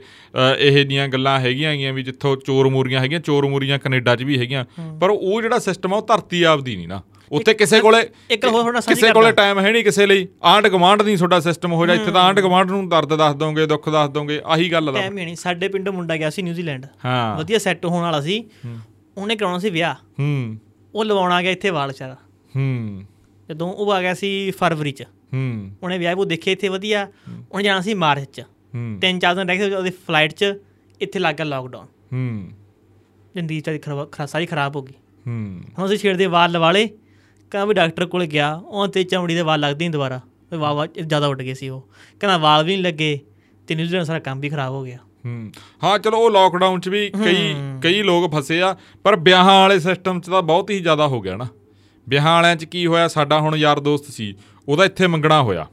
[0.60, 4.40] ਇਹੋ ਜੀਆਂ ਗੱਲਾਂ ਹੈਗੀਆਂ ਹੈਗੀਆਂ ਵੀ ਜਿੱਥੋਂ ਚੋਰ ਮੂਰੀਆਂ ਹੈਗੀਆਂ ਚੋਰ ਮੂਰੀਆਂ ਕੈਨੇਡਾ 'ਚ ਵੀ
[4.40, 4.66] ਹੈਗੀਆਂ।
[5.02, 8.63] ਪਰ ਉਹ ਜਿਹੜਾ ਸਿਸਟਮ ਆ ਉਹ ਧਰਤੀ ਆਪਦੀ ਨਹੀਂ ਨਾ। ਉੱਥੇ ਕਿਸੇ ਕੋਲੇ ਇੱਕ ਹੋਰ
[8.63, 11.86] ਥੋੜ੍ਹਾ ਸਾਂਝੀ ਕਿਸੇ ਕੋਲੇ। ਟਾਈਮ ਹੈ ਨਹੀਂ ਕਿਸੇ ਲਈ। ਆਂਡ ਗਵਾਂਡ ਨਹੀਂ ਤੁਹਾਡਾ ਸਿਸਟਮ ਹੋ
[11.86, 15.00] ਜਾ ਇੱਥੇ ਤਾਂ ਆਂਡ ਗਵਾਂਡ ਨੂੰ ਦਰਦ ਦੱਸ ਦੋਗੇ ਦੁੱਖ ਦੱਸ ਦੋਗੇ ਆਹੀ ਗੱਲ ਦਾ
[15.00, 18.50] ਟਾਈਮ ਹੀ ਨਹੀਂ। ਸਾਡੇ ਪਿੰਡੋਂ ਮੁੰਡਾ ਗਿਆ ਸੀ ਨਿਊਜ਼ੀਲੈਂਡ। ਹਾਂ। ਵਧੀਆ ਸੈੱਟ ਹੋਣ ਵਾਲਾ ਸੀ।
[19.18, 20.58] ਉਹਨੇ ਕਰਾਉਣਾ ਸੀ ਵਿਆਹ। ਹੂੰ।
[20.96, 22.13] ਉਹ ਲਵਾਉਣਾ ਗਿਆ ਇੱਥੇ ਵਾਲ ਚਾਰਾ
[22.56, 23.04] ਹੂੰ।
[23.50, 27.08] ਜਦੋਂ ਉਹ ਆ ਗਿਆ ਸੀ ਫਰਵਰੀ ਚ। ਹੂੰ। ਉਹਨੇ ਵਿਆਹ ਉਹ ਦੇਖੇ ਇੱਥੇ ਵਧੀਆ।
[27.52, 30.54] ਉਹਨੇ ਜਾਣਾ ਸੀ ਮਾਰਚ ਚ। ਹੂੰ। ਤਿੰਨ ਚਾਰ ਦਿਨ ਰਹਿ ਗਏ ਉਹਦੀ ਫਲਾਈਟ ਚ।
[31.02, 32.50] ਇੱਥੇ ਲੱਗ ਗਿਆ ਲਾਕਡਾਊਨ ਹੂੰ।
[33.34, 34.94] ਜ਼ਿੰਦਗੀ ਖਰਾ- ਸਾਰੀ ਖਰਾਬ ਹੋ ਗਈ।
[35.28, 36.90] ਹੂੰ। ਹੁਣ ਅਸੀਂ ਛੇੜ ਦੇ ਵਾਲ ਲਵਾ ਲਏ।
[37.51, 40.19] ਕਹਿੰਦਾ ਵੀ ਡਾਕਟਰ ਕੋਲ ਗਿਆ ਉਹ ਤੇ ਚਮੜੀ ਦੇ ਵਾਲ ਲੱਗਦੇ ਨਹੀਂ ਦੁਬਾਰਾ।
[40.53, 41.81] ਵਾਹ ਵਾਹ ਜ਼ਿਆਦਾ ਉੱਡ ਗਏ ਸੀ ਉਹ।
[42.19, 43.19] ਕਹਿੰਦਾ ਵਾਲ ਵੀ ਨਹੀਂ ਲੱਗੇ
[43.67, 45.51] ਤੇ ਨਿਊਜ਼ੀਲੈਂਡ ਸਾਰਾ ਕੰਮ ਵੀ ਖਰਾਬ ਹੋ ਗਿਆ। ਹੂੰ।
[45.83, 50.21] ਹਾਂ ਚਲੋ ਉਹ ਲੋਕਡਾਊਨ 'ਚ ਵੀ ਕਈ ਕਈ ਲੋਕ ਫਸੇ ਆ ਪਰ ਵਿਆਹਾਂ ਵਾਲੇ ਸਿਸਟਮ
[50.21, 51.47] 'ਚ ਤਾਂ ਬਹੁਤ ਹੀ ਜ਼ਿਆਦਾ ਹੋ ਗਿਆ ਨਾ।
[52.10, 54.36] ਵਿਆਹਾਂ ਵਾਲਿਆਂ 'ਚ ਕੀ ਹੋਇਆ ਸਾਡਾ ਹੁਣ ਯਾਰ ਦੋਸਤ ਸੀ
[54.69, 55.67] ਉਹਦਾ ਇੱਥੇ ਮੰਗਣਾ ਹੋਇਆ।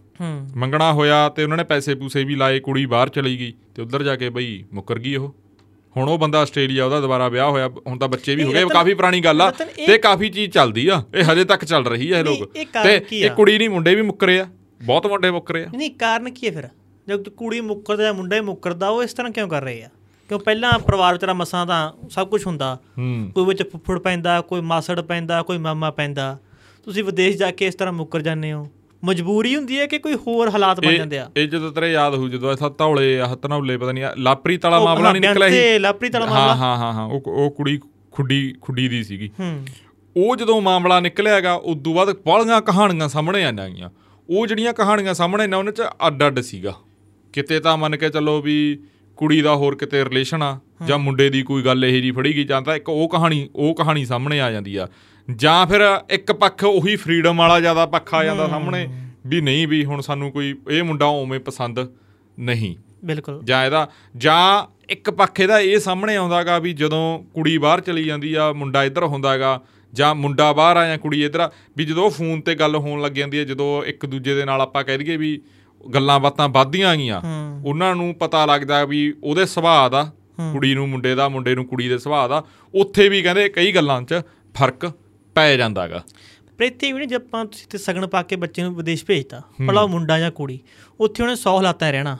[0.56, 4.02] ਮੰਗਣਾ ਹੋਇਆ ਤੇ ਉਹਨਾਂ ਨੇ ਪੈਸੇ ਪੂਸੇ ਵੀ ਲਾਏ ਕੁੜੀ ਬਾਹਰ ਚਲੀ ਗਈ ਤੇ ਉੱਧਰ
[4.02, 5.34] ਜਾ ਕੇ ਬਈ ਮੁੱਕਰ ਗਈ ਉਹ।
[5.96, 8.94] ਹੁਣ ਉਹ ਬੰਦਾ ਆਸਟ੍ਰੇਲੀਆ ਉਹਦਾ ਦੁਬਾਰਾ ਵਿਆਹ ਹੋਇਆ ਹੁਣ ਤਾਂ ਬੱਚੇ ਵੀ ਹੋ ਗਏ ਕਾਫੀ
[8.94, 9.50] ਪੁਰਾਣੀ ਗੱਲ ਆ
[9.86, 12.52] ਤੇ ਕਾਫੀ ਚੀਜ਼ ਚੱਲਦੀ ਆ ਇਹ ਹਜੇ ਤੱਕ ਚੱਲ ਰਹੀ ਆ ਇਹ ਲੋਕ।
[12.82, 13.30] ਤੇ ਇਹ?
[13.30, 14.46] ਕੁੜੀ ਨਹੀਂ ਮੁੰਡੇ ਵੀ ਮੁੱਕਰੇ ਆ
[14.84, 16.68] ਬਹੁਤ ਮੁੰਡੇ ਮੁੱਕਰੇ ਆ। ਨਹੀਂ ਕਾਰਨ ਕੀ ਹੈ ਫਿਰ?
[17.08, 19.88] ਜਦ ਕੁੜੀ ਮੁੱਕਰਦਾ ਮੁੰਡਾ ਹੀ ਮੁੱਕਰਦਾ ਉਹ ਇਸ ਤਰ੍ਹਾਂ ਕਿਉਂ ਕਰ ਰਹੇ ਆ?
[20.28, 22.78] ਕਿਉਂ ਪਹਿਲਾਂ ਪਰਿਵਾਰ ਵਿਚਾਰਾ ਮਸਾਂ ਤਾਂ ਸਭ ਕੁਝ ਹੁੰਦਾ
[23.34, 26.38] ਕੋਈ ਵਿੱਚ ਫੁੱਫੜ ਪੈਂਦਾ ਕੋਈ ਮਾਸੜ ਪੈਂਦਾ ਕੋਈ ਮਾਮਾ ਪੈਂਦਾ।
[26.84, 28.68] ਤੁਸੀਂ ਵਿਦੇਸ਼ ਜਾ ਕੇ ਇਸ ਤਰ੍ਹਾਂ ਮੁੱਕਰ ਜਾਂਦੇ ਹੋ।
[29.04, 32.14] ਮਜਬੂਰੀ ਹੁੰਦੀ ਹੈ ਕਿ ਕੋਈ ਹੋਰ ਹਾਲਾਤ ਬਣ ਇਹ ਜਾਂਦੇ ਆ। ਇਹ ਜਦੋਂ ਤੇਰੇ ਯਾਦ
[32.14, 35.54] ਹੋਊ ਜਦੋਂ ਐਸਾ ਧੌਲੇ ਆ ਧਨੌਲੇ ਪਤਾ ਨਹੀਂ ਲਾਪਰੀ ਉਹ ਮਾਮਲਾ ਨਹੀਂ ਨਿਕਲਿਆ ਸੀ?
[35.54, 37.80] ਤੇ ਲਾਪਰੀ ਹਾਂ ਮਾਮਲਾ। ਹਾਂ ਹਾਂ ਹਾਂ ਉਹ ਉਹ ਕੁੜੀ
[38.12, 39.66] ਖੁੱਡੀ ਖੁੱਡੀ ਦੀ ਸੀਗੀ। ਹੂੰ।
[40.16, 43.90] ਉਹ ਜਦੋਂ ਮਾਮਲਾ ਨਿਕਲਿਆਗਾ ਉਦੋਂ ਬਾਅਦ ਬਾਲੀਆਂ ਕਹਾਣੀਆਂ ਸਾਹਮਣੇ ਆਈਆਂ ਗਈਆਂ
[44.30, 46.74] ਉਹ ਜਿਹੜੀਆਂ ਕਹਾਣੀਆਂ ਸਾਹਮਣੇ ਨਾ ਉਹਨਾਂ 'ਚ ਅੱਡ ਅੱਡ ਸੀਗਾ।
[47.32, 48.78] ਕਿਤੇ ਤਾਂ ਮੰਨ ਕੇ ਚੱਲੋ ਵੀ
[49.16, 52.44] ਕੁੜੀ ਦਾ ਹੋਰ ਕਿਤੇ ਰਿਲੇਸ਼ਨ ਆ ਜਾਂ ਮੁੰਡੇ ਦੀ ਕੋਈ ਗੱਲ ਇਹੋ ਜੀ ਫੜੀ ਗਈ
[52.44, 54.88] ਜਾਂ ਤਾਂ ਇੱਕ ਉਹ ਕਹਾਣੀ ਉਹ ਕਹਾਣੀ ਸਾਹਮਣੇ ਆ ਜਾਂਦੀ ਆ।
[55.36, 58.88] ਜਾਂ ਫਿਰ ਇੱਕ ਪੱਖ ਉਹੀ ਫਰੀडम ਵਾਲਾ ਜ਼ਿਆਦਾ ਪੱਖ ਆ ਜਾਂਦਾ ਸਾਹਮਣੇ
[59.26, 61.78] ਵੀ ਨਹੀਂ ਵੀ ਹੁਣ ਸਾਨੂੰ ਕੋਈ ਇਹ ਮੁੰਡਾ ਉਵੇਂ ਪਸੰਦ
[62.38, 67.80] ਨਹੀਂ। ਬਿਲਕੁਲ। ਜਾਂ ਇਹਦਾ ਜਾਂ ਇੱਕ ਪੱਖ ਇਹਦਾ ਇਹ ਸਾਹਮਣੇ ਆਉਂਦਾਗਾ ਵੀ ਜਦੋਂ ਕੁੜੀ ਬਾਹਰ
[67.80, 69.60] ਚਲੀ ਜਾਂਦੀ ਆ ਮੁੰਡਾ ਇੱਧਰ ਹੁੰਦਾਗਾ
[69.92, 73.12] ਜਾਂ ਮੁੰਡਾ ਬਾਹਰ ਆ ਜਾਂ ਕੁੜੀ ਇੱਧਰ ਆ ਵੀ ਜਦੋਂ ਫੋਨ ਤੇ ਗੱਲ ਹੋਣ ਲੱਗ
[73.12, 75.40] ਜਾਂਦੀ ਹੈ ਜਦੋਂ ਇੱਕ ਦੂਜੇ ਦੇ ਨਾਲ ਆਪਾਂ ਕਹਿ ਦਈਏ ਵੀ
[75.94, 77.22] ਗੱਲਾਂ ਬਾਤਾਂ ਵੱਧਦੀਆਂ ਗਈਆਂ
[77.64, 81.88] ਉਹਨਾਂ ਨੂੰ ਪਤਾ ਲੱਗਦਾ ਵੀ ਉਹਦੇ ਸੁਭਾਅ ਦਾ ਕੁੜੀ ਨੂੰ ਮੁੰਡੇ ਦਾ ਮੁੰਡੇ ਨੂੰ ਕੁੜੀ
[81.88, 82.44] ਦੇ ਸੁਭਾਅ ਦਾ
[82.74, 84.14] ਉੱਥੇ ਵੀ ਕਹਿੰਦੇ ਕਈ ਗੱਲਾਂ 'ਚ
[84.54, 84.92] ਫ਼ਰਕ
[85.34, 86.02] ਪੈ ਜਾਂਦਾਗਾ।
[86.58, 89.86] ਪ੍ਰੀਤੀ ਵੀ ਨਹੀਂ ਜੇ ਆਪਾਂ ਤੁਸੀਂ ਤੇ ਸਗਨ ਪਾ ਕੇ ਬੱਚੇ ਨੂੰ ਵਿਦੇਸ਼ ਭੇਜਤਾ ਭਲਾ
[89.86, 90.58] ਮੁੰਡਾ ਜਾਂ ਕੁੜੀ
[91.00, 92.18] ਉੱਥੇ ਉਹਨੇ 100 ਹਾਲਾਤਾਂ ਰਹਿਣਾ।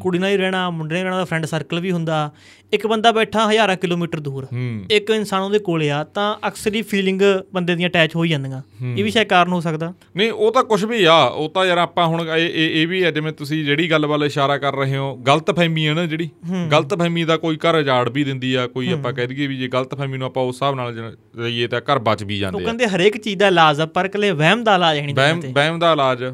[0.00, 2.30] ਕੁੜੀ ਨਾਲ ਹੀ ਰਹਿਣਾ ਮੁੰਡੇ ਨਾਲ ਰਹਿਣਾ ਦਾ ਫਰੈਂਡ ਸਰਕਲ ਵੀ ਹੁੰਦਾ।
[2.72, 4.46] ਇੱਕ ਬੰਦਾ ਬੈਠਾ ਹਜ਼ਾਰਾਂ ਕਿਲੋਮੀਟਰ ਦੂਰ।
[4.90, 7.22] ਇੱਕ ਇਨਸਾਨ ਉਹਦੇ ਕੋਲੇ ਆ ਤਾਂ ਅਕਸਰ ਹੀ ਫੀਲਿੰਗ
[7.54, 8.60] ਬੰਦੇ ਦੀਆਂ ਅਟੈਚ ਹੋ ਜਾਂਦੀਆਂ।
[8.96, 11.78] ਇਹ ਵੀ ਸ਼ਾਇਦ ਕਾਰਨ ਹੋ ਸਕਦਾ। ਨਹੀਂ ਉਹ ਤਾਂ ਕੁਝ ਵੀ ਆ ਉਹ ਤਾਂ ਯਾਰ
[11.78, 15.14] ਆਪਾਂ ਹੁਣ ਇਹ ਇਹ ਵੀ ਹੈ ਜਿਵੇਂ ਤੁਸੀਂ ਜਿਹੜੀ ਗੱਲ ਵੱਲ ਇਸ਼ਾਰਾ ਕਰ ਰਹੇ ਹੋ
[15.18, 16.28] ਗਲਤਫਹਿਮੀ ਹੈ ਨਾ ਜਿਹੜੀ।
[16.72, 20.18] ਗਲਤਫਹਿਮੀ ਦਾ ਕੋਈ ਘਰ ਉਜਾੜ ਵੀ ਦਿੰਦੀ ਆ ਕੋਈ ਆਪਾਂ ਕਹਿ ਦਈਏ ਵੀ ਜੇ ਗਲਤਫਹਿਮੀ
[20.18, 23.16] ਨੂੰ ਆਪਾਂ ਉਸ ਹਿਸਾਬ ਨਾਲ ਲਈਏ ਤਾਂ ਘਰ ਬਚ ਵੀ ਉਹ ਜਾਂਦੇ ਆ। ਕਹਿੰਦੇ ਹਰੇਕ
[23.16, 26.24] ਚੀਜ਼ ਦਾ ਇਲਾਜ ਆ ਪਰ ਇਕੱਲੇ ਵਹਿਮ ਦਾ ਇਲਾਜ ਨਹੀਂ ਵਹਿਮ ਵਹਿਮ ਦਾ ਇਲਾਜ।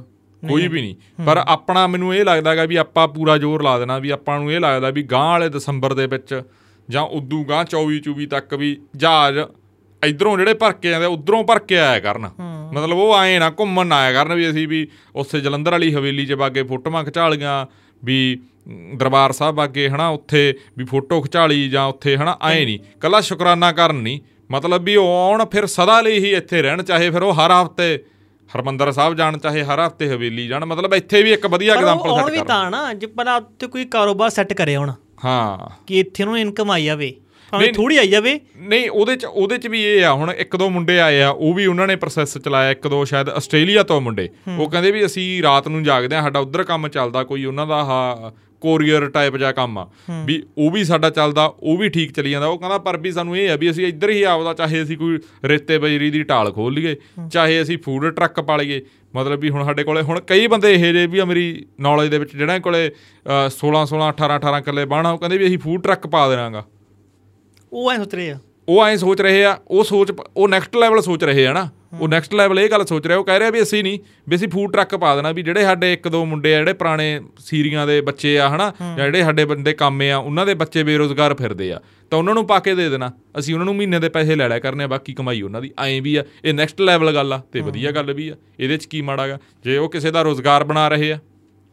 [0.48, 4.10] ਕੋਈ ਵੀ ਨਹੀਂ। ਪਰ ਆਪਣਾ ਮੈਨੂੰ ਇਹ ਲੱਗਦਾਗਾ ਵੀ ਆਪਾਂ ਪੂਰਾ ਜ਼ੋਰ ਲਾ ਦੇਣਾ ਵੀ
[4.10, 6.42] ਆਪਾਂ ਨੂੰ ਇਹ ਲੱਗਦਾ ਵੀ ਗਾਂ ਵਾਲੇ ਦਸੰਬਰ ਦੇ ਵਿੱਚ
[6.88, 9.38] ਜਾਂ ਉਦੋਂ ਗਾਂ 24 24 ਤੱਕ ਵੀ ਜਹਾਜ਼
[10.04, 12.30] ਇਧਰੋਂ ਜਿਹੜੇ ਭਰ ਕੇ ਜਾਂਦੇ ਉਧਰੋਂ ਭਰ ਕੇ ਆਇਆ ਕਰਨ।
[12.72, 16.32] ਮਤਲਬ ਉਹ ਆਏ ਨਾ ਘੁੰਮਣ ਆਇਆ ਕਰਨ ਵੀ ਅਸੀਂ ਵੀ ਉੱਥੇ ਜਲੰਧਰ ਵਾਲੀ ਹਵੇਲੀ 'ਚ
[16.32, 17.66] ਬਾਗੇ ਫੋਟੋਆਂ ਖਿਚਾ ਲਈਆਂ
[18.04, 18.40] ਵੀ
[18.96, 23.20] ਦਰਬਾਰ ਸਾਹਿਬ ਬਾਗੇ ਹਨਾ ਉੱਥੇ ਵੀ ਫੋਟੋ ਖਿਚਾ ਲਈ ਜਾਂ ਉੱਥੇ ਹਨਾ ਆਏ ਨਹੀਂ। ਕੱਲਾ
[23.20, 27.22] ਸ਼ੁਕਰਾਨਾ ਕਰਨ ਨਹੀਂ। ਮਤਲਬ ਵੀ ਉਹ ਆਉਣ ਫਿਰ ਸਦਾ ਲਈ ਹੀ ਇੱਥੇ ਰਹਿਣ ਚਾਹੇ ਫਿਰ
[27.22, 28.04] ਉਹ ਹਰ ਹਫ਼ਤੇ
[28.54, 32.30] ਹਰਮੰਦਰ ਸਾਹਿਬ ਜਾਣ ਚਾਹੇ ਹਰ ਹਫ਼ਤੇ ਹਵੇਲੀ ਜਾਣ ਮਤਲਬ ਇੱਥੇ ਵੀ ਇੱਕ ਵਧੀਆ ਐਗਜ਼ਾਮਪਲ ਸੈੱਟ
[32.30, 34.92] ਵੀ ਕਰਨ ਤਾਂ ਨਾ ਜੇ ਪਹਿਲਾਂ ਉੱਥੇ ਕੋਈ ਕਾਰੋਬਾਰ ਸੈੱਟ ਕਰੇ ਹੁਣ
[35.24, 37.14] ਹਾਂ। ਕਿ ਇੱਥੇ ਨੂੰ ਇਨਕਮ ਆਈ ਜਾਵੇ
[37.52, 40.68] ਭਾਵੇਂ ਥੋੜੀ ਆਈ ਜਾਵੇ। ਨਹੀਂ ਉਹਦੇ ਚ ਉਹਦੇ ਚ ਵੀ ਇਹ ਆ ਹੁਣ ਇੱਕ ਦੋ
[40.70, 44.28] ਮੁੰਡੇ ਆਏ ਆ ਉਹ ਵੀ ਉਹਨਾਂ ਨੇ ਪ੍ਰੋਸੈਸ ਚਲਾਇਆ ਇੱਕ ਦੋ ਸ਼ਾਇਦ ਆਸਟ੍ਰੇਲੀਆ ਤੋਂ ਮੁੰਡੇ।
[44.58, 47.82] ਉਹ ਕਹਿੰਦੇ ਵੀ ਅਸੀਂ ਰਾਤ ਨੂੰ ਜਾਗਦੇ ਆ ਸਾਡਾ ਉਧਰ ਕੰਮ ਚੱਲਦਾ ਕੋਈ ਉਹਨਾਂ ਦਾ
[48.64, 49.86] ਕੋਰੀਅਰ ਟਾਈਪ ਜਿਹਾ ਕੰਮ ਆ।
[50.24, 53.36] ਵੀ ਉਹ ਵੀ ਸਾਡਾ ਚੱਲਦਾ ਉਹ ਵੀ ਠੀਕ ਚੱਲੀ ਜਾਂਦਾ। ਉਹ ਕਹਿੰਦਾ ਪਰ ਵੀ ਸਾਨੂੰ
[53.36, 56.74] ਇਹ ਆ ਵੀ ਅਸੀਂ ਇੱਧਰ ਹੀ ਆਪਦਾ ਚਾਹੇ ਅਸੀਂ ਕੋਈ ਰੇਤੇ ਬਜਰੀ ਦੀ ਢਾਲ ਖੋਲ
[56.74, 56.96] ਲਈਏ
[57.32, 58.80] ਚਾਹੇ ਅਸੀਂ ਫੂਡ ਟਰੱਕ ਪਾ ਲਈਏ
[59.16, 61.44] ਮਤਲਬ ਵੀ ਹੁਣ ਸਾਡੇ ਕੋਲੇ ਹੁਣ ਕਈ ਬੰਦੇ ਇਹੋ ਜਿਹੇ ਵੀ ਆ ਮੇਰੀ
[61.80, 62.80] ਨੌਲੇਜ ਦੇ ਵਿੱਚ ਜਿਹੜਾ ਕੋਲੇ
[63.58, 66.64] 16 16 18 18 ਕਿੱਲੇ ਬਾਣਾ ਉਹ ਕਹਿੰਦੇ ਵੀ ਅਸੀਂ ਫੂਡ ਟਰੱਕ ਪਾ ਦੇਣਾਗਾ।
[67.72, 71.00] ਉਹ ਐ ਸੋਚ ਰਹੇ ਆ। ਉਹ ਐਂ ਸੋਚ ਰਹੇ ਆ ਉਹ ਸੋਚ ਉਹ ਨੈਕਸਟ ਲੈਵਲ
[71.02, 71.68] ਸੋਚ ਰਹੇ ਆ ਨਾ।
[72.00, 74.48] ਉਹ ਨੈਕਸਟ ਲੈਵਲ ਇਹ ਗੱਲ ਸੋਚ ਰਿਹਾ ਉਹ ਕਹਿ ਰਿਹਾ ਵੀ ਅਸੀਂ ਨਹੀਂ ਵੀ ਅਸੀਂ
[74.48, 78.00] ਫੂਡ ਟਰੱਕ ਪਾ ਦੇਣਾ ਵੀ ਜਿਹੜੇ ਸਾਡੇ ਇੱਕ ਦੋ ਮੁੰਡੇ ਆ ਜਿਹੜੇ ਪੁਰਾਣੇ ਸੀਰੀਆਂ ਦੇ
[78.00, 81.80] ਬੱਚੇ ਆ ਹਨਾ ਜਾਂ ਜਿਹੜੇ ਸਾਡੇ ਬੰਦੇ ਕੰਮ ਆ ਉਹਨਾਂ ਦੇ ਬੱਚੇ ਬੇਰੋਜ਼ਗਾਰ ਫਿਰਦੇ ਆ
[82.12, 84.58] ਤਾਂ ਉਹਨਾਂ ਨੂੰ ਪਾ ਕੇ ਦੇ ਦੇਣਾ ਅਸੀਂ ਉਹਨਾਂ ਨੂੰ ਮਹੀਨੇ ਦੇ ਪੈਸੇ ਲੈ ਲਿਆ
[84.58, 87.60] ਕਰਨੇ ਆ ਬਾਕੀ ਕਮਾਈ ਉਹਨਾਂ ਦੀ ਐਂ ਵੀ ਆ ਇਹ ਨੈਕਸਟ ਲੈਵਲ ਗੱਲ ਆ ਤੇ
[87.60, 91.12] ਵਧੀਆ ਗੱਲ ਵੀ ਆ ਇਹਦੇ 'ਚ ਕੀ ਮਾੜਾਗਾ ਜੇ ਉਹ ਕਿਸੇ ਦਾ ਰੋਜ਼ਗਾਰ ਬਣਾ ਰਹੇ
[91.12, 91.18] ਆ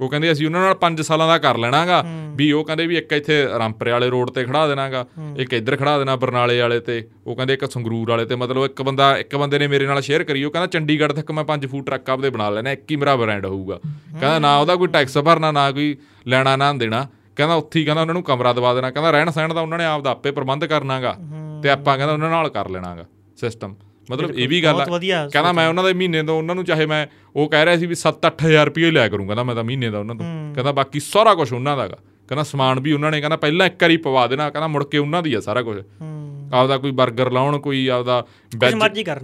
[0.01, 2.03] ਉਹ ਕਹਿੰਦੇ ਅਸੀਂ ਉਹਨਾਂ ਨਾਲ 5 ਸਾਲਾਂ ਦਾ ਕਰ ਲੈਣਾਗਾ
[2.35, 5.05] ਵੀ ਉਹ ਕਹਿੰਦੇ ਵੀ ਇੱਕ ਇੱਥੇ ਰਾਮਪਰੇ ਵਾਲੇ ਰੋਡ ਤੇ ਖੜਾ ਦੇਣਾਗਾ
[5.37, 8.81] ਇੱਕ ਇੱਧਰ ਖੜਾ ਦੇਣਾ ਬਰਨਾਲੇ ਵਾਲੇ ਤੇ ਉਹ ਕਹਿੰਦੇ ਇੱਕ ਸੰਗਰੂਰ ਵਾਲੇ ਤੇ ਮਤਲਬ ਇੱਕ
[8.81, 11.85] ਬੰਦਾ ਇੱਕ ਬੰਦੇ ਨੇ ਮੇਰੇ ਨਾਲ ਸ਼ੇਅਰ ਕਰੀ ਉਹ ਕਹਿੰਦਾ ਚੰਡੀਗੜ੍ਹ ਤੱਕ ਮੈਂ 5 ਫੂਟ
[11.85, 13.79] ਟਰੱਕ ਆਪਦੇ ਬਣਾ ਲੈਣਾ ਇੱਕ ਹੀ ਮੇਰਾ ਬ੍ਰਾਂਡ ਹੋਊਗਾ।
[14.19, 18.01] ਕਹਿੰਦਾ ਨਾ ਉਹਦਾ ਕੋਈ ਟੈਕਸ ਭਰਨਾ ਨਾ ਕੋਈ ਲੈਣਾ ਨਾ ਦੇਣਾ। ਕਹਿੰਦਾ ਉੱਥੇ ਹੀ ਕਹਿੰਦਾ
[18.01, 21.15] ਉਹਨਾਂ ਨੂੰ ਕਮਰਾ ਦਵਾ ਦੇਣਾ ਕਹਿੰਦਾ ਰਹਿਣ ਸਹਿਣ ਦਾ ਉਹਨਾਂ ਨੇ ਆਪਦਾ ਆਪੇ ਪ੍ਰਬੰਧ ਕਰਨਾਗਾ
[21.63, 23.05] ਤੇ ਆਪਾਂ ਕਹਿੰਦਾ ਉਹਨਾਂ ਨਾਲ ਕਰ ਲੈਣਾਗਾ
[23.41, 23.75] ਸਿਸਟਮ
[24.11, 24.85] ਮਤਲਬ ਇਹ ਵੀ ਗੱਲ
[25.29, 27.95] ਕਹਿੰਦਾ ਮੈਂ ਉਹਨਾਂ ਦੇ ਮਹੀਨੇ ਤੋਂ ਉਹਨਾਂ ਨੂੰ ਚਾਹੇ ਮੈਂ ਉਹ ਕਹਿ ਰਿਹਾ ਸੀ ਵੀ
[28.07, 31.53] 7-8000 ਰੁਪਏ ਲਿਆ ਕਰੂੰ ਕਹਿੰਦਾ ਮੈਂ ਤਾਂ ਮਹੀਨੇ ਦਾ ਉਹਨਾਂ ਤੋਂ। ਕਹਿੰਦਾ ਬਾਕੀ ਸਾਰਾ ਕੁਝ
[31.53, 34.83] ਉਹਨਾਂ ਦਾਗਾ ਕਹਿੰਦਾ ਸਮਾਨ ਵੀ ਉਹਨਾਂ ਨੇ ਕਹਿੰਦਾ ਪਹਿਲਾਂ ਇੱਕ ਵਾਰੀ ਪਵਾ ਦੇਣਾ ਕਹਿੰਦਾ ਮੁੜ
[34.83, 38.25] ਕੇ ਉਹਨਾਂ ਦੀ ਆ ਸਾਰਾ ਕੁਝ ਹੂੰ। ਆਪਦਾ ਕੋਈ 버ਗਰ ਲਾਉਣ ਕੋਈ ਆਪਦਾ
[38.57, 38.73] ਵੈਜ।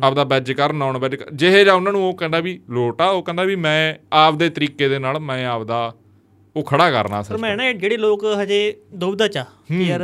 [0.03, 3.23] ਆਪਦਾ ਵੈਜ ਕਰਨ ਨਾਨ ਵੈਜ ਜਿਹੇ ਜਾਂ ਉਹਨਾਂ ਨੂੰ ਉਹ ਕਹਿੰਦਾ ਵੀ ਲੋਟ ਆ ਉਹ
[3.23, 5.95] ਕਹਿੰਦਾ ਵੀ ਮੈਂ ਆਪਦੇ ਤਰੀਕੇ ਦੇ ਨਾਲ ਮੈਂ ਆਪਦਾ
[6.55, 10.01] ਉਹ ਖੜਾ ਕਰਨਾ ਸਰ ਮੈਂ ਨਾ ਜਿਹੜੇ ਲੋਕ ਹਜੇ ਦੁਬਿਧਾ ਚ ਯਾਰ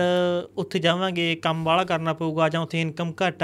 [0.58, 3.44] ਉੱਥੇ ਜਾਵਾਂਗੇ ਕੰਮ ਵਾਲਾ ਕਰਨਾ ਪਊਗਾ ਜਾਂ ਉੱਥੇ ਇਨਕਮ ਘੱਟ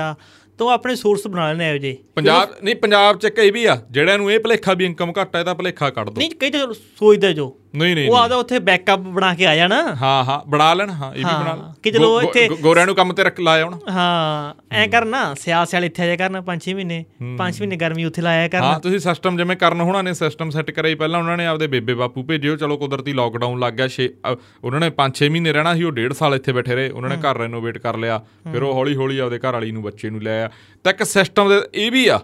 [0.59, 4.17] ਤਾਂ ਆਪਣੇ ਸੋਰਸ ਬਣਾ ਲੈਣੇ ਇਹੋ ਜੇ ਪੰਜਾਬ ਨਹੀਂ ਪੰਜਾਬ ਚ ਕਈ ਵੀ ਆ ਜਿਹੜਿਆਂ
[4.17, 7.33] ਨੂੰ ਇਹ ਭਲੇਖਾ ਵੀ ਇਨਕਮ ਘੱਟ ਆ ਇਹਦਾ ਭਲੇਖਾ ਕੱਢ ਦੋ। ਨਹੀਂ ਕਈ ਤਾਂ ਸੋਚਦੇ
[7.33, 10.89] ਜੋ। ਨਹੀਂ ਨਹੀਂ ਉਹ ਆਦਾ ਉੱਥੇ ਬੈਕਅਪ ਬਣਾ ਕੇ ਆ ਜਾਣਾ। ਹਾਂ ਹਾਂ ਬਣਾ ਲੈਣ
[10.91, 13.75] ਹਾਂ ਇਹ ਵੀ ਬਣਾ ਲੈਣ। ਕਿ ਚਲੋ ਇੱਥੇ- ਗੋਰਿਆਂ ਨੂੰ ਕੰਮ ਤੇ ਰੱਖ ਲਾਇਆ ਹੁਣ।
[13.89, 16.97] ਹਾਂ ਐ ਕਰਨਾ ਸਿਆਲ ਸਿਆਲ ਇੱਥੇ ਆ ਜਾ ਕਰਨਾ 5-6 ਮਹੀਨੇ
[17.37, 20.71] 5 ਮਹੀਨੇ ਗਰਮੀ ਉੱਥੇ ਲਾਇਆ ਕਰਨਾ। ਹਾਂ ਤੁਸੀਂ ਸਿਸਟਮ ਜਿਵੇਂ ਕਰਨ ਹੋਣਾ ਨੇ ਸਿਸਟਮ ਸੈੱਟ
[20.71, 24.09] ਕਰਿਆ ਸੀ ਪਹਿਲਾਂ ਉਹਨਾਂ ਨੇ ਆਪਦੇ ਬੇਬੇ ਬਾਪੂ ਭੇਜਿਓ ਚਲੋ ਕੁਦਰਤੀ ਲੋਕਡਾਊਨ ਲੱਗ ਗਿਆ ਛੇ
[24.25, 27.17] ਅ, ਉਹਨਾਂ ਨੇ 5-6 ਮਹੀਨੇ ਰਹਿਣਾ ਸੀ ਉਹ 1.5 ਸਾਲ ਇੱਥੇ ਬੈਠੇ ਰਹੇ ਉਹਨਾਂ ਨੇ
[27.21, 28.19] ਘਰ ਰੈਨੋਵੇਟ ਕਰ ਲਿਆ
[28.51, 30.49] ਫਿਰ ਉਹ ਹੌਲੀ ਹੌਲੀ ਆਪਦੇ ਘਰ ਵਾਲੀ ਨੂੰ ਬੱਚੇ ਨੂੰ ਲੈ ਆ
[30.85, 32.19] ਤਾਂ ਇੱਕ ਸਿਸਟਮ ਦੇ ਇਹ ਵੀ ਆ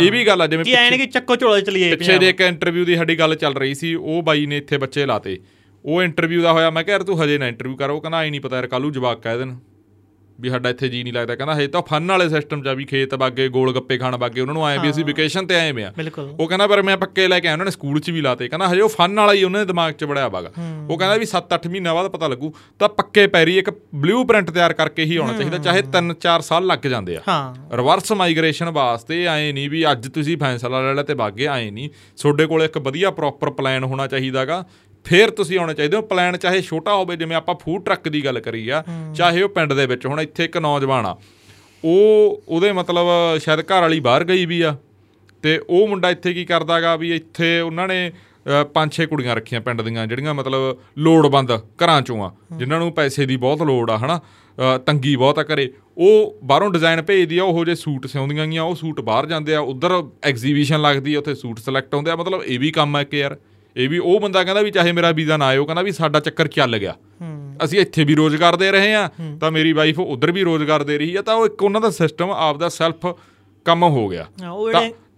[0.00, 2.40] ਇਹ ਵੀ ਗੱਲ ਆ ਜਿਵੇਂ ਕਿ ਐਂ ਨੀ ਕਿ ਚੱਕੋ ਝੋਲੇ ਚਲੀਏ ਪਿੱਛੇ ਜੇ ਇੱਕ
[2.40, 5.38] ਇੰਟਰਵਿਊ ਦੀ ਸਾਡੀ ਗੱਲ ਚੱਲ ਰਹੀ ਸੀ ਉਹ ਬਾਈ ਨੇ ਇੱਥੇ ਬੱਚੇ ਲਾਤੇ।
[5.84, 8.30] ਉਹ ਇੰਟਰਵਿਊ ਦਾ ਹੋਇਆ ਮੈਂ ਕਿਹਾ ਯਾਰ ਤੂੰ ਹਜੇ ਨਾ ਇੰਟਰਵਿਊ ਕਰ ਉਹ ਕਹਿੰਦਾ ਆਈ
[8.30, 9.54] ਨਹੀਂ ਪਤਾ ਯਾਰ ਕੱਲੂ ਜਵਾਕ ਕਹਿ ਦੇਣ।
[10.38, 12.84] ਵੀ ਸਾਡਾ ਇੱਥੇ ਜੀ ਨਹੀਂ ਲੱਗਦਾ। ਕਹਿੰਦਾ ਹਜੇ ਤਾਂ ਫਨ ਵਾਲੇ ਸਿਸਟਮ 'ਚ ਆ ਵੀ
[12.84, 15.84] ਖੇਤ ਬਾਗੇ ਗੋਲ ਗੱਪੇ ਖਾਣ ਬਾਗੇ ਉਹਨਾਂ ਨੂੰ ਆਏ ਵੀ ਅਸੀਂ ਵਕੇਸ਼ਨ ਤੇ ਆਏ ਵੇ
[15.84, 18.20] ਆ। ਬਿਲਕੁਲ। ਉਹ ਕਹਿੰਦਾ ਪਰ ਮੈਂ ਪੱਕੇ ਲੈ ਕੇ ਆਇਆ ਉਹਨਾਂ ਨੇ ਸਕੂਲ 'ਚ ਵੀ
[18.20, 20.50] ਲਾਤੇ ਕਹਿੰਦਾ ਹਜੇ ਉਹ ਫਨ ਵਾਲਾ ਹੀ ਉਹਨਾਂ ਦੇ ਦਿਮਾਗ 'ਚ ਬੜਿਆ ਬਾਗਾ
[20.90, 25.04] ਉਹ ਕਹਿੰਦਾ ਵੀ 7-8 ਮਹੀਨਿਆਂ ਬਾਅਦ ਪਤਾ ਲੱਗੂ ਤਾਂ ਪੱਕੇ ਪੈਰੀ ਇੱਕ ਬਲੂਪ੍ਰਿੰਟ ਤਿਆਰ ਕਰਕੇ
[25.04, 29.68] ਹੀ ਆਉਣਾ ਚਾਹੀਦਾ ਚਾਹੇ 3-4 ਸਾਲ ਲੱਗ ਜਾਂਦੇ ਆ। ਹਾਂ। ਰਿਵਰਸ ਮਾਈਗ੍ਰੇਸ਼ਨ ਵਾਸਤੇ ਆਏ ਨਹੀਂ
[29.70, 33.50] ਵੀ ਅੱਜ ਤੁਸੀਂ ਫੈਸਲਾ ਲੈ ਲਿਆ ਤੇ ਬਾਗੇ ਆਏ ਨਹੀਂ। ਤੁਹਾਡੇ ਕੋਲ ਇੱਕ ਵਧੀਆ ਪ੍ਰੋਪਰ
[33.50, 34.64] ਪਲਾਨ ਹੋਣਾ ਚਾਹੀਦਾਗਾ
[35.08, 38.40] ਫਿਰ ਤੁਸੀਂ ਆਉਣੇ ਚਾਹੀਦੇ ਹੋ। ਪਲਾਨ ਚਾਹੇ ਛੋਟਾ ਹੋਵੇ ਜਿਵੇਂ ਆਪਾਂ ਫੂਡ ਟਰੱਕ ਦੀ ਗੱਲ
[38.40, 38.82] ਕਰੀ ਆ
[39.16, 41.16] ਚਾਹੇ ਉਹ ਪਿੰਡ ਦੇ ਵਿੱਚ ਹੁਣ ਇੱਥੇ ਇੱਕ ਨੌਜਵਾਨ ਆ।
[41.84, 43.06] ਉਹ ਉਹਦੇ ਮਤਲਬ
[43.38, 44.76] ਸ਼ਾਇਦ ਘਰ ਵਾਲੀ ਬਾਹਰ ਗਈ ਵੀ ਆ।
[45.44, 48.10] ਤੇ ਉਹ ਮੁੰਡਾ ਇੱਥੇ ਕੀ ਕਰਦਾਗਾ ਵੀ ਇੱਥੇ ਉਹਨਾਂ ਨੇ
[48.74, 51.50] ਪੰਜ ਛੇ ਕੁੜੀਆਂ ਰੱਖੀਆਂ ਪਿੰਡ ਦੀਆਂ ਜਿਹੜੀਆਂ ਮਤਲਬ ਲੋੜਵੰਦ
[51.82, 54.20] ਘਰਾਂ ਚੋਂ ਆ ਜਿਨ੍ਹਾਂ ਨੂੰ ਪੈਸੇ ਦੀ ਬਹੁਤ ਲੋੜ ਆ ਹਨਾ?
[54.86, 58.74] ਤੰਗੀ ਬਹੁਤ ਆ ਘਰੇ। ਉਹ ਬਾਹਰੋਂ ਡਿਜ਼ਾਈਨ ਭੇਜਦੀ ਆ ਉਹੋ ਜਿਹੇ ਸੂਟ ਸਿਉਂਦੀਆਂ ਗੀਆਂ ਉਹ
[58.74, 62.58] ਸੂਟ ਬਾਹਰ ਜਾਂਦੇ ਆ ਉਧਰ ਐਗਜ਼ੀਬਿਸ਼ਨ ਲੱਗਦੀ ਆ ਉੱਥੇ ਸੂਟ ਸਿਲੈਕਟ ਹੁੰਦੇ ਆ। ਮਤਲਬ ਇਹ
[62.58, 63.36] ਵੀ ਕੰਮ ਆ ਇੱਕ ਯਾਰ।
[63.78, 66.48] ਇਹ ਵੀ ਉਹ ਬੰਦਾ ਕਹਿੰਦਾ ਵੀ ਚਾਹੇ ਮੇਰਾ ਵੀਜ਼ਾ ਨਾ ਆਇਓ ਕਹਿੰਦਾ ਵੀ ਸਾਡਾ ਚੱਕਰ
[66.48, 66.94] ਚੱਲ ਗਿਆ।
[67.64, 69.08] ਅਸੀਂ ਇੱਥੇ ਵੀ ਰੋਜ਼ਗਾਰ ਦੇ ਰਹੇ ਆ
[69.40, 72.30] ਤਾਂ ਮੇਰੀ ਵਾਈਫ ਉਧਰ ਵੀ ਰੋਜ਼ਗਾਰ ਦੇ ਰਹੀ ਆ ਤਾਂ ਉਹ ਇੱਕ ਉਹਨਾਂ ਦਾ ਸਿਸਟਮ
[72.30, 73.06] ਆਪਦਾ ਸੈਲਫ
[73.66, 74.26] ਕੰਮ ਹੋ ਗਿਆ।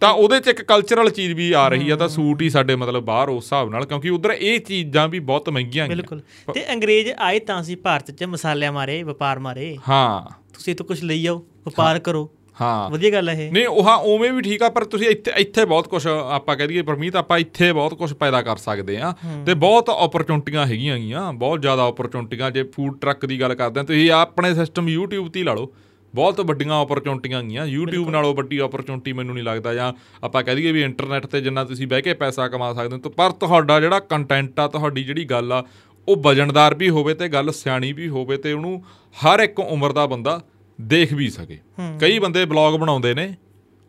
[0.01, 3.05] ਤਾਂ ਉਹਦੇ ਚ ਇੱਕ ਕਲਚਰਲ ਚੀਜ਼ ਵੀ ਆ ਰਹੀ ਆ ਤਾਂ ਸੂਟ ਹੀ ਸਾਡੇ ਮਤਲਬ
[3.05, 6.21] ਬਾਹਰ ਉਸ ਹਿਸਾਬ ਨਾਲ ਕਿਉਂਕਿ ਉਧਰ ਇਹ ਚੀਜ਼ਾਂ ਵੀ ਬਹੁਤ ਮਹਿੰਗੀਆਂ ਹੈਗੀਆਂ ਬਿਲਕੁਲ।
[6.55, 11.03] ਤੇ ਅੰਗਰੇਜ਼ ਆਏ ਤਾਂ ਸੀ ਭਾਰਤ 'ਚ ਮਸਾਲਿਆਂ ਮਾਰੇ ਵਪਾਰ ਮਾਰੇ। ਹਾਂ। ਤੁਸੀਂ ਤਾਂ ਕੁਝ
[11.05, 12.29] ਲਈ ਆਓ ਵਪਾਰ ਕਰੋ।
[12.61, 15.33] ਹਾਂ। ਵਧੀਆ ਗੱਲ ਹੈ ਇਹ। ਨਹੀਂ ਉਹ ਹਾਂ ਉਵੇਂ ਵੀ ਠੀਕ ਆ ਪਰ ਤੁਸੀਂ ਇੱਥੇ
[15.37, 19.13] ਇੱਥੇ ਬਹੁਤ ਕੁਝ ਆਪਾਂ ਕਹਿ ਦਈਏ ਪਰਮੀਤ ਆਪਾਂ ਇੱਥੇ ਬਹੁਤ ਕੁਝ ਪੈਦਾ ਕਰ ਸਕਦੇ ਆ।
[19.47, 23.83] ਤੇ ਬਹੁਤ ਓਪਰਚੁਨਿਟੀਆਂ ਹੈਗੀਆਂ ਗੀਆਂ ਬਹੁਤ ਜ਼ਿਆਦਾ ਓਪਰਚੁਨਿਟੀਆਂ ਜੇ ਫੂਡ ਟਰੱਕ ਦੀ ਗੱਲ ਕਰਦੇ ਆ
[23.83, 25.73] ਤੁਸੀਂ ਆਪਣੇ ਸਿਸਟਮ YouTube ਤੇ ਲਾ ਲਓ।
[26.15, 29.93] ਬਹੁਤ ਵੱਡੀਆਂ ਓਪਰਚੁਨਿਟੀਆਂ ਗੀਆਂ YouTube ਨਾਲੋਂ ਵੱਡੀ ਓਪਰਚੁਨਿਟੀ ਮੈਨੂੰ ਨਹੀਂ ਲੱਗਦਾ ਜਾਂ
[30.25, 33.31] ਆਪਾਂ ਕਹਿ ਦਈਏ ਵੀ ਇੰਟਰਨੈਟ ਤੇ ਜਿੰਨਾ ਤੁਸੀਂ ਬਹਿ ਕੇ ਪੈਸਾ ਕਮਾ ਸਕਦੇ ਹੋ ਪਰ
[33.31, 35.63] ਤੁਹਾਡਾ ਜਿਹੜਾ ਕੰਟੈਂਟ ਆ ਤੁਹਾਡੀ ਜਿਹੜੀ ਗੱਲ ਆ
[36.09, 38.83] ਉਹ ਵਜਨਦਾਰ ਵੀ ਹੋਵੇ ਤੇ ਗੱਲ ਸਿਆਣੀ ਵੀ ਹੋਵੇ ਤੇ ਉਹਨੂੰ
[39.17, 40.41] ਹਰ ਇੱਕ ਉਮਰ ਦਾ ਬੰਦਾ
[40.81, 41.59] ਦੇਖ ਵੀ ਸਕੇ।
[42.01, 43.33] ਕਈ ਬੰਦੇ ਬਲੌਗ ਬਣਾਉਂਦੇ ਨੇ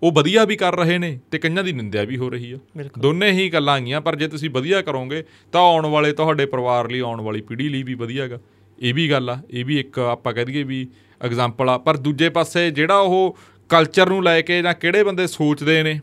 [0.01, 2.57] ਉਹ ਵਧੀਆ ਵੀ ਕਰ ਰਹੇ ਨੇ ਤੇ ਕਈਆਂ ਦੀ ਨਿੰਦਿਆ ਵੀ ਹੋ ਰਹੀ ਆ।
[2.99, 6.99] ਦੋਨੇ ਹੀ ਗੱਲਾਂ ਆਈਆਂ ਪਰ ਜੇ ਤੁਸੀਂ ਵਧੀਆ ਕਰੋਗੇ ਤਾਂ ਆਉਣ ਵਾਲੇ ਤੁਹਾਡੇ ਪਰਿਵਾਰ ਲਈ
[6.99, 8.39] ਆਉਣ ਵਾਲੀ ਪੀੜ੍ਹੀ ਲਈ ਵੀ ਵਧੀਆ ਹੈਗਾ।
[8.79, 10.87] ਇਹ ਵੀ ਗੱਲ ਆ ਇਹ ਵੀ ਇੱਕ ਆਪਾਂ ਕਹਿ ਦਈਏ ਵੀ
[11.21, 13.37] ਐਗਜ਼ਾਮਪਲ ਆ। ਪਰ ਦੂਜੇ ਪਾਸੇ ਜਿਹੜਾ ਉਹ
[13.69, 15.99] ਕਲਚਰ ਨੂੰ ਲੈ ਕੇ ਜਾਂ ਕਿਹੜੇ ਬੰਦੇ ਸੋਚਦੇ ਨੇ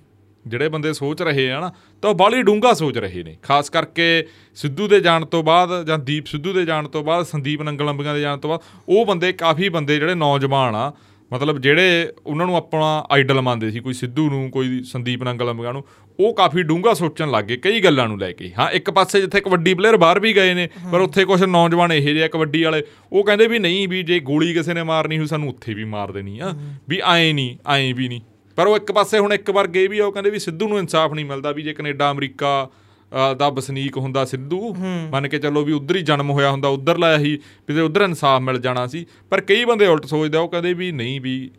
[0.49, 1.72] ਜਿਹੜੇ ਬੰਦੇ ਸੋਚ ਰਹੇ ਆ ਨਾ,
[2.03, 4.24] ਤਾਂ ਉਹ ਬਾਹਲੀ ਡੂੰਘਾ ਸੋਚ ਰਹੇ ਨੇ। ਖਾਸ ਕਰਕੇ
[4.55, 8.20] ਸਿੱਧੂ ਦੇ ਜਾਣ ਤੋਂ ਬਾਅਦ ਜਾਂ ਦੀਪ ਸਿੱਧੂ ਦੇ ਜਾਣ ਤੋਂ ਬਾਅਦ, ਸੰਦੀਪ ਨੰਗਲੰਬੀਆਂ ਦੇ
[8.20, 10.92] ਜਾਣ ਤੋਂ ਬਾਅਦ, ਉਹ ਬੰਦੇ ਕਾਫੀ ਬੰਦੇ ਜਿਹੜੇ ਨੌਜਵਾਨ ਆ,
[11.32, 15.84] ਮਤਲਬ ਜਿਹੜੇ ਉਹਨਾਂ ਨੂੰ ਆਪਣਾ ਆਈਡਲ ਮੰਨਦੇ ਸੀ, ਕੋਈ ਸਿੱਧੂ ਨੂੰ, ਕੋਈ ਸੰਦੀਪ ਨੰਗਲੰਬੀਆਂ ਨੂੰ,
[16.20, 19.40] ਉਹ ਕਾਫੀ ਡੂੰਘਾ ਸੋਚਣ ਲੱਗ ਗਏ ਕਈ ਗੱਲਾਂ ਨੂੰ ਲੈ ਕੇ। ਹਾਂ, ਇੱਕ ਪਾਸੇ ਜਿੱਥੇ
[19.40, 22.82] ਕਬੱਡੀ ਪਲੇਅਰ ਬਾਹਰ ਵੀ ਗਏ ਨੇ, ਪਰ ਉੱਥੇ ਕੁਝ ਨੌਜਵਾਨ ਇਹੋ ਜਿਹੇ ਆ ਕਬੱਡੀ ਵਾਲੇ,
[23.12, 26.12] ਉਹ ਕਹਿੰਦੇ ਵੀ ਨਹੀਂ ਵੀ ਜੇ ਗੋਲੀ ਕਿਸੇ ਨੇ ਮਾਰਨੀ ਹੋਈ, ਸਾਨੂੰ ਉੱਥੇ ਵੀ ਮਾਰ
[26.12, 26.55] ਦੇਣੀ ਆ,
[26.88, 28.20] ਵੀ ਐਂ ਨਹੀਂ ਐਂ ਵੀ ਨਹੀਂ।
[28.59, 30.78] ਪਰ ਉਹ ਇੱਕ ਪਾਸੇ ਹੁਣ ਇੱਕ ਵਾਰ ਗਏ ਵੀ ਆ ਉਹ ਕਹਿੰਦੇ ਵੀ ਸਿੱਧੂ ਨੂੰ
[30.78, 32.68] ਇਨਸਾਫ ਨਹੀਂ ਮਿਲਦਾ ਵੀ ਜੇ ਕੈਨੇਡਾ ਅਮਰੀਕਾ
[33.12, 34.74] ਅ, ਦਾ ਵਸਨੀਕ ਹੁੰਦਾ ਸਿੱਧੂ
[35.12, 37.38] ਮੰਨ ਕੇ ਚੱਲੋ ਵੀ ਉਧਰ ਹੀ ਜਨਮ ਹੋਇਆ ਹੁੰਦਾ ਉਧਰ ਲਾਇਆ ਸੀ
[37.68, 40.72] ਵੀ ਤੇ ਉਧਰ ਇਨਸਾਫ ਮਿਲ ਜਾਣਾ ਸੀ। ਪਰ ਕਈ ਬੰਦੇ ਉਲਟ ਸੋਚਦੇ ਆ ਉਹ ਕਹਿੰਦੇ
[40.74, 41.50] ਵੀ ਨਹੀਂ ਵੀ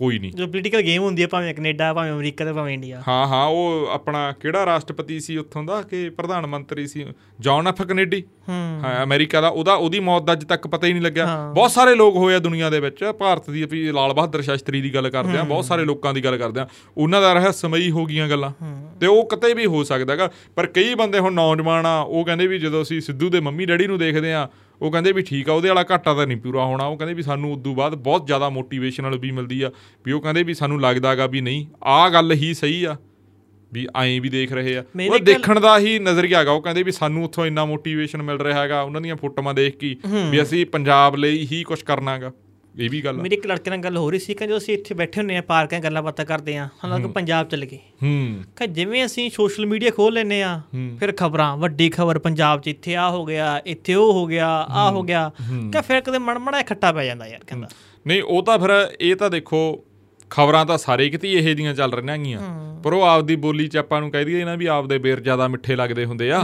[0.00, 3.26] ਕੋਈ ਨਹੀਂ। ਜੋ ਪੋਲੀਟੀਕਲ ਗੇਮ ਹੁੰਦੀ ਹੈ ਭਾਵੇਂ ਕੈਨੇਡਾ ਭਾਵੇਂ ਅਮਰੀਕਾ ਤੇ ਭਾਵੇਂ ਇੰਡੀਆ। ਹਾਂ
[3.26, 7.06] ਹਾਂ ਉਹ ਆਪਣਾ ਕਿਹੜਾ ਰਾਸ਼ਟਰਪਤੀ ਸੀ ਉੱਥੋਂ ਦਾ ਕਿ ਪ੍ਰਧਾਨ ਮੰਤਰੀ ਸੀ?
[7.40, 11.02] ਜੌਨ ਐਫ ਕੈਨੇਡੀ ਹੂੰ। ਅਮਰੀਕਾ ਦਾ। ਉਹਦਾ ਉਹਦੀ ਮੌਤ ਦਾ ਅੱਜ ਤੱਕ ਪਤਾ ਹੀ ਨਹੀਂ
[11.02, 14.80] ਲੱਗਿਆ। ਬਹੁਤ ਸਾਰੇ ਲੋਕ ਹੋਏ ਆ ਦੁਨੀਆ ਦੇ ਵਿੱਚ। ਭਾਰਤ ਦੀ ਵੀ ਲਾਲ ਬਹਾਦਰ ਸ਼ਾਸਤਰੀ
[14.80, 18.06] ਦੀ ਗੱਲ ਕਰਦੇ ਆ ਬਹੁਤ ਸਾਰੇ ਲੋਕਾਂ ਦੀ ਗੱਲ ਕਰਦੇ ਆ। ਉਹਨਾਂ ਦਾ ਰਹੱਸਮਈ ਹੋ
[18.06, 18.52] ਗਈਆਂ ਗੱਲਾਂ।
[19.00, 22.58] ਤੇ ਉਹ ਕਿਤੇ ਵੀ ਹੋ ਸਕਦਾਗਾ ਪਰ ਕਈ ਬੰਦੇ ਹੁਣ ਨੌਜਵਾਨ ਆ ਉਹ ਕਹਿੰਦੇ ਵੀ
[22.58, 24.48] ਜਦੋਂ ਅਸੀਂ ਸਿੱਧੂ ਦੇ ਮੰਮੀ ਡੈਡੀ ਨੂੰ ਦੇਖਦੇ ਆ
[24.82, 27.22] ਉਹ ਕਹਿੰਦੇ ਵੀ ਠੀਕ ਆ ਉਹਦੇ ਵਾਲਾ ਘਾਟਾ ਤਾਂ ਨਹੀਂ ਪੂਰਾ ਹੋਣਾ। ਉਹ ਕਹਿੰਦੇ ਵੀ
[27.22, 29.70] ਸਾਨੂੰ ਉਦੋਂ ਬਾਅਦ ਬਹੁਤ ਜ਼ਿਆਦਾ ਮੋਟੀਵੇਸ਼ਨਲ ਵੀ ਮਿਲਦੀ ਆ।
[30.04, 32.96] ਵੀ ਉਹ ਕਹਿੰਦੇ ਵੀ ਸਾਨੂੰ ਲੱਗਦਾਗਾ ਵੀ ਨਹੀਂ ਆਹ ਗੱਲ ਹੀ ਸਹੀ ਆ
[33.72, 36.92] ਵੀ ਐਂ ਵੀ ਦੇਖ ਰਹੇ ਆ। ਉਹ ਦੇਖਣ ਦਾ ਹੀ ਨਜ਼ਰੀਆ ਹੈਗਾ ਉਹ ਕਹਿੰਦੇ ਵੀ
[36.92, 39.96] ਸਾਨੂੰ ਉੱਥੋਂ ਇੰਨਾ ਮੋਟੀਵੇਸ਼ਨ ਮਿਲ ਰਿਹਾ ਹੈਗਾ ਉਹਨਾਂ ਦੀਆਂ ਫੋਟੋਆਂ ਦੇਖ ਕੇ
[40.30, 42.32] ਵੀ ਅਸੀਂ ਪੰਜਾਬ ਲਈ ਹੀ ਕੁਝ ਕਰਨਾਗਾ
[42.78, 44.94] ਇਹ ਵੀ ਗੱਲ ਮੇਰੀ ਇੱਕ ਲੜਕੇ ਨਾਲ ਗੱਲ ਹੋ ਰਹੀ ਸੀ ਕਿ ਜਦੋਂ ਅਸੀਂ ਇੱਥੇ
[44.94, 49.04] ਬੈਠੇ ਹੁੰਨੇ ਆ ਪਾਰਕਾਂ ਗੱਲਾਂ ਬਾਤਾਂ ਕਰਦੇ ਆ ਹਾਲਾਂਕਿ ਪੰਜਾਬ ਚੱਲ ਗਏ। ਹੂੰ। ਕਿ ਜਿਵੇਂ
[49.06, 50.60] ਅਸੀਂ ਸੋਸ਼ਲ ਮੀਡੀਆ ਖੋਲ ਲੈਨੇ ਆ
[51.00, 54.90] ਫਿਰ ਖਬਰਾਂ ਵੱਡੀ ਖਬਰ ਪੰਜਾਬ 'ਚ ਇੱਥੇ ਆ ਹੋ ਗਿਆ ਇੱਥੇ ਉਹ ਹੋ ਗਿਆ ਆ
[54.90, 57.68] ਹੋ ਗਿਆ। ਕਿ ਫਿਰ ਕਦੇ ਮੜਮੜਾ ਖੱਟਾ ਪੈ ਜਾਂਦਾ ਯਾਰ ਕਹਿੰਦਾ।
[58.06, 59.60] ਨਹੀਂ ਉਹ ਤਾਂ ਫਿਰ ਇਹ ਤਾਂ ਦੇਖੋ
[60.30, 62.40] ਖਬਰਾਂ ਤਾਂ ਸਾਰੇ ਕਿਤੇ ਹੀ ਇਹੋ ਜੀਆਂ ਚੱਲ ਰਹੀਆਂ ਹੈਗੀਆਂ।
[62.82, 65.76] ਪਰ ਉਹ ਆਪਦੀ ਬੋਲੀ ਚ ਆਪਾਂ ਨੂੰ ਕਹਿ ਦਈਏ ਨਾ ਵੀ ਆਪਦੇ ਬੇਰ ਜ਼ਿਆਦਾ ਮਿੱਠੇ
[65.76, 66.42] ਲੱਗਦੇ ਹੁੰਦੇ ਆ।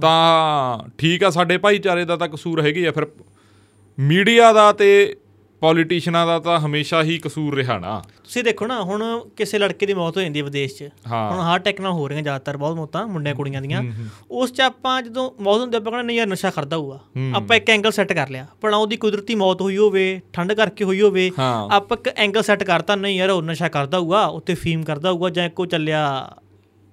[0.00, 3.06] ਤਾਂ ਠੀਕ ਆ ਸਾਡੇ ਭਾਈਚਾਰੇ ਦਾ ਤਾਂ ਕਸੂਰ ਹੈਗੀ ਆ। ਫਿਰ
[3.98, 5.16] ਮੀਡੀਆ ਦਾ ਤੇ
[5.60, 9.02] ਪੋਲੀਟੀਸ਼ੀਅਨਾਂ ਦਾ ਤਾਂ ਹਮੇਸ਼ਾ ਹੀ ਕਸੂਰ ਰਿਹਾ ਨਾ। ਤੁਸੀਂ ਦੇਖੋ ਨਾ ਹੁਣ
[9.36, 12.22] ਕਿਸੇ ਲੜਕੇ ਦੀ ਮੌਤ ਹੋ ਜਾਂਦੀ ਹੈ ਵਿਦੇਸ਼ 'ਚ। ਹੁਣ ਹਾਰਟ ਅਟੈਕ ਨਾਲ ਹੋ ਰਹੀਆਂ
[12.22, 13.82] ਜ਼ਿਆਦਾਤਰ ਬਹੁਤ ਮੌਤਾਂ ਮੁੰਡਿਆਂ ਕੁੜੀਆਂ ਦੀਆਂ।
[14.30, 17.00] ਉਸ 'ਚ ਆਪਾਂ ਜਦੋਂ ਮੌਤ ਹੁੰਦੀ ਆਪਾਂ ਕਹਿੰਦੇ ਨਹੀਂ ਯਾਰ ਨਸ਼ਾ ਕਰਦਾ ਹੋਊਗਾ।
[17.34, 21.00] ਆਪਾਂ ਇੱਕ ਐਂਗਲ ਸੈੱਟ ਕਰ ਲਿਆ। ਪਰ ਉਹਦੀ ਕੁਦਰਤੀ ਮੌਤ ਹੋਈ ਹੋਵੇ ਠੰਡ ਕਰਕੇ ਹੋਈ
[21.00, 21.30] ਹੋਵੇ।
[21.70, 25.30] ਆਪਾਂ ਇੱਕ ਐਂਗਲ ਸੈੱਟ ਕਰਤਾ ਨਹੀਂ ਯਾਰ ਉਹ ਨਸ਼ਾ ਕਰਦਾ ਹੋਊਗਾ ਉੱਥੇ ਫੀਮ ਕਰਦਾ ਹੋਊਗਾ
[25.30, 26.04] ਜਾਂ ਇੱਕੋ ਚੱਲਿਆ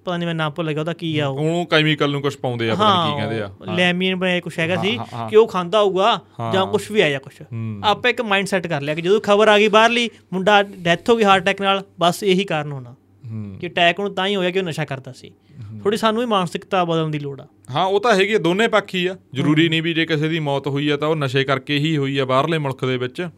[0.06, 2.70] ਪਤਾ ਨਹੀਂ ਮੈਂ ਨਾਮ ਭੁੱਲ ਗਿਆ ਉਹਦਾ ਕੀ ਆ ਉਹ। ਉਹਨੂੰ ਕੈਮੀਕਲ ਨੂੰ ਕੁਝ ਪਾਉਂਦੇ
[2.70, 4.98] ਆ ਪਤਾ ਨਹੀਂ ਕੀ ਕਹਿੰਦੇ ਆ। ਲੈਮੀਨ ਬਣਾਇਆ ਕੁਛ ਹੈਗਾ ਸੀ।
[5.30, 6.20] ਕਿ ਉਹ ਖਾਂਦਾ ਹੋਊਗਾ
[6.52, 7.34] ਜਾਂ ਕੁਝ ਵੀ ਆਇਆ ਕੁਝ
[7.84, 11.16] ਆਪਾਂ ਇੱਕ ਮਾਈਂਡ ਸੈਟ ਕਰ ਲਿਆ ਕਿ ਜਦੋਂ ਖਬਰ ਆ ਗਈ ਬਾਹਰਲੀ ਮੁੰਡਾ ਡੈਥ ਹੋ
[11.16, 12.94] ਗਈ ਹਾਰਟ ਅਟੈਕ ਨਾਲ ਬਸ ਇਹੀ ਕਾਰਨ ਹੋਣਾ।
[13.60, 15.32] ਕਿ ਅਟੈਕ ਨੂੰ ਤਾਂ ਹੀ ਹੋਇਆ ਕਿ ਉਹ ਨਸ਼ਾ ਕਰਦਾ ਸੀ।
[15.86, 18.94] ਥੋੜੀ ਸਾਨੂੰ ਵੀ ਮਾਨਸਿਕਤਾ ਬਦਲਣ ਦੀ ਲੋੜ ਆ। ਹਾਂ ਉਹ ਤਾਂ ਹੈਗੀ ਆ, ਦੋਨੇ ਪੱਖ
[19.10, 21.96] ਆ। ਜ਼ਰੂਰੀ ਨਹੀਂ ਵੀ ਜੇ ਕਿਸੇ ਦੀ ਮੌਤ ਹੋਈ ਆ ਤਾਂ ਉਹ ਨਸ਼ੇ ਕਰਕੇ ਹੀ
[21.96, 23.28] ਹੋਈ ਆ ਬਾਹਰਲੇ ਮੁਲਕ ਦੇ ਵਿੱਚ।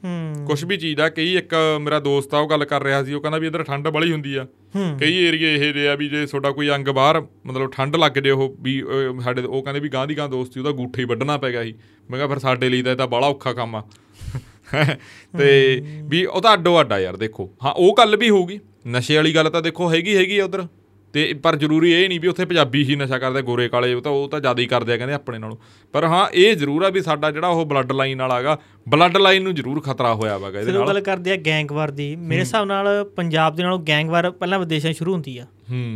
[0.46, 3.20] ਕੁਝ ਵੀ ਚੀਜ਼ ਦਾ ਕਈ ਇੱਕ ਮੇਰਾ ਦੋਸਤ ਆ ਉਹ ਗੱਲ ਕਰ ਰਿਹਾ ਸੀ ਉਹ
[3.20, 4.46] ਕਹਿੰਦਾ ਵੀ ਇਧਰ ਠੰਡ ਬੜੀ ਹੁੰਦੀ ਆ।
[5.00, 8.30] ਕਈ ਏਰੀਏ ਇਹ ਜਿਹੇ ਆ ਵੀ ਜੇ ਤੁਹਾਡਾ ਕੋਈ ਅੰਗ ਬਾਹਰ ਮਤਲਬ ਠੰਡ ਲੱਗ ਜੇ
[8.30, 8.82] ਉਹ ਵੀ
[9.20, 11.74] ਸਾਡੇ ਉਹ ਕਹਿੰਦੇ ਵੀ ਗਾਂ ਦੀ ਗਾਂ ਦੋਸਤੀ ਉਹਦਾ ਗੂਠੇ ਹੀ ਵੱਢਣਾ ਪੈ ਗਿਆ ਸੀ।
[12.10, 13.82] ਮੈਂ ਕਿਹਾ ਫਿਰ ਸਾਡੇ ਲਈ ਤਾਂ ਇਹ ਤਾਂ ਬੜਾ ਔਖਾ ਕੰਮ ਆ।
[15.38, 19.16] ਤੇ ਵੀ ਉਹ ਤਾਂ ਅੱਡੋ ਅੱਡ ਆ ਯਾਰ ਦੇਖੋ। ਹਾਂ ਉਹ ਗੱਲ ਵੀ ਹੋਊਗੀ। ਨਸ਼ੇ
[19.16, 20.66] ਵਾਲੀ ਗੱਲ ਤਾਂ ਦੇਖੋ ਹੈਗੀ ਹੈਗੀ ਆ ਉਧਰ।
[21.12, 24.12] ਤੇ ਪਰ ਜ਼ਰੂਰੀ ਇਹ ਨਹੀਂ ਵੀ ਉੱਥੇ ਪੰਜਾਬੀ ਹੀ ਨਸ਼ਾ ਕਰਦੇ ਗੋਰੇ ਕਾਲੇ ਉਹ ਤਾਂ
[24.12, 25.56] ਉਹ ਤਾਂ ਜ਼ਿਆਦਾ ਹੀ ਕਰਦੇ ਆ ਕਹਿੰਦੇ ਆਪਣੇ ਨਾਲੋਂ।
[25.94, 29.42] ਪਰ ਹਾਂ ਇਹ ਜ਼ਰੂਰ ਆ ਵੀ ਸਾਡਾ ਜਿਹੜਾ ਉਹ ਬਲੱਡ ਲਾਈਨ ਵਾਲਾ ਹੈਗਾ ਬਲੱਡ ਲਾਈਨ
[29.42, 33.04] ਨੂੰ ਜ਼ਰੂਰ ਖਤਰਾ ਹੋਇਆ ਵਾਗਾ ਇਹਦੇ ਨਾਲ। ਗੱਲ ਕਰਦੇ ਆ ਗੈਂਗਵਾਰ ਦੀ। ਮੇਰੇ ਹਿਸਾਬ ਨਾਲ
[33.16, 35.46] ਪੰਜਾਬ ਦੇ ਨਾਲੋਂ ਗੈਂਗਵਾਰ ਪਹਿਲਾਂ ਵਿਦੇਸ਼ਾਂ ਸ਼ੁਰੂ ਹੁੰਦੀ ਆ।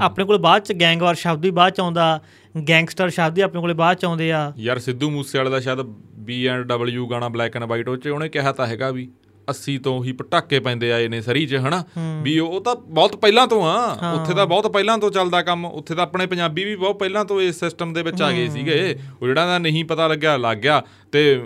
[0.01, 2.21] ਆਪਣੇ ਕੋਲ ਬਾਅਦ ਚ ਗੈਂਗਵਾਰ ਸ਼ਬਦ ਵੀ ਬਾਅਦ ਚ ਆਉਂਦਾ
[2.69, 5.81] ਗੈਂਗਸਟਰ ਸ਼ਬਦ ਵੀ ਆਪਣੇ ਕੋਲੇ ਬਾਅਦ ਚ ਆਉਂਦੇ ਆ। ਯਾਰ ਸਿੱਧੂ ਮੂਸੇਵਾਲੇ ਦਾ ਸ਼ਾਇਦ
[6.23, 9.09] ਬੀ ਐਂਡ ਡਬਲਯੂ ਗਾਣਾ ਬਲੈਕ ਐਂਡ ਵਾਈਟ ਉਹ ਚ ਉਹਨੇ ਕਿਹਾ ਤਾਂ ਹੈਗਾ ਵੀ।
[9.51, 11.85] 80 ਤੋਂ ਹੀ ਪਟਾਕੇ ਪੈਂਦੇ ਆਏ ਨੇ ਸਰੀ 'ਚ ਹਨਾ?
[12.23, 15.95] ਵੀ ਉਹ ਤਾਂ ਬਹੁਤ ਪਹਿਲਾਂ ਤੋਂ ਆ। ਉੱਥੇ ਤਾਂ ਬਹੁਤ ਪਹਿਲਾਂ ਤੋਂ ਚੱਲਦਾ ਕੰਮ। ਉੱਥੇ
[15.95, 19.27] ਤਾਂ ਆਪਣੇ ਪੰਜਾਬੀ ਵੀ ਬਹੁਤ ਪਹਿਲਾਂ ਤੋਂ ਇਸ ਸਿਸਟਮ ਦੇ ਵਿੱਚ ਆ ਗਏ ਸੀਗੇ। ਉਹ
[19.27, 20.83] ਜਿਹੜਾ ਦਾ ਨਹੀਂ ਪਤਾ ਲੱਗਿਆ ਲੱਗ ਗਿਆ।
[21.13, 21.45] ਤੇ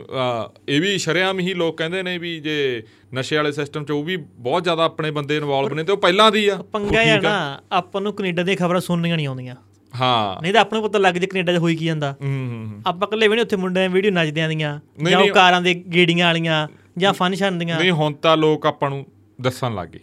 [0.68, 2.82] ਇਹ ਵੀ ਸ਼ਰੇਆਮ ਹੀ ਲੋਕ ਕਹਿੰਦੇ ਨੇ ਵੀ ਜੇ
[3.14, 6.32] ਨਸ਼ੇ ਵਾਲੇ ਸਿਸਟਮ 'ਚ ਉਹ ਵੀ ਬਹੁਤ ਜ਼ਿਆਦਾ ਆਪਣੇ ਬੰਦੇ ਇਨਵੋਲਵ ਨੇ ਤੇ ਉਹ ਪਹਿਲਾਂ
[6.32, 9.54] ਦੀ ਆ। ਪੰਗਾ ਆ ਨਾ ਆਪਾਂ ਨੂੰ ਕੈਨੇਡਾ ਦੀਆਂ ਖਬਰਾਂ ਸੁਣਨੀਆਂ ਨਹੀਂ ਆਉਂਦੀਆਂ।
[10.00, 12.66] ਹਾਂ। ਨਹੀਂ ਤਾਂ ਆਪਾਂ ਨੂੰ ਪਤਾ ਲੱਗ ਜੇ ਕੈਨੇਡਾ 'ਚ ਹੋਈ ਕੀ ਜਾਂਦਾ। ਹੂੰ ਹੂੰ
[12.72, 16.68] ਹੂੰ। ਆਪਾਂ ਇਕੱਲੇ ਵੀ ਨਹੀਂ ਉੱਥੇ ਮੁੰਡਿਆਂ ਵੀਡੀਓ ਨੱਚਦਿਆਂ ਦੀਆਂ ਜਾਂ। ਕਾਰਾਂ ਦੇ ਗੇੜੀਆਂ ਵਾਲੀਆਂ।
[16.98, 19.06] ਜਾਂ ਫੰਕਸ਼ਨ ਦੀਆਂ ਨਹੀਂ ਹੁਣ ਤਾਂ ਲੋਕ ਆਪਾਂ ਨੂੰ
[19.40, 20.00] ਦੱਸਣ ਲੱਗ ਗਏ।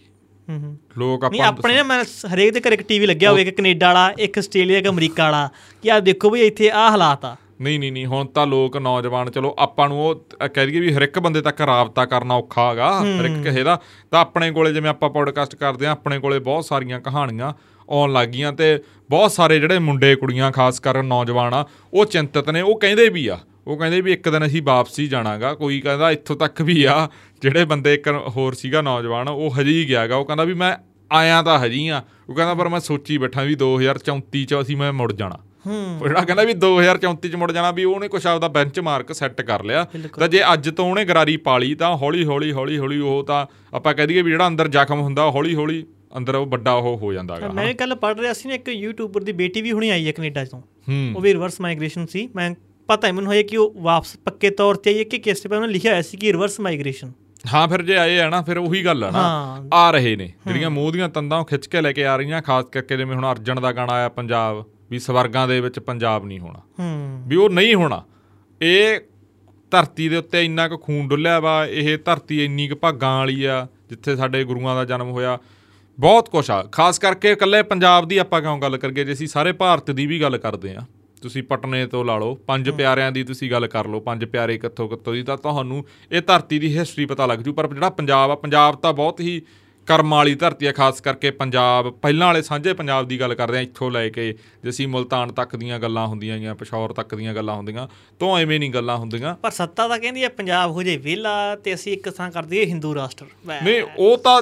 [0.49, 3.57] ਹੂੰ ਹੂੰ। ਲੋਕ ਆਪਾਂ ਆਪਣੇ ਨਾ ਮੈਂ ਹਰੇਕ ਦੇ ਘਰ ਇੱਕ ਟੀਵੀ ਲੱਗਿਆ ਹੋਵੇ ਇੱਕ
[3.57, 5.49] ਕੈਨੇਡਾ ਵਾਲਾ ਇੱਕ ਆਸਟ੍ਰੇਲੀਆ ਇੱਕ ਅਮਰੀਕਾ ਵਾਲਾ
[5.83, 9.29] ਕਿ ਆ ਦੇਖੋ ਵੀ ਇੱਥੇ ਆਹ ਹਾਲਾਤ ਆ। ਨਹੀਂ ਨਹੀਂ ਨਹੀਂ ਹੁਣ ਤਾਂ ਲੋਕ ਨੌਜਵਾਨ
[9.31, 13.01] ਚਲੋ ਆਪਾਂ ਨੂੰ ਉਹ ਕਹਿ ਦਈਏ ਵੀ ਹਰ ਇੱਕ ਬੰਦੇ ਤੱਕ ਰਾਬਤਾ ਕਰਨਾ ਔਖਾ ਹੈਗਾ
[13.19, 13.79] ਹਰ ਇੱਕ ਕਿਸੇ ਦਾ।
[14.11, 17.53] ਤਾਂ ਆਪਣੇ ਕੋਲੇ ਜਿਵੇਂ ਆਪਾਂ ਪੋਡਕਾਸਟ ਕਰਦੇ ਆ ਆਪਣੇ ਕੋਲੇ ਬਹੁਤ ਸਾਰੀਆਂ ਕਹਾਣੀਆਂ
[17.89, 22.61] ਆਉਣ ਲੱਗੀਆਂ ਤੇ ਬਹੁਤ ਸਾਰੇ ਜਿਹੜੇ ਮੁੰਡੇ ਕੁੜੀਆਂ ਖਾਸ ਕਰ ਨੌਜਵਾਨ ਆ ਉਹ ਚਿੰਤਤ ਨੇ
[22.61, 26.35] ਉਹ ਕਹਿੰਦੇ ਵੀ ਆ। ਉਹ ਕਹਿੰਦੇ ਵੀ ਇੱਕ ਦਿਨ ਅਸੀਂ ਵਾਪਸੀ ਜਾਣਾਗਾ ਕੋਈ ਕਹਿੰਦਾ ਇੱਥੋਂ
[26.35, 27.09] ਤੱਕ ਵੀ ਆ
[27.41, 30.77] ਜਿਹੜੇ ਬੰਦੇ ਇੱਕ ਹੋਰ ਸੀਗਾ ਨੌਜਵਾਨ ਉਹ ਹਜੇ ਹੀ ਗਿਆਗਾ। ਉਹ ਕਹਿੰਦਾ ਵੀ ਮੈਂ
[31.11, 34.93] ਆਇਆ ਤਾਂ ਹਜੀ ਆ। ਉਹ ਕਹਿੰਦਾ ਪਰ ਮੈਂ ਸੋਚੀ ਬੈਠਾ ਵੀ 2034 ਚ ਅਸੀਂ ਮੈਂ
[34.93, 35.37] ਮੁੜ ਜਾਣਾ।
[35.67, 39.15] ਹੂੰ। ਉਹ ਜਿਹੜਾ ਕਹਿੰਦਾ ਵੀ 2034 ਚ ਮੁੜ ਜਾਣਾ ਵੀ ਉਹਨੇ ਕੁਛ ਆਪਦਾ ਬੈਂਚ ਮਾਰਕ
[39.15, 39.87] ਸੈੱਟ ਕਰ ਲਿਆ।
[40.19, 43.93] ਤਾਂ ਜੇ ਅੱਜ ਤੋਂ ਉਹਨੇ ਗਰਾਰੀ ਪਾਲੀ ਤਾਂ ਹੌਲੀ ਹੌਲੀ ਹੌਲੀ ਹੌਲੀ ਉਹ ਤਾਂ ਆਪਾਂ
[43.93, 45.85] ਕਹਿ ਦਈਏ ਵੀ ਜਿਹੜਾ ਅੰਦਰ ਜ਼ਖਮ ਹੁੰਦਾ ਹੌਲੀ ਹੌਲੀ
[46.17, 49.23] ਅੰਦਰ ਉਹ ਵੱਡਾ ਉਹ ਹੋ ਜਾਂਦਾ ਹੈਗਾ ਮੈਂ ਕੱਲ ਪੜ ਰਿਹਾ ਸੀ ਨਾ ਇੱਕ ਯੂਟਿਊਬਰ
[49.23, 50.61] ਦੀ ਬੇਟੀ ਵੀ ਹੁਣੀ ਆਈ ਹੈ ਕੈਨੇਡਾ ਤੋਂ
[51.15, 52.55] ਉਹ ਵੀ ਰਿਵਰਸ ਮਾਈਗ੍ਰੇਸ਼ਨ ਸੀ। ਮੈਂ
[52.87, 55.55] ਪਤਾ ਹੀ ਮੈਨੂੰ ਹੋਇਆ ਕਿ ਉਹ ਵਾਪਸ ਪੱਕੇ ਤੌਰ ਤੇ ਆਈ ਹੈ ਕਿ ਕਿਸ ਤੇ
[55.55, 57.11] ਉਹਨੇ ਲਿਖਿਆ ਹੋਇਆ ਸੀ ਕਿ ਰਿਵਰਸ ਮਾਈਗ੍ਰੇਸ਼ਨ।
[57.53, 60.69] ਹਾਂ ਫਿਰ ਜੇ ਆਏ ਆ ਨਾ ਫਿਰ ਉਹੀ ਗੱਲ ਆ ਨਾ। ਆ ਰਹੇ ਨੇ ਜਿਹੜੀਆਂ
[60.69, 63.61] ਮੂੰਹ ਦੀਆਂ ਤੰਦਾਂ ਉਹ ਖਿੱਚ ਕੇ ਲੈ ਕੇ ਆ ਰਹੀਆਂ ਖਾਸ ਕਰਕੇ ਜਿਵੇਂ ਹੁਣ ਅਰਜਨ
[63.61, 67.75] ਦਾ ਗਾਣਾ ਆਇਆ ਪੰਜਾਬ ਵੀ ਸਵਰਗਾਂ ਦੇ ਵਿੱਚ ਪੰਜਾਬ ਨਹੀਂ ਹੋਣਾ। ਹੂੰ। ਵੀ ਉਹ ਨਹੀਂ
[67.75, 68.03] ਹੋਣਾ।
[68.61, 68.99] ਇਹ
[69.71, 73.67] ਧਰਤੀ ਦੇ ਉੱਤੇ ਇੰਨਾ ਕੁ ਖੂਨ ਡੁੱਲਿਆ ਵਾ ਇਹ ਧਰਤੀ ਇੰਨੀ ਕੁ ਭਾਗਾਂ ਵਾਲੀ ਆ
[73.89, 75.39] ਜਿੱਥੇ ਸਾਡੇ ਗੁਰੂਆਂ ਦਾ ਜਨਮ ਹੋਇਆ।
[75.99, 79.51] ਬਹੁਤ ਕੁਛ ਆ। ਖਾਸ ਕਰਕੇ ਇਕੱਲੇ ਪੰਜਾਬ ਦੀ ਆਪਾਂ ਕਿਉਂ ਗੱਲ ਕਰੀਏ ਜੇ ਅਸੀਂ ਸਾਰੇ
[79.51, 80.81] ਭਾਰਤ ਦੀ ਵੀ ਗੱਲ ਕਰਦੇ ਆ
[81.23, 84.87] ਤੁਸੀਂ ਪਟਨੇ ਤੋਂ ਲਾ ਲਓ ਪੰਜ ਪਿਆਰਿਆਂ ਦੀ ਤੁਸੀਂ ਗੱਲ ਕਰ ਲਓ ਪੰਜ ਪਿਆਰੇ ਕਿੱਥੋਂ
[84.89, 88.35] ਕਿੱਥੋਂ ਦੀ ਤਾਂ ਤੁਹਾਨੂੰ ਇਹ ਧਰਤੀ ਦੀ ਹਿਸਟਰੀ ਪਤਾ ਲੱਗ ਜੂ। ਪਰ ਜਿਹੜਾ ਪੰਜਾਬ ਆ
[88.35, 89.41] ਪੰਜਾਬ ਤਾਂ ਬਹੁਤ ਹੀ
[89.87, 93.61] ਕਰਮਾਂ ਵਾਲੀ ਧਰਤੀ ਆ ਖਾਸ ਕਰਕੇ ਪੰਜਾਬ ਪਹਿਲਾਂ ਵਾਲੇ ਸਾਂਝੇ ਪੰਜਾਬ ਦੀ ਗੱਲ ਕਰਦੇ ਆ
[93.61, 97.55] ਇੱਥੋਂ ਲੈ ਕੇ ਜੇ ਅਸੀਂ ਮੁਲਤਾਨ ਤੱਕ ਦੀਆਂ ਗੱਲਾਂ ਹੁੰਦੀਆਂ ਜਾਂ ਪਿਸ਼ੌਰ ਤੱਕ ਦੀਆਂ ਗੱਲਾਂ
[97.55, 97.87] ਹੁੰਦੀਆਂ
[98.19, 101.73] ਤੋਂ ਐਵੇਂ ਨਹੀਂ ਗੱਲਾਂ ਹੁੰਦੀਆਂ। ਪਰ ਸੱਤਾ ਤਾਂ ਕਹਿੰਦੀ ਹੈ ਪੰਜਾਬ ਹੋ ਜੇ ਵਿਹਲਾ ਤੇ
[101.73, 103.25] ਅਸੀਂ ਇੱਕ ਥਾਂ ਕਰ ਦਈਏ ਹਿੰਦੂ ਰਾਸ਼ਟਰ।
[103.63, 104.41] ਨਹੀਂ ਉਹ ਤਾਂ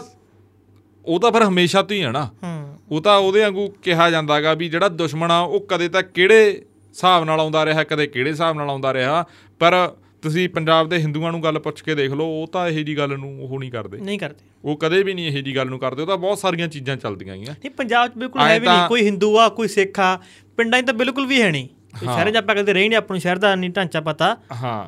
[1.06, 4.54] ਉਹ ਤਾਂ ਫਿਰ ਹਮੇਸ਼ਾ ਤੋਂ ਹੀ ਹੈ ਨਾ। ਹੂੰ। ਉਹ ਤਾਂ ਉਹਦੇ ਵਾਂਗੂ ਕਿਹਾ ਜਾਂਦਾਗਾ
[4.54, 6.62] ਵੀ ਜਿਹੜਾ ਦੁਸ਼ਮਣ ਆ ਉਹ ਕਦੇ ਤਾਂ ਕਿਹੜੇ
[6.92, 9.26] ਹਿਸਾਬ ਨਾਲ ਆਉਂਦਾ ਰਿਹਾ ਕਦੇ ਕਿਹੜੇ ਹਿਸਾਬ ਨਾਲ ਆਉਂਦਾ ਰਿਹਾ।
[9.62, 9.74] ਪਰ
[10.22, 13.18] ਤੁਸੀਂ ਪੰਜਾਬ ਦੇ ਹਿੰਦੂਆਂ ਨੂੰ ਗੱਲ ਪੁੱਛ ਕੇ ਦੇਖ ਲਓ ਉਹ ਤਾਂ ਇਹੋ ਜੀ ਗੱਲ
[13.18, 16.02] ਨੂੰ ਉਹ ਨਹੀਂ ਕਰਦੇ। ਨਹੀਂ ਕਰਦੇ। ਉਹ ਕਦੇ ਵੀ ਨਹੀਂ ਇਹੋ ਜੀ ਗੱਲ ਨੂੰ ਕਰਦੇ
[16.02, 19.06] ਉਹ ਤਾਂ ਬਹੁਤ ਸਾਰੀਆਂ ਚੀਜ਼ਾਂ ਚੱਲਦੀਆਂ ਗਈਆਂ। ਨਹੀਂ ਪੰਜਾਬ 'ਚ ਬਿਲਕੁਲ ਹੈ ਵੀ ਨਹੀਂ। ਕੋਈ
[19.06, 20.18] ਹਿੰਦੂ ਆ ਕੋਈ ਸਿੱਖ ਆ
[20.58, 21.68] ਪਿੰਡਾਂ 'ਚ ਤਾਂ ਬਿਲਕੁਲ ਵੀ ਹੈ ਨਹੀਂ।
[22.00, 24.36] ਸ਼ਹਿਰਾਂ 'ਚ ਆਪਾਂ ਕਦੇ ਰਹੀ ਨਹੀਂ ਆਪਾਂ ਨੂੰ ਸ਼ਹਿਰ ਦਾ ਨਹੀਂ ਢਾਂਚਾ ਪਤਾ।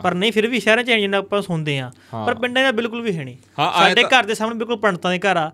[0.04, 1.91] ਪਰ ਨਹੀਂ ਫਿਰ ਵੀ ਸ਼ਹਿਰਾਂ 'ਚ ਜਿੰਨਾ ਆਪਾਂ ਸੁਣਦੇ ਆ।
[2.28, 3.38] ਪਰ ਪਿੰਡਾਂ 'ਚ ਬਿਲਕੁਲ ਵੀ ਹੈ ਨਹੀਂ।
[3.80, 5.51] ਸਾਡੇ ਘਰ ਦੇ ਸਾਹਮਣੇ ਬਿਲਕੁਲ ਪੰਡਤਾਂ ਦੇ ਘਰ ਆ।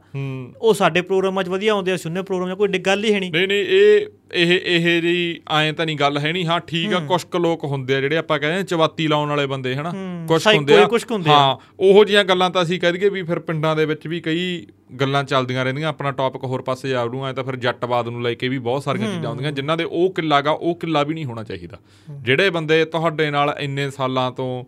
[0.61, 3.31] ਉਹ ਸਾਡੇ ਪ੍ਰੋਗਰਾਮਾਂ 'ਚ ਵਧੀਆ ਆਉਂਦੇ ਆ ਸੁਣਨੇ ਪ੍ਰੋਗਰਾਮ 'ਚ ਕੋਈ ਗੱਲ ਹੀ ਹੈ ਨਹੀਂ।
[3.31, 6.99] ਨਹੀਂ ਨਹੀਂ ਇਹ ਇਹ ਇਹ ਜੀ ਐਂ ਤਾਂ ਨਹੀਂ ਗੱਲ ਹੈ ਨਹੀਂ ਹਾਂ ਠੀਕ ਆ
[6.99, 9.91] ਕੁਝ ਕੁ ਲੋਕ ਹੁੰਦੇ ਆ ਜਿਹੜੇ ਆਪਾਂ ਕਹਿੰਦੇ ਆ ਚਵਾਤੀ ਲਾਉਣ ਵਾਲੇ ਬੰਦੇ ਹਨਾ?
[10.27, 10.85] ਕੁਝ ਹੁੰਦੇ ਆ।
[11.29, 14.67] ਹਾਂ ਉਹੋ ਜੀਆਂ ਗੱਲਾਂ ਤਾਂ ਅਸੀਂ ਕਹਿ ਦਈਏ ਵੀ ਫਿਰ ਪਿੰਡਾਂ ਦੇ ਵਿੱਚ ਵੀ ਕਈ
[15.01, 18.33] ਗੱਲਾਂ ਚੱਲਦੀਆਂ ਰਹਿੰਦੀਆਂ ਆਪਣਾ ਟੌਪਿਕ ਹੋਰ ਪਾਸੇ ਜਾ ਵੜੂ ਐ ਤਾਂ ਫਿਰ ਜੱਟਵਾਦ ਨੂੰ ਲੈ
[18.33, 21.25] ਕੇ ਵੀ ਬਹੁਤ ਸਾਰੀਆਂ ਚੀਜ਼ਾਂ ਹੁੰਦੀਆਂ ਜਿਨ੍ਹਾਂ ਦੇ ਉਹ ਕਿੱਲਾ ਗਾ ਉਹ ਕਿੱਲਾ ਵੀ ਨਹੀਂ
[21.25, 21.77] ਹੋਣਾ ਚਾਹੀਦਾ।
[22.21, 24.65] ਜਿਹੜੇ ਬੰਦੇ ਤੁਹਾਡੇ ਨਾਲ ਇੰਨੇ ਸਾਲਾਂ ਤੋਂ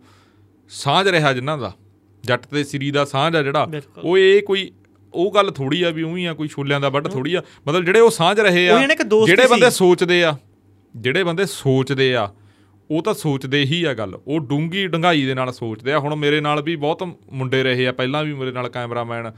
[0.68, 1.72] ਸਾਂਝ ਰਿਹਾ ਜਿਨ੍ਹਾਂ ਦਾ
[2.24, 3.66] ਜੱਟ ਤੇ ਸਿਰੀ ਦਾ ਸਾਂਝ ਆ ਜਿਹੜਾ।
[4.04, 4.70] ਉਹ ਇਹ ਕੋਈ
[5.14, 8.00] ਉਹ ਗੱਲ ਥੋੜੀ ਆ ਵੀ ਉਹੀ ਆ ਕੋਈ ਛੋਲਿਆਂ ਦਾ ਵੱਢ ਥੋੜੀ ਆ। ਮਤਲਬ ਜਿਹੜੇ
[8.00, 8.78] ਉਹ ਸਾਂਝ ਰਹੇ ਆ
[9.26, 10.36] ਜਿਹੜੇ ਬੰਦੇ। ਸੋਚਦੇ ਆ
[10.96, 12.28] ਜਿਹੜੇ ਬੰਦੇ ਸੋਚਦੇ ਆ
[12.90, 16.40] ਉਹ ਤਾਂ ਸੋਚਦੇ ਹੀ ਆ ਗੱਲ। ਉਹ ਡੂੰਗੀ ਡੰਗਾਈ ਦੇ ਨਾਲ ਸੋਚਦੇ ਆ। ਹੁਣ ਮੇਰੇ
[16.40, 17.02] ਨਾਲ ਵੀ ਬਹੁਤ
[17.32, 19.30] ਮੁੰਡੇ ਰਹੇ ਆ। ਪਹਿਲਾਂ ਵੀ ਮੇਰੇ ਨਾਲ ਕੈਮਰਾਮੈਨ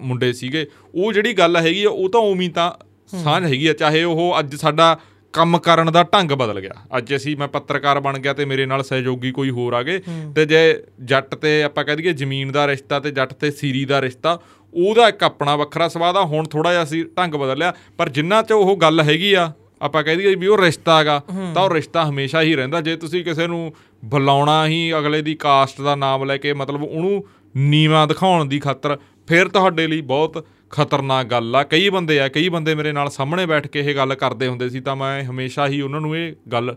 [0.00, 2.70] ਮੁੰਡੇ ਸੀਗੇ। ਉਹ ਜਿਹੜੀ ਗੱਲ ਹੈਗੀ ਆ ਉਹ ਤਾਂ ਉਵੇਂ ਤਾਂ
[3.16, 4.98] ਸਾਂਝ ਹੈਗੀ ਆ। ਚਾਹੇ ਉਹ ਅੱਜ ਸਾਡਾ
[5.32, 8.82] ਕੰਮ ਕਰਨ ਦਾ ਢੰਗ ਬਦਲ ਗਿਆ। ਅੱਜ ਅਸੀਂ ਮੈਂ ਪੱਤਰਕਾਰ ਬਣ ਗਿਆ ਤੇ ਮੇਰੇ ਨਾਲ
[8.84, 10.00] ਸਹਿਯੋਗੀ ਕੋਈ ਹੋਰ ਆ ਗਏ
[10.36, 10.62] ਤੇ ਜੇ
[11.04, 14.38] ਜੱਟ ਤੇ ਆਪਾਂ ਕਹਿ ਦਈਏ ਜ਼ਮੀਨ ਦਾ ਰਿਸ਼ਤਾ ਤੇ ਜੱਟ ਤੇ ਸੀਰੀ ਦਾ ਰਿਸ਼ਤਾ
[14.74, 18.52] ਉਹਦਾ ਇੱਕ ਆਪਣਾ ਵੱਖਰਾ ਸਵਾਦ ਆ। ਹੁਣ ਥੋੜਾ ਜਿਹਾ ਅਸੀਂ ਢੰਗ ਬਦਲਿਆ ਪਰ ਜਿੰਨਾ ਚ
[18.52, 19.52] ਉਹ ਗੱਲ ਹੈਗੀ ਆ
[19.82, 21.20] ਆਪਾਂ ਕਹਿ ਦਈਏ ਵੀ ਉਹ ਰਿਸ਼ਤਾ ਹੈਗਾ
[21.54, 23.72] ਤਾਂ ਉਹ ਰਿਸ਼ਤਾ ਹਮੇਸ਼ਾ ਹੀ ਰਹਿੰਦਾ। ਜੇ ਤੁਸੀਂ ਕਿਸੇ ਨੂੰ
[24.04, 27.24] ਬੁਲਾਉਣਾ ਹੀ ਅਗਲੇ ਦੀ ਕਾਸਟ ਦਾ ਨਾਮ ਲੈ ਕੇ ਮਤਲਬ ਉਹਨੂੰ
[27.56, 28.96] ਨੀਵਾ ਦਿਖਾਉਣ ਦੀ ਖਾਤਰ
[29.28, 33.46] ਫਿਰ ਤੁਹਾਡੇ ਲਈ ਬਹੁਤ ਖਤਰਨਾਕ ਗੱਲ ਆ। ਕਈ ਬੰਦੇ ਆ, ਕਈ ਬੰਦੇ ਮੇਰੇ ਨਾਲ ਸਾਹਮਣੇ
[33.46, 36.76] ਬੈਠ ਕੇ ਇਹ ਗੱਲ ਕਰਦੇ ਹੁੰਦੇ ਸੀ, ਤਾਂ ਮੈਂ ਹਮੇਸ਼ਾ ਹੀ ਉਹਨਾਂ ਨੂੰ ਇਹ ਗੱਲ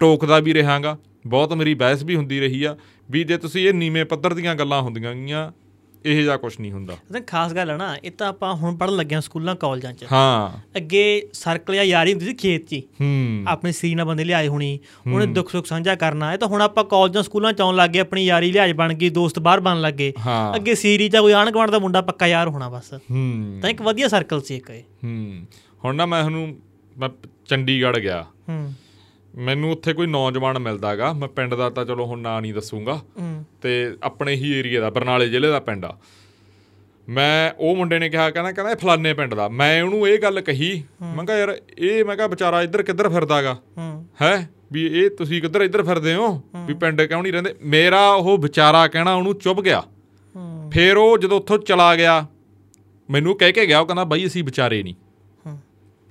[0.00, 2.76] ਟੋਕਦਾ ਵੀ ਰਹਾਂਗਾ। ਬਹੁਤ ਮੇਰੀ ਬਹਿਸ ਵੀ ਹੁੰਦੀ ਰਹੀ ਆ,
[3.10, 5.50] ਵੀ ਜੇ ਤੁਸੀਂ ਇਹ ਨੀਵੇਂ ਪੱਧਰ ਦੀਆਂ ਗੱਲਾਂ ਹੁੰਦੀਆਂ ਗੀਆਂ
[6.06, 8.96] ਇਹ ਜਿਹਾ ਕੁਝ ਨਹੀਂ ਹੁੰਦਾ। ਤਾਂ ਖਾਸ ਗੱਲ ਹੈ ਨਾ ਇਹ ਤਾਂ ਆਪਾਂ ਹੁਣ ਪੜਨ
[8.96, 12.82] ਲੱਗੇ ਹਾਂ ਸਕੂਲਾਂ ਕਾਲਜਾਂ 'ਚ। ਹਾਂ। ਅੱਗੇ ਸਰਕਲ ਜਾਂ ਯਾਰੀ ਹੁੰਦੀ ਸੀ ਖੇਤ 'ਚ ਹੀ।
[13.48, 14.78] ਆਪਣੇ ਸੀਰੀ ਨਾਲ ਬੰਦੇ ਲਿਆਏ ਹੋਣੀ
[15.12, 18.24] ਉਹਨੇ ਦੁੱਖ ਸੁੱਖ ਸਾਂਝਾ ਕਰਨਾ ਇਹ ਤਾਂ ਹੁਣ ਆਪਾਂ ਕਾਲਜਾਂ ਸਕੂਲਾਂ 'ਚ ਆਉਣ ਲੱਗ ਆਪਣੀ
[18.24, 20.12] ਯਾਰੀ ਲਿਹਾਜ਼ ਬਣ ਗਈ ਦੋਸਤ ਬਾਹਰ ਬਣ ਲੱਗੇ
[20.56, 23.82] ਅੱਗੇ ਸੀਰੀ 'ਚ ਕੋਈ ਆਣ ਗੁਆਂਢ ਦਾ ਮੁੰਡਾ ਪੱਕਾ ਯਾਰ ਹੋਣਾ ਬਸ। ਹੂੰ। ਤਾਂ ਇੱਕ
[23.82, 25.42] ਵਧੀਆ ਸਰਕਲ ਸੀ ਇੱਕ ਇਹ। ਹੂੰ।
[25.84, 26.56] ਹੁਣ ਨਾ ਮੈਂ ਤੁਹਾਨੂੰ
[26.98, 27.08] ਮੈਂ
[27.46, 28.72] ਚੰਡੀਗੜ੍ਹ ਗਿਆ। ਹੂੰ।
[29.36, 33.00] ਮੈਨੂੰ ਉੱਥੇ ਕੋਈ ਨੌਜਵਾਨ ਮਿਲਦਾਗਾ। ਮੈਂ ਪਿੰਡ ਦਾ ਤਾਂ ਚਲੋ ਹੁਣ ਨਾਂ ਨਹੀਂ ਦੱਸੂਗਾ।
[33.62, 35.98] ਤੇ ਆਪਣੇ ਹੀ ਏਰੀਆ ਦਾ ਬਰਨਾਲੇ ਜ਼ਿਲ੍ਹੇ ਦਾ ਪਿੰਡ ਆ।
[37.08, 40.40] ਮੈਂ ਉਹ ਮੁੰਡੇ ਨੇ ਕਿਹਾ ਕਹਿੰਦਾ ਕਹਿੰਦਾ ਇਹ ਫਲਾਨੇ ਪਿੰਡ ਦਾ। ਮੈਂ ਉਹਨੂੰ ਇਹ ਗੱਲ
[40.40, 40.84] ਕਹੀ।
[41.16, 43.58] ਮੈਂ ਕਿਹਾ ਯਾਰ ਇਹ ਮੈਂ ਕਿਹਾ ਵਿਚਾਰਾ ਇੱਧਰ ਕਿੱਧਰ ਫਿਰਦਾਗਾ?
[43.78, 44.06] ਹੂੰ।
[44.72, 46.42] ਵੀ ਇਹ ਤੁਸੀਂ ਕਿੱਧਰ ਇੱਧਰ ਫਿਰਦੇ ਹੋ?
[46.66, 47.54] ਵੀ ਪਿੰਡ ਕਿਉਂ ਨਹੀਂ ਰਹਿੰਦੇ?
[47.64, 49.82] ਮੇਰਾ ਉਹ ਵਿਚਾਰਾ ਕਹਿਣਾ ਉਹਨੂੰ ਚੁੱਭ ਗਿਆ।
[50.70, 52.26] ਫਿਰ ਉਹ ਜਦੋਂ ਉੱਥੋਂ ਚਲਾ ਗਿਆ
[53.10, 54.94] ਮੈਨੂੰ ਕਹਿ ਕੇ ਗਿਆ ਉਹ ਕਹਿੰਦਾ ਬਾਈ ਅਸੀਂ ਵਿਚਾਰੇ ਨਹੀਂ।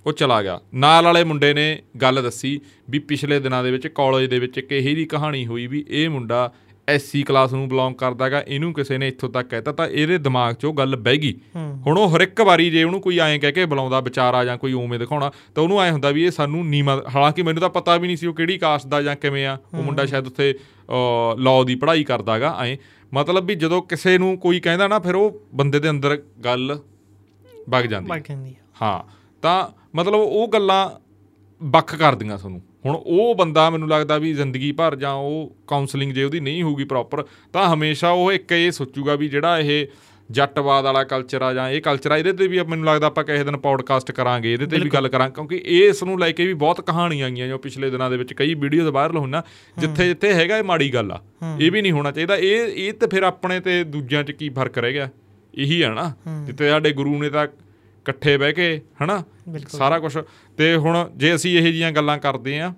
[0.06, 4.30] ਉਹ ਚਲਾ ਗਿਆ। ਨਾਲ ਵਾਲੇ ਮੁੰਡੇ ਨੇ ਗੱਲ ਦੱਸੀ ਵੀ ਪਿਛਲੇ ਦਿਨਾਂ ਦੇ ਵਿੱਚ ਕਾਲਜ
[4.30, 6.52] ਦੇ ਵਿੱਚ ਇੱਕ ਇਹੀ ਦੀ ਕਹਾਣੀ ਹੋਈ ਵੀ ਇਹ ਮੁੰਡਾ
[6.88, 10.66] ਐਸਸੀ ਕਲਾਸ ਨੂੰ ਬਿਲੋਂਗ ਕਰਦਾਗਾ ਇਹਨੂੰ ਕਿਸੇ ਨੇ ਇੱਥੋਂ ਤੱਕ ਕਹਿਤਾ ਤਾਂ ਇਹਦੇ ਦਿਮਾਗ 'ਚ
[10.66, 13.66] ਉਹ ਗੱਲ ਬਹਿ ਗਈ। ਹੁਣ ਉਹ ਹਰ ਇੱਕ ਵਾਰੀ ਜੇ ਉਹਨੂੰ ਕੋਈ ਐਂ ਕਹਿ ਕੇ
[13.66, 17.44] ਬੁਲਾਉਂਦਾ ਵਿਚਾਰਾ ਜਾਂ ਕੋਈ ਉਵੇਂ ਦਿਖਾਉਣਾ ਤਾਂ ਉਹਨੂੰ ਐਂ ਹੁੰਦਾ ਵੀ ਇਹ ਸਾਨੂੰ ਨੀਮਾ ਹਾਲਾਂਕਿ
[17.44, 20.06] ਮੈਨੂੰ ਤਾਂ ਪਤਾ ਵੀ ਨਹੀਂ ਸੀ ਉਹ ਕਿਹੜੀ ਕਾਸਟ ਦਾ ਜਾਂ ਕਿਵੇਂ ਆ। ਉਹ ਮੁੰਡਾ
[20.06, 20.54] ਸ਼ਾਇਦ ਉੱਥੇ
[21.40, 22.76] ਲਾਅ ਦੀ ਪੜ੍ਹਾਈ ਕਰਦਾਗਾ ਐਂ।
[23.14, 26.78] ਮਤਲਬ ਵੀ ਜਦੋਂ ਕਿਸੇ ਨੂੰ ਕੋਈ ਕਹਿੰਦਾ ਨਾ ਫਿਰ ਉਹ ਬੰਦੇ ਦੇ ਅੰਦਰ ਗੱਲ
[27.70, 28.10] ਵਗ ਜਾਂਦੀ
[28.82, 29.00] ਹਾਂ।
[29.44, 30.90] ਤਾਂ ਮਤਲਬ ਉਹ ਗੱਲਾਂ
[31.62, 36.24] ਵੱਖ ਕਰਦੀਆਂ ਤੁਹਾਨੂੰ ਹੁਣ ਉਹ ਬੰਦਾ ਮੈਨੂੰ ਲੱਗਦਾ ਵੀ ਜ਼ਿੰਦਗੀ ਭਰ ਜਾਂ ਉਹ ਕਾਉਂਸਲਿੰਗ ਜੇ
[36.24, 37.24] ਉਹਦੀ ਨਹੀਂ ਹੋਊਗੀ ਪ੍ਰੋਪਰ
[37.54, 39.88] ਤਾਂ ਹਮੇਸ਼ਾ ਉਹ ਇੱਕ ਇਹ ਸੋਚੂਗਾ ਵੀ ਜਿਹੜਾ ਇਹ
[40.30, 43.44] ਜੱਟਵਾਦ ਵਾਲਾ ਕਲਚਰ ਆ ਜਾਂ ਇਹ ਕਲਚਰ ਆ ਇਹਦੇ ਤੇ ਵੀ ਮੈਨੂੰ ਲੱਗਦਾ ਆਪਾਂ ਕਿਸੇ
[43.44, 46.82] ਦਿਨ ਪੌਡਕਾਸਟ ਕਰਾਂਗੇ ਇਹਦੇ ਤੇ ਵੀ ਗੱਲ ਕਰਾਂਗੇ ਕਿਉਂਕਿ ਇਸ ਨੂੰ ਲੈ ਕੇ ਵੀ ਬਹੁਤ
[46.82, 49.44] ਕਹਾਣੀਆਂ ਆਈਆਂ ਜੋ ਪਿਛਲੇ ਦਿਨਾਂ ਦੇ ਵਿੱਚ ਕਈ ਵੀਡੀਓਜ਼ ਵਾਇਰਲ ਹੋਣਾ
[49.78, 51.20] ਜਿੱਥੇ ਜਿੱਥੇ ਹੈਗਾ ਇਹ ਮਾੜੀ ਗੱਲ ਆ
[51.60, 54.78] ਇਹ ਵੀ ਨਹੀਂ ਹੋਣਾ ਚਾਹੀਦਾ ਇਹ ਇਹ ਤੇ ਫਿਰ ਆਪਣੇ ਤੇ ਦੂਜਿਆਂ 'ਚ ਕੀ ਫ਼ਰਕ
[54.78, 55.10] ਰਹਿ ਗਿਆ
[55.54, 56.14] ਇਹੀ ਆ ਨਾ
[56.46, 57.48] ਜਿੱਥੇ ਸਾਡੇ ਗੁਰੂ ਨੇ ਤਾਂ
[58.02, 59.24] ਇਕੱਠੇ ਬਹਿ ਕੇ ਹਨਾ?
[59.68, 60.18] ਸਾਰਾ ਕੁਝ
[60.58, 62.74] ਤੇ ਹੁਣ ਜੇ ਅਸੀਂ ਇਹੋ ਜੀਆਂ ਗੱਲਾਂ ਕਰਦੇ ਆ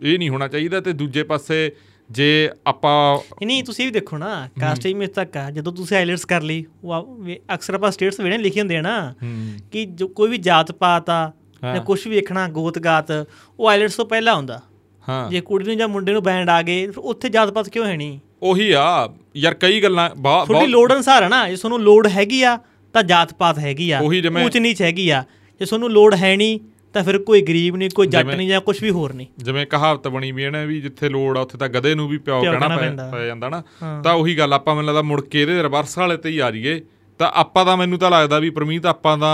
[0.00, 1.70] ਇਹ ਨਹੀਂ ਹੋਣਾ ਚਾਹੀਦਾ ਤੇ ਦੂਜੇ ਪਾਸੇ
[2.10, 6.42] ਜੇ ਆਪਾਂ ਨਹੀਂ ਤੁਸੀਂ ਵੀ ਦੇਖੋ ਨਾ ਕਾਸਟ ਇਮੇਜ ਤੱਕ ਆ ਜਦੋਂ ਤੁਸੀਂ ਆਈਲੈਟਸ ਕਰ
[6.42, 9.14] ਲਈ ਉਹ ਅਕਸਰ ਆਪਾਂ ਸਟੇਟਸ ਵੇਣੇ ਲਿਖੇ ਹੁੰਦੇ ਆ ਨਾ
[9.72, 11.30] ਕਿ ਜੋ ਕੋਈ ਵੀ ਜਾਤ ਪਾਤ ਆ
[11.62, 13.10] ਜਾਂ ਕੁਝ ਵੀ ਵੇਖਣਾ ਗੋਤ ਗਾਤ
[13.58, 14.60] ਉਹ ਆਈਲੈਟਸ ਤੋਂ ਪਹਿਲਾਂ ਹੁੰਦਾ।
[15.08, 17.96] ਹਾਂ। ਜੇ ਕੁੜੀ ਨੂੰ ਜਾਂ ਮੁੰਡੇ ਨੂੰ ਬੈਂਡ ਆ ਗਏ ਉੱਥੇ ਜਾਤ ਪਾਤ ਕਿਉਂ ਹੈ
[17.96, 18.18] ਨਹੀਂ?
[18.42, 22.42] ਉਹੀ ਆ ਯਾਰ ਕਈ ਗੱਲਾਂ ਬਹੁਤ ਤੁਹਾਡੀ ਲੋੜ ਅਨਸਾਰ ਆ ਨਾ ਜੇ ਤੁਹਾਨੂੰ ਲੋੜ ਹੈਗੀ
[22.42, 22.58] ਆ
[22.94, 24.00] ਤਾਂ ਜਾਤ ਪਾਤ ਹੈਗੀ ਆ
[24.44, 25.22] ਉੱਚ ਨੀਚ ਹੈਗੀ ਆ।
[25.60, 26.58] ਜੇ ਤੁਹਾਨੂੰ ਲੋੜ ਹੈ ਨਹੀਂ
[26.94, 30.08] ਤਾਂ ਫਿਰ ਕੋਈ ਗਰੀਬ ਨਹੀਂ ਕੋਈ ਜੱਟ ਨਹੀਂ ਜਾਂ ਕੁਝ ਵੀ ਹੋਰ ਨਹੀਂ। ਜਿਵੇਂ ਕਹਾਵਤ
[30.08, 32.68] ਬਣੀ ਵੀ ਹੈ ਨਾ ਵੀ ਜਿੱਥੇ ਲੋੜ ਆ ਉੱਥੇ ਤਾਂ ਗਧੇ ਨੂੰ ਵੀ ਪਿਓ ਕਹਿਣਾ
[33.12, 33.62] ਪੈ ਜਾਂਦਾ ਨਾ।
[34.04, 36.80] ਤਾਂ ਉਹੀ ਗੱਲ ਆਪਾਂ ਮੈਨੂੰ ਲੱਗਦਾ ਮੁੜ ਕੇ ਇਹਦੇ ਰਿਵਰਸ ਵਾਲੇ ਤੇ ਹੀ ਆ ਜਾਈਏ।
[37.20, 39.32] ਤਾਂ ਆਪਾਂ ਤਾਂ ਮੈਨੂੰ ਤਾਂ ਲੱਗਦਾ ਵੀ ਪ੍ਰਮੀਤ ਆਪਾਂ ਦਾ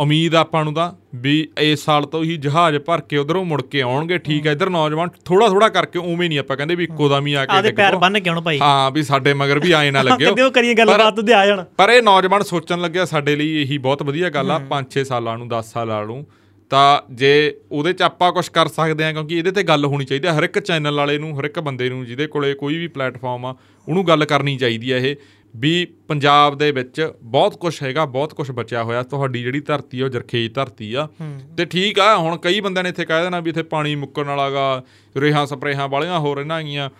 [0.00, 3.82] ਉਮੀਦ ਆਪਾਂ ਨੂੰ ਤਾਂ ਵੀ ਇਸ ਸਾਲ ਤੋਂ ਹੀ ਜਹਾਜ਼ ਭਰ ਕੇ ਉਧਰੋਂ ਮੁੜ ਕੇ
[3.82, 7.26] ਆਉਣਗੇ। ਠੀਕ ਹੈ ਇਧਰ ਨੌਜਵਾਨ ਥੋੜਾ ਥੋੜਾ ਕਰਕੇ ਉਵੇਂ ਨਹੀਂ ਆਪਾਂ ਕਹਿੰਦੇ ਵੀ ਇੱਕੋ ਦਮ
[7.26, 9.90] ਹੀ ਆ ਕੇ ਆਦੇ ਪੈਰ। ਬੰਨ ਕੇ ਆਉਣ ਭਾਈ। ਹਾਂ ਵੀ ਸਾਡੇ ਮਗਰ ਵੀ ਆਏ
[9.90, 13.36] ਨਾ ਲੱਗਿਓ। ਕਿਤੇ ਉਹ ਕਰੀਏ ਗੱਲਬਾਤ ਤੇ ਆ ਜਾਣ। ਪਰ ਇਹ ਨੌਜਵਾਨ ਸੋਚਣ ਲੱਗਿਆ ਸਾਡੇ
[13.36, 16.26] ਲਈ ਇਹੀ ਬਹੁਤ ਵਧੀਆ ਗੱਲ ਆ 5-6 ਸਾਲਾਂ ਨੂੰ 10 ਸਾਲਾਂ ਨੂੰ।
[16.70, 17.32] ਤਾਂ ਜੇ
[17.72, 20.42] ਉਹਦੇ ਚ ਆਪਾਂ ਕੁਝ ਕਰ ਸਕਦੇ ਆ ਕਿਉਂਕਿ ਇਹਦੇ ਤੇ ਗੱਲ ਹੋਣੀ ਚਾਹੀਦੀ ਹੈ ਹਰ
[20.42, 23.54] ਇੱਕ ਚੈਨਲ ਵਾਲੇ ਨੂੰ ਹਰ ਇੱਕ ਬੰਦੇ ਨੂੰ ਜਿਹਦੇ ਕੋਲੇ ਕੋਈ ਵੀ ਪਲੇਟਫਾਰਮ ਆ
[23.88, 25.16] ਉਹਨੂੰ ਗੱਲ ਕਰਨੀ ਚਾਹੀਦੀ ਹੈ ਇਹ।
[25.56, 30.04] ਵੀ ਪੰਜਾਬ ਦੇ ਵਿੱਚ ਬਹੁਤ ਕੁਝ ਹੈਗਾ ਬਹੁਤ ਕੁਝ ਬਚਿਆ ਹੋਇਆ। ਤੁਹਾਡੀ ਜਿਹੜੀ ਧਰਤੀ ਆ
[30.04, 31.08] ਉਹ ਜਰਖੇਜ ਧਰਤੀ ਆ।
[31.56, 34.82] ਤੇ ਠੀਕ ਆ ਹੁਣ ਕਈ ਬੰਦਿਆਂ ਨੇ ਇੱਥੇ ਕਹਿ ਦੇਣਾ ਵੀ ਇੱਥੇ ਪਾਣੀ ਮੁੱਕਣ ਵਾਲਾਗਾ
[35.16, 36.90] ਰੇਹਾਂ ਸਪਰੇਹਾਂ ਵਾਲੀਆਂ ਹੋ ਰਹੀਆਂ ਹੈਗੀਆਂ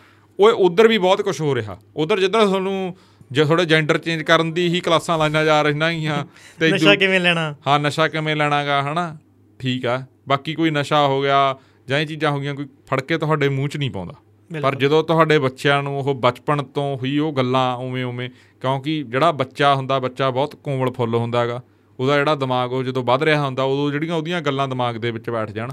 [0.41, 2.97] ਓਏ ਉਧਰ ਵੀ ਬਹੁਤ ਕੁਝ ਹੋ ਰਿਹਾ। ਉਧਰ ਜਿੱਦਾਂ ਤੁਹਾਨੂੰ
[3.33, 6.25] ਜੇ ਥੋੜੇ ਜੈਂਡਰ ਚੇਂਜ ਕਰਨ ਦੀ ਹੀ ਕਲਾਸਾਂ ਲਾਈਆਂ ਜਾ ਰਹੀਆਂ ਹੈਗੀਆਂ
[6.61, 7.55] ਤੇ ਨਸ਼ਾ ਕਿਵੇਂ ਲੈਣਾ?
[7.67, 9.17] ਹਾਂ ਨਸ਼ਾ ਕਿਵੇਂ ਲੈਣਾਗਾ ਹਨਾ?
[9.59, 11.57] ਠੀਕ ਆ। ਬਾਕੀ ਕੋਈ ਨਸ਼ਾ ਹੋ ਗਿਆ
[11.89, 14.15] ਜਾਂ ਇਹ ਚੀਜ਼ਾਂ ਹੋ ਗਈਆਂ ਕੋਈ ਫੜ ਕੇ ਤੁਹਾਡੇ ਮੂੰਹ 'ਚ ਨਹੀਂ ਪਾਉਂਦਾ।
[14.63, 18.31] ਪਰ ਜਦੋਂ ਤੁਹਾਡੇ ਬੱਚਿਆਂ ਨੂੰ ਉਹ ਬਚਪਨ ਤੋਂ ਹੀ ਉਹ ਗੱਲਾਂ ਉਵੇਂ ਉਵੇਂ
[18.61, 21.63] ਕਿਉਂਕਿ ਜਿਹੜਾ ਬੱਚਾ ਹੁੰਦਾ ਬੱਚਾ ਬਹੁਤ ਕੋਮਲ ਫੁੱਲ ਹੁੰਦਾ ਹੈਗਾ
[22.01, 25.31] ਉਹਦਾ ਜਿਹੜਾ ਦਿਮਾਗ ਉਹ ਜਦੋਂ ਵੱਧ ਰਿਹਾ ਹੁੰਦਾ ਉਦੋਂ ਜਿਹੜੀਆਂ ਉਹਦੀਆਂ ਗੱਲਾਂ ਦਿਮਾਗ ਦੇ ਵਿੱਚ
[25.31, 25.69] ਬੈਠ ਜਾਣ।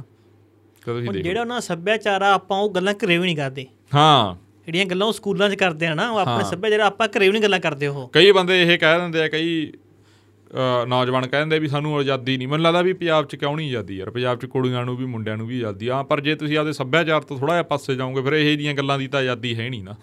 [0.86, 3.66] ਤੁਸੀਂ ਹੁਣ ਦੇਖੋ। ਜਿਹੜਾ ਉਹਨਾਂ ਸੱਭਿਆਚਾਰ ਆ ਆਪਾਂ ਉਹ ਗੱਲਾਂ ਘਰੇ ਵੀ ਨਹੀਂ ਕਰਦੇ।
[3.96, 7.32] ਹਾਂ। ਜਿਹੜੀਆਂ ਗੱਲਾਂ ਉਹ ਸਕੂਲਾਂ 'ਚ ਕਰਦੇ ਆ ਨਾ ਉਹ ਆਪਣੇ ਸੱਭਿਆਚਾਰ ਆਪਾਂ ਘਰੇ ਵੀ
[7.32, 9.72] ਨਹੀਂ ਗੱਲਾਂ ਕਰਦੇ ਉਹ। ਕਈ ਬੰਦੇ ਇਹ ਕਹਿ ਦਿੰਦੇ ਆ ਕਈ
[10.88, 14.10] ਨੌਜਵਾਨ ਕਹਿੰਦੇ ਵੀ ਸਾਨੂੰ ਆਜ਼ਾਦੀ ਨਹੀਂ। ਮੈਨੂੰ ਲੱਗਦਾ ਵੀ ਪੰਜਾਬ 'ਚ ਕਿਉਂ ਨਹੀਂ ਆਜ਼ਾਦੀ ਯਾਰ?
[14.10, 17.22] ਪੰਜਾਬ 'ਚ ਕੁੜੀਆਂ ਨੂੰ ਵੀ ਮੁੰਡਿਆਂ ਨੂੰ ਵੀ ਆਜ਼ਾਦੀ। ਆ ਪਰ ਜੇ ਤੁਸੀਂ ਆਪਦੇ ਸੱਭਿਆਚਾਰ
[17.22, 19.96] ਤੋਂ ਥੋੜਾ ਜਿਹਾ ਪਾਸੇ ਜਾਓਗੇ ਫਿਰ ਇਹ ਜੀਆਂ ਗੱਲਾਂ ਦੀ ਤਾਂ ਆਜ਼ਾਦੀ ਹੈ ਨਹੀਂ ਨਾ।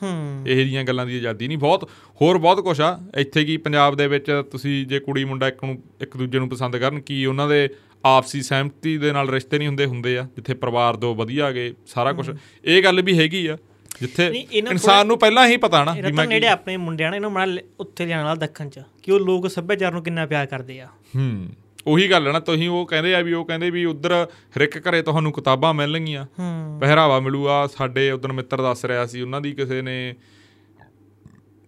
[0.46, 1.88] ਇਹ ਜੀਆਂ ਗੱਲਾਂ ਦੀ ਆਜ਼ਾਦੀ ਨਹੀਂ। ਬਹੁਤ
[2.22, 5.82] ਹੋਰ ਬਹੁਤ ਕੁਝ ਆ। ਇੱਥੇ ਕੀ ਪੰਜਾਬ ਦੇ ਵਿੱਚ ਤੁਸੀਂ ਜੇ ਕੁੜੀ ਮੁੰਡਾ ਇੱਕ ਨੂੰ
[6.00, 7.68] ਇੱਕ ਦੂਜੇ ਨੂੰ ਪਸੰਦ ਕਰਨ ਕੀ ਉਹਨਾਂ ਦੇ
[8.04, 9.86] ਆਪਸੀ ਸਹਿਮਤੀ ਦੇ ਨਾਲ ਰਿਸ਼ਤੇ ਨਹੀਂ ਹੁੰਦੇ?
[9.86, 12.30] ਹੁੰਦੇ ਆ ਜਿੱਥੇ ਪਰਿਵਾਰ ਦੋ ਵਧੀਆ ਗਏ ਸਾਰਾ ਕੁਝ
[12.64, 13.56] ਇਹ ਗੱਲ ਵੀ ਹੈਗੀ ਆ।
[14.00, 17.44] ਜਿੱਥੇ ਇਨਸਾਨ ਨੂੰ ਪਹਿਲਾਂ ਹੀ ਪਤਾ ਨਾ ਵੀ ਮੈਂ ਨੇੜੇ ਆਪਣੇ ਮੁੰਡਿਆਂ ਨੇ ਇਹਨੂੰ ਮਾੜਾ
[17.44, 20.86] ਲ- ਉੱਥੇ ਲਿਆਉਣ ਵਾਲਾ ਦੱਖਣ 'ਚ ਕਿ ਉਹ ਲੋਕ ਸੱਭਿਆਚਾਰ ਨੂੰ ਕਿੰਨਾ ਪਿਆਰ ਕਰਦੇ ਆ।
[21.16, 21.48] ਹੂੰ
[21.86, 24.12] ਉਹੀ ਗੱਲ ਹੈ ਨਾ ਤੁਸੀਂ ਉਹ ਕਹਿੰਦੇ ਆ ਵੀ ਉਹ ਕਹਿੰਦੇ ਵੀ ਉਧਰ
[24.56, 29.20] ਹਰ ਇੱਕ ਘਰੇ ਤੁਹਾਨੂੰ ਕਿਤਾਬਾਂ ਮਿਲਣਗੀਆਂ ਹੂੰ। ਪਹਿਰਾਵਾ ਮਿਲੂਗਾ ਸਾਡੇ ਉਦੋਂ ਮਿੱਤਰ ਦੱਸ ਰਿਹਾ ਸੀ
[29.22, 30.14] ਉਹਨਾਂ ਦੀ ਕਿਸੇ ਨੇ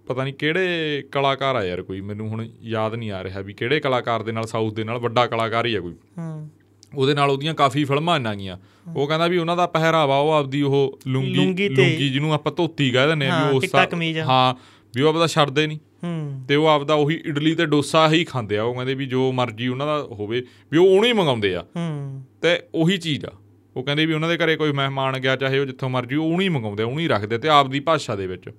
[0.06, 3.80] ਪਤਾ ਨਹੀਂ ਕਿਹੜੇ ਕਲਾਕਾਰ ਆ ਯਾਰ ਕੋਈ ਮੈਨੂੰ ਹੁਣ ਯਾਦ ਨਹੀਂ ਆ ਰਿਹਾ ਵੀ ਕਿਹੜੇ
[3.80, 6.50] ਕਲਾਕਾਰ ਦੇ ਨਾਲ ਸਾਊਥ ਦੇ ਨਾਲ ਵੱਡਾ ਕਲਾਕਾਰ ਹੀ ਆ ਕੋਈ। ਹੂੰ।
[6.94, 8.56] ਉਹਦੇ ਨਾਲ ਉਹਦੀਆਂ ਕਾਫੀ ਫਿਲਮਾਂ ਆਈਆਂ ਗਈਆਂ
[8.96, 13.06] ਉਹ ਕਹਿੰਦਾ ਵੀ ਉਹਨਾਂ ਦਾ ਪਹਿਰਾਵਾ ਉਹ ਆਪਦੀ ਉਹ ਲੁੰਗੀ ਲੁੰਗੀ ਜਿਹਨੂੰ ਆਪਾਂ ਧੋਤੀ ਕਹਿ
[13.06, 14.54] ਦਿੰਦੇ ਆ ਵੀ ਉਹ ਚਿੱਟਾ ਸਾ- ਕਮੀਜ਼। ਹਾਂ
[14.94, 18.58] ਵੀ ਉਹ ਆਪਦਾ ਛੱਡਦੇ ਨਹੀਂ। ਹੂੰ। ਤੇ ਉਹ ਆਪਦਾ ਉਹੀ ਇਡਲੀ ਤੇ ਡੋਸਾ ਹੀ ਖਾਂਦੇ
[18.58, 21.66] ਆ। ਉਹ ਕਹਿੰਦੇ ਵੀ ਜੋ ਮਰਜ਼ੀ ਉਹਨਾਂ ਦਾ ਹੋਵੇ ਵੀ ਉਹ ਉਹਨੂੰ ਹੀ ਮੰਗਾਉਂਦੇ ਆ।
[21.76, 23.32] ਹੂੰ। ਤੇ ਉਹੀ ਚੀਜ਼ ਆ।
[23.76, 26.40] ਉਹ ਕਹਿੰਦੇ ਵੀ ਉਹਨਾਂ ਦੇ ਘਰੇ ਕੋਈ ਮਹਿਮਾਨ ਗਿਆ ਚਾਹੇ ਉਹ ਜਿੱਥੋਂ ਮਰਜ਼ੀ ਉਹ ਉਹਨੂੰ
[26.40, 28.50] ਹੀ ਮੰਗਾਉਂਦੇ ਆ ਉਹਨੂੰ ਹੀ ਰੱਖਦੇ ਤੇ ਆਪਦੀ ਭਾਸ਼ਾ ਦੇ ਵਿੱਚ।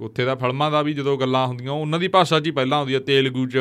[0.00, 2.94] ਉੱਥੇ ਦਾ ਫਿਲਮਾਂ ਦਾ ਵੀ ਜਦੋਂ ਗੱਲਾਂ ਹੁੰਦੀਆਂ ਉਹਨਾਂ ਦੀ ਭਾਸ਼ਾ 'ਚ ਹੀ ਪਹਿਲਾਂ ਆਉਂਦੀ
[2.94, 3.58] ਹੈ ਤੇਲਗੂ 'ਚ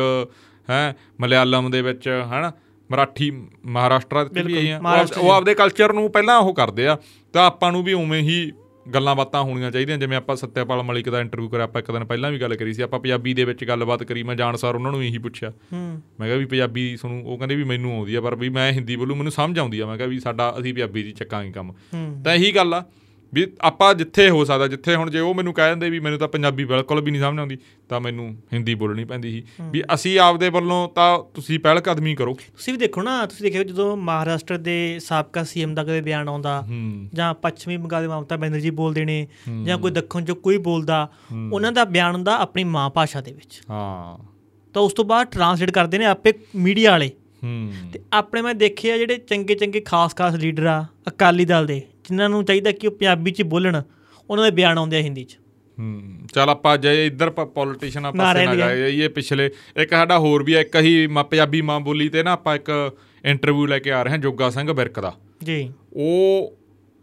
[0.69, 2.51] ਹੈ ਮਲਿਆਲਮ ਦੇ ਵਿੱਚ ਹੈਨਾ?
[2.91, 6.97] ਮਰਾਠੀ ਮਹਾਰਾਸ਼ਟਰ 'ਚ ਵੀ ਬਿਲਕੁਲ, ਇਹੀ ਆ ਉਹ ਆਪਦੇ ਕਲਚਰ ਨੂੰ ਪਹਿਲਾਂ ਉਹ ਕਰਦੇ ਆ
[7.33, 8.51] ਤਾਂ ਆਪਾਂ ਨੂੰ ਵੀ ਉਵੇਂ ਹੀ
[8.85, 12.31] ਗੱਲਾਂ ਬਾਤਾਂ ਹੋਣੀਆਂ ਚਾਹੀਦੀਆਂ। ਜਿਵੇਂ ਆਪਾਂ ਸੱਤਿਆਪਾਲ ਮਲਿਕ ਦਾ ਇੰਟਰਵਿਊ ਕਰਿਆ ਆਪਾਂ ਇੱਕ ਦਿਨ ਪਹਿਲਾਂ
[12.31, 15.17] ਵੀ ਗੱਲ ਕਰੀ ਸੀ ਆਪਾਂ ਪੰਜਾਬੀ ਦੇ ਵਿੱਚ ਗੱਲਬਾਤ ਕਰੀ ਮੈਂ ਜਾਣਸਾਰ ਉਹਨਾਂ ਨੂੰ ਇਹੀ
[15.17, 18.71] ਪੁੱਛਿਆ। ਮੈਂ ਕਿਹਾ ਵੀ ਪੰਜਾਬੀ ਤੁਹਾਨੂੰ ਉਹ ਕਹਿੰਦੇ ਵੀ ਮੈਨੂੰ ਆਉਂਦੀ ਆ ਪਰ ਵੀ ਮੈਂ
[18.71, 21.73] ਹਿੰਦੀ ਬੋਲੂ ਮੈਨੂੰ ਸਮਝ ਆਉਂਦੀ ਆ। ਮੈਂ ਕਿਹਾ ਵੀ ਸਾਡਾ ਅਸੀਂ ਪੰਜਾਬੀ ਦੀ ਚੱਕਾਂਗੇ ਕੰਮ।
[22.23, 22.83] ਤਾਂ ਇਹੀ ਗੱਲ ਆ।
[23.33, 26.27] ਵੀ ਆਪਾਂ ਜਿੱਥੇ ਹੋ ਸਕਦਾ ਜਿੱਥੇ ਹੁਣ ਜੇ ਉਹ ਮੈਨੂੰ ਕਹਿ ਦਿੰਦੇ ਵੀ ਮੈਨੂੰ ਤਾਂ
[26.27, 27.57] ਪੰਜਾਬੀ ਬਿਲਕੁਲ ਵੀ ਨਹੀਂ ਸਮਝ ਆਉਂਦੀ
[27.89, 32.33] ਤਾਂ ਮੈਨੂੰ ਹਿੰਦੀ ਬੋਲਣੀ ਪੈਂਦੀ ਸੀ। ਵੀ ਅਸੀਂ ਆਪਦੇ ਵੱਲੋਂ ਤਾਂ ਤੁਸੀਂ ਪਹਿਲ ਕਦਮੀ ਕਰੋ।
[32.33, 36.67] ਤੁਸੀਂ ਵੀ ਦੇਖੋ ਨਾ ਤੁਸੀਂ ਦੇਖਿਓ ਜਦੋਂ ਮਹਾਰਾਸ਼ਟਰ ਦੇ ਸਾਬਕਾ ਸੀਐਮ ਦਾ ਕਦੇ ਬਿਆਨ ਆਉਂਦਾ
[37.13, 39.27] ਜਾਂ ਪੱਛਮੀ ਬੰਗਾਲ ਦੇ ਮਮਤਾ ਬੈਨਰਜੀ ਬੋਲਦੇ ਨੇ
[39.63, 41.09] ਜਾਂ ਕੋਈ ਦੱਖਣ ਚੋਂ ਕੋਈ ਬੋਲਦਾ
[41.53, 44.25] ਉਹਨਾਂ ਦਾ ਬਿਆਨ ਹੁੰਦਾ ਆਪਣੀ ਮਾਂ ਭਾਸ਼ਾ ਦੇ ਵਿੱਚ। ਹਾਂ।
[44.73, 47.11] ਤਾਂ ਉਸ ਤੋਂ ਬਾਅਦ ਟਰਾਂਸਲੇਟ ਕਰਦੇ ਨੇ ਆਪੇ ਮੀਡੀਆ ਵਾਲੇ।
[47.43, 52.29] ਹੂੰ। ਤੇ ਆਪਣੇ ਮੈਂ ਦੇਖਿਆ ਜਿਹੜੇ ਚੰਗੇ ਚੰਗੇ ਖਾਸ-ਖਾਸ ਲੀਡਰ ਆ ਅਕਾਲੀ ਦਲ ਦੇ। ਜਿਨ੍ਹਾਂ
[52.29, 53.81] ਨੂੰ ਚਾਹੀਦਾ ਕਿ ਉਹ ਪੰਜਾਬੀ 'ਚ ਬੋਲਣ
[54.29, 55.37] ਉਹਨਾਂ ਦੇ ਬਿਆਨ ਆਉਂਦੇ ਆ ਹਿੰਦੀ 'ਚ।
[55.77, 60.43] ਹੂੰ ਚਲ ਆਪਾਂ ਜੇ ਇੱਧਰ ਪੋਲੀਟੀਸ਼ੀਅਨ ਆਪਾਂ ਪਾਸੇ ਨਾ ਜਾਈਏ ਇਹ ਪਿਛਲੇ ਇੱਕ ਸਾਡਾ ਹੋਰ
[60.43, 62.69] ਵੀ ਇੱਕ ਹੀ ਮਾਂ- ਪੰਜਾਬੀ ਮਾਂ ਬੋਲੀ ਤੇ ਨਾ ਆਪਾਂ ਇੱਕ
[63.23, 66.55] ਇੰਟਰਵਿਊ ਲੈ ਕੇ ਆ ਰਹੇ ਹਾਂ ਜੋਗਾ ਸਿੰਘ ਬਿਰਕ ਦਾ। ਜੀ। ਉਹ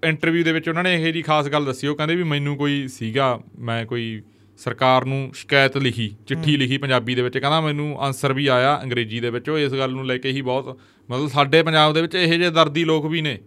[0.02, 2.86] ਇੰਟਰਵਿਊ ਦੇ ਵਿੱਚ ਉਹਨਾਂ ਨੇ ਇਹ ਜੀ ਖਾਸ ਗੱਲ ਦੱਸੀ ਉਹ ਕਹਿੰਦੇ ਵੀ ਮੈਨੂੰ ਕੋਈ
[2.88, 4.22] ਸੀਗਾ ਮੈਂ ਕੋਈ
[4.58, 9.20] ਸਰਕਾਰ ਨੂੰ ਸ਼ਿਕਾਇਤ ਲਿਖੀ ਚਿੱਠੀ ਲਿਖੀ ਪੰਜਾਬੀ ਦੇ ਵਿੱਚ ਕਹਿੰਦਾ ਮੈਨੂੰ ਆਨਸਰ ਵੀ ਆਇਆ ਅੰਗਰੇਜ਼ੀ
[9.20, 10.78] ਦੇ ਵਿੱਚ ਉਹ ਇਸ ਗੱਲ ਨੂੰ ਲੈ ਕੇ ਹੀ ਬਹੁਤ
[11.08, 13.38] ਮਤਲਬ ਸਾਡੇ ਪੰਜਾਬ ਦੇ ਵਿੱਚ ਇਹੋ ਜਿਹੇ ਦਰਦੀ ਲੋਕ ਵੀ ਨੇ।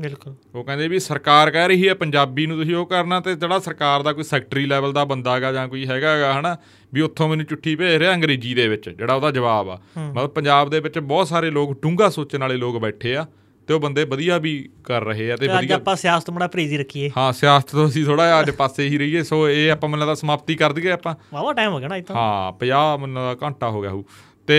[0.00, 3.58] ਬਿਲਕੁਲ। ਉਹ ਕਹਿੰਦੇ ਵੀ ਸਰਕਾਰ ਕਹਿ ਰਹੀ ਹੈ ਪੰਜਾਬੀ ਨੂੰ ਤੁਸੀਂ ਉਹ ਕਰਨਾ ਤੇ ਜਿਹੜਾ
[3.58, 6.56] ਸਰਕਾਰ ਦਾ ਕੋਈ ਸੈਕਟਰੀ ਲੈਵਲ ਦਾ ਬੰਦਾ ਹੈਗਾ ਜਾਂ ਕੋਈ ਹੈਗਾ ਹੈਗਾ ਹਨਾ
[6.94, 10.70] ਵੀ ਉੱਥੋਂ ਮੈਨੂੰ ਚਿੱਠੀ ਭੇਜ ਰਿਹਾ ਅੰਗਰੇਜ਼ੀ ਦੇ ਵਿੱਚ ਜਿਹੜਾ ਉਹਦਾ ਜਵਾਬ ਆ। ਮਤਲਬ ਪੰਜਾਬ
[10.70, 13.26] ਦੇ ਵਿੱਚ ਬਹੁਤ ਸਾਰੇ ਲੋਕ ਡੂੰਘਾ ਸੋਚਣ ਵਾਲੇ ਲੋਕ ਬੈਠੇ ਆ
[13.68, 16.46] ਤੇ ਉਹ ਬੰਦੇ ਵਧੀਆ ਵੀ ਕਰ ਰਹੇ ਆ ਤੇ ਤੇ ਅੱਜ ਵਧੀਆ ਆਪਾਂ ਸਿਆਸਤ ਬੜਾ
[16.46, 19.88] ਪ੍ਰੇਜ਼ੀ ਰੱਖੀਏ। ਹਾਂ ਸਿਆਸਤ ਤੋਂ ਅਸੀਂ ਥੋੜਾ ਜਿਹਾ ਅੱਜ ਪਾਸੇ ਹੀ ਰਹੀਏ ਸੋ ਇਹ ਆਪਾਂ
[19.88, 22.98] ਮੈਨੂੰ ਲੱਗਦਾ ਸਮਾਪਤੀ ਕਰ ਦਈਏ ਆਪਾਂ। ਵਾਵਾ ਟਾਈਮ ਹੋ ਗਿਆ ਨਾ ਇਹ ਤਾਂ। ਹਾਂ 50
[23.00, 24.04] ਮੈਨੂੰ ਘੰਟਾ ਹੋ ਗਿਆ ਹੋਊ।
[24.46, 24.58] ਤੇ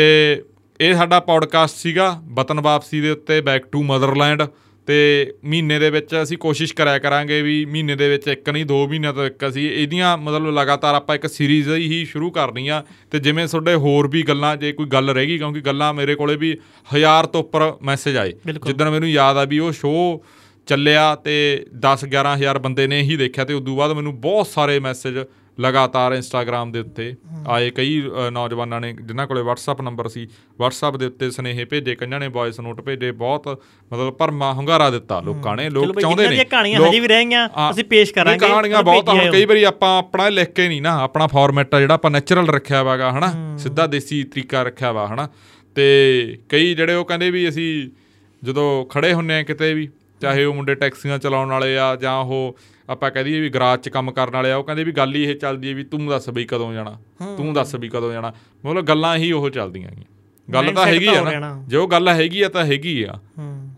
[0.81, 4.43] ਇਹ ਸਾਡਾ ਪੌਡਕਾਸਟ ਸੀਗਾ ਵਤਨ ਵਾਪਸੀ ਦੇ ਉੱਤੇ ਬੈਕ ਟੂ ਮਦਰਲੈਂਡ
[4.87, 8.87] ਤੇ ਮਹੀਨੇ ਦੇ ਵਿੱਚ ਅਸੀਂ ਕੋਸ਼ਿਸ਼ ਕਰਿਆ ਕਰਾਂਗੇ ਵੀ ਮਹੀਨੇ ਦੇ ਵਿੱਚ ਇੱਕ ਨਹੀਂ ਦੋ
[8.87, 13.19] ਮਹੀਨਿਆਂ ਤੋਂ ਇੱਕ ਅਸੀਂ ਇਹਦੀਆਂ ਮਤਲਬ ਲਗਾਤਾਰ ਆਪਾਂ ਇੱਕ ਸੀਰੀਜ਼ ਹੀ ਸ਼ੁਰੂ ਕਰਨੀ ਆ ਤੇ
[13.19, 16.57] ਜਿਵੇਂ ਤੁਹਾਡੇ ਹੋਰ ਵੀ ਗੱਲਾਂ ਜੇ ਕੋਈ ਗੱਲ ਰਹਿ ਗਈ ਕਿਉਂਕਿ ਗੱਲਾਂ ਮੇਰੇ ਕੋਲੇ ਵੀ
[16.95, 18.33] ਹਜ਼ਾਰ ਤੋਂ ਉੱਪਰ ਮੈਸੇਜ ਆਏ।
[18.65, 20.25] ਜਿੱਦਣ ਮੈਨੂੰ ਯਾਦ ਆ ਵੀ ਉਹ ਸ਼ੋਅ
[20.67, 25.17] ਚੱਲਿਆ ਤੇ 10 11000 ਬੰਦੇ ਨੇ ਹੀ ਦੇਖਿਆ ਤੇ ਉਦੋਂ ਬਾਅਦ ਮੈਨੂੰ ਬਹੁਤ ਸਾਰੇ ਮੈਸੇਜ
[25.61, 27.15] ਲਗਾਤਾਰ ਇੰਸਟਾਗ੍ਰam ਦੇ ਉੱਤੇ
[27.47, 28.01] ਆਏ ਕਈ
[28.31, 30.27] ਨੌਜਵਾਨਾਂ ਨੇ ਜਿਨ੍ਹਾਂ ਕੋਲੇ WhatsApp ਨੰਬਰ ਸੀ
[30.61, 33.47] WhatsApp ਦੇ ਉੱਤੇ ਸਨੇਹੇ ਭੇਜੇ ਕਈਆਂ ਨੇ ਵੌਇਸ ਨੋਟ ਭੇਜੇ ਬਹੁਤ
[33.91, 37.47] ਮਤਲਬ ਭਰਮਾ ਹੁੰਗਾਰਾ ਦਿੱਤਾ ਲੋਕਾਂ ਨੇ ਲੋਕ ਚਾਹੁੰਦੇ ਨੇ। ਦੀਆਂ ਕਹਾਣੀਆਂ ਹਜੇ ਵੀ ਰਹਿ ਗਈਆਂ
[37.57, 40.97] ਹਾਂ, ਅਸੀਂ ਪੇਸ਼ ਕਰਾਂਗੇ ਕਹਾਣੀਆਂ ਬਹੁਤ ਹੁਣ ਕਈ ਵਾਰੀ ਆਪਾਂ ਆਪਣਾ ਲਿਖ ਕੇ ਨਹੀਂ ਨਾ
[40.99, 43.57] ਆਪਣਾ ਫਾਰਮੈਟ ਆ ਜਿਹੜਾ ਆਪਾਂ ਨੈਚੁਰਲ ਰੱਖਿਆ ਵਾਗਾ ਹਨਾ?
[43.57, 45.29] ਸਿੱਧਾ ਦੇਸੀ ਤਰੀਕਾ ਰੱਖਿਆ ਵਾ ਹਨਾ?
[45.75, 47.67] ਤੇ ਕਈ ਜਿਹੜੇ ਉਹ ਕਹਿੰਦੇ ਵੀ ਅਸੀਂ
[48.43, 49.87] ਜਦੋਂ ਖੜੇ ਹੁੰਨੇ ਆ ਕਿਤੇ ਵੀ
[50.21, 52.57] ਚਾਹੇ ਉਹ ਮੁੰਡੇ ਟੈਕਸੀਆਂ ਚਲਾਉਣ ਵਾਲੇ ਆ ਜਾਂ ਉਹ
[52.89, 55.23] ਆਪਾਂ ਕਹਿ ਦਈਏ ਵੀ ਗਰਾਜ 'ਚ ਕੰਮ ਕਰਨ ਵਾਲੇ ਆ ਉਹ ਕਹਿੰਦੇ ਵੀ ਗੱਲ ਹੀ
[55.23, 56.99] ਇਹ ਚੱਲਦੀ ਹੈ ਵੀ ਤੂੰ ਦੱਸ ਬਈ ਕਦੋਂ ਜਾਣਾ
[57.37, 58.33] ਤੂੰ ਦੱਸ ਵੀ ਕਦੋਂ ਜਾਣਾ।
[58.65, 60.05] ਮਤਲਬ ਗੱਲਾਂ ਹੀ ਉਹ ਚੱਲਦੀਆਂ ਗਈਆਂ
[60.53, 63.19] ਗੱਲ ਤਾਂ ਹੈਗੀ ਆ ਨਾ। ਜੇ ਉਹ ਗੱਲ ਹੈਗੀ ਆ ਤਾਂ ਹੈਗੀ ਆ।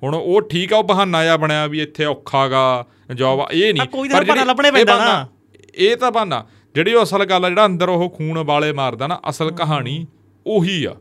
[0.03, 2.85] ਹੁਣ ਉਹ ਠੀਕ ਆ ਉਹ ਬਹਾਨਾ ਜਿਹਾ ਬਣਿਆ ਵੀ ਇੱਥੇ ਔਖਾਗਾ
[3.15, 3.85] ਜੌਬ ਇਹ ਨਹੀਂ। ਆ,
[4.17, 5.27] ਪਰ ਜਿਹੜੀ- ਲੱਭਣਾ ਪੈਂਦਾ ਨਾ।
[5.75, 6.45] ਇਹ ਤਾਂ ਬਹਾਨਾ।
[6.75, 10.07] ਜਿਹੜੀ ਉਹ ਅਸਲ ਗੱਲ ਆ ਜਿਹੜਾ ਅੰਦਰ ਉਹ ਖੂਨ ਵਾਲੇ ਮਾਰਦਾ ਨਾ ਅਸਲ ਕਹਾਣੀ
[10.47, 10.95] ਉਹੀ ਆ।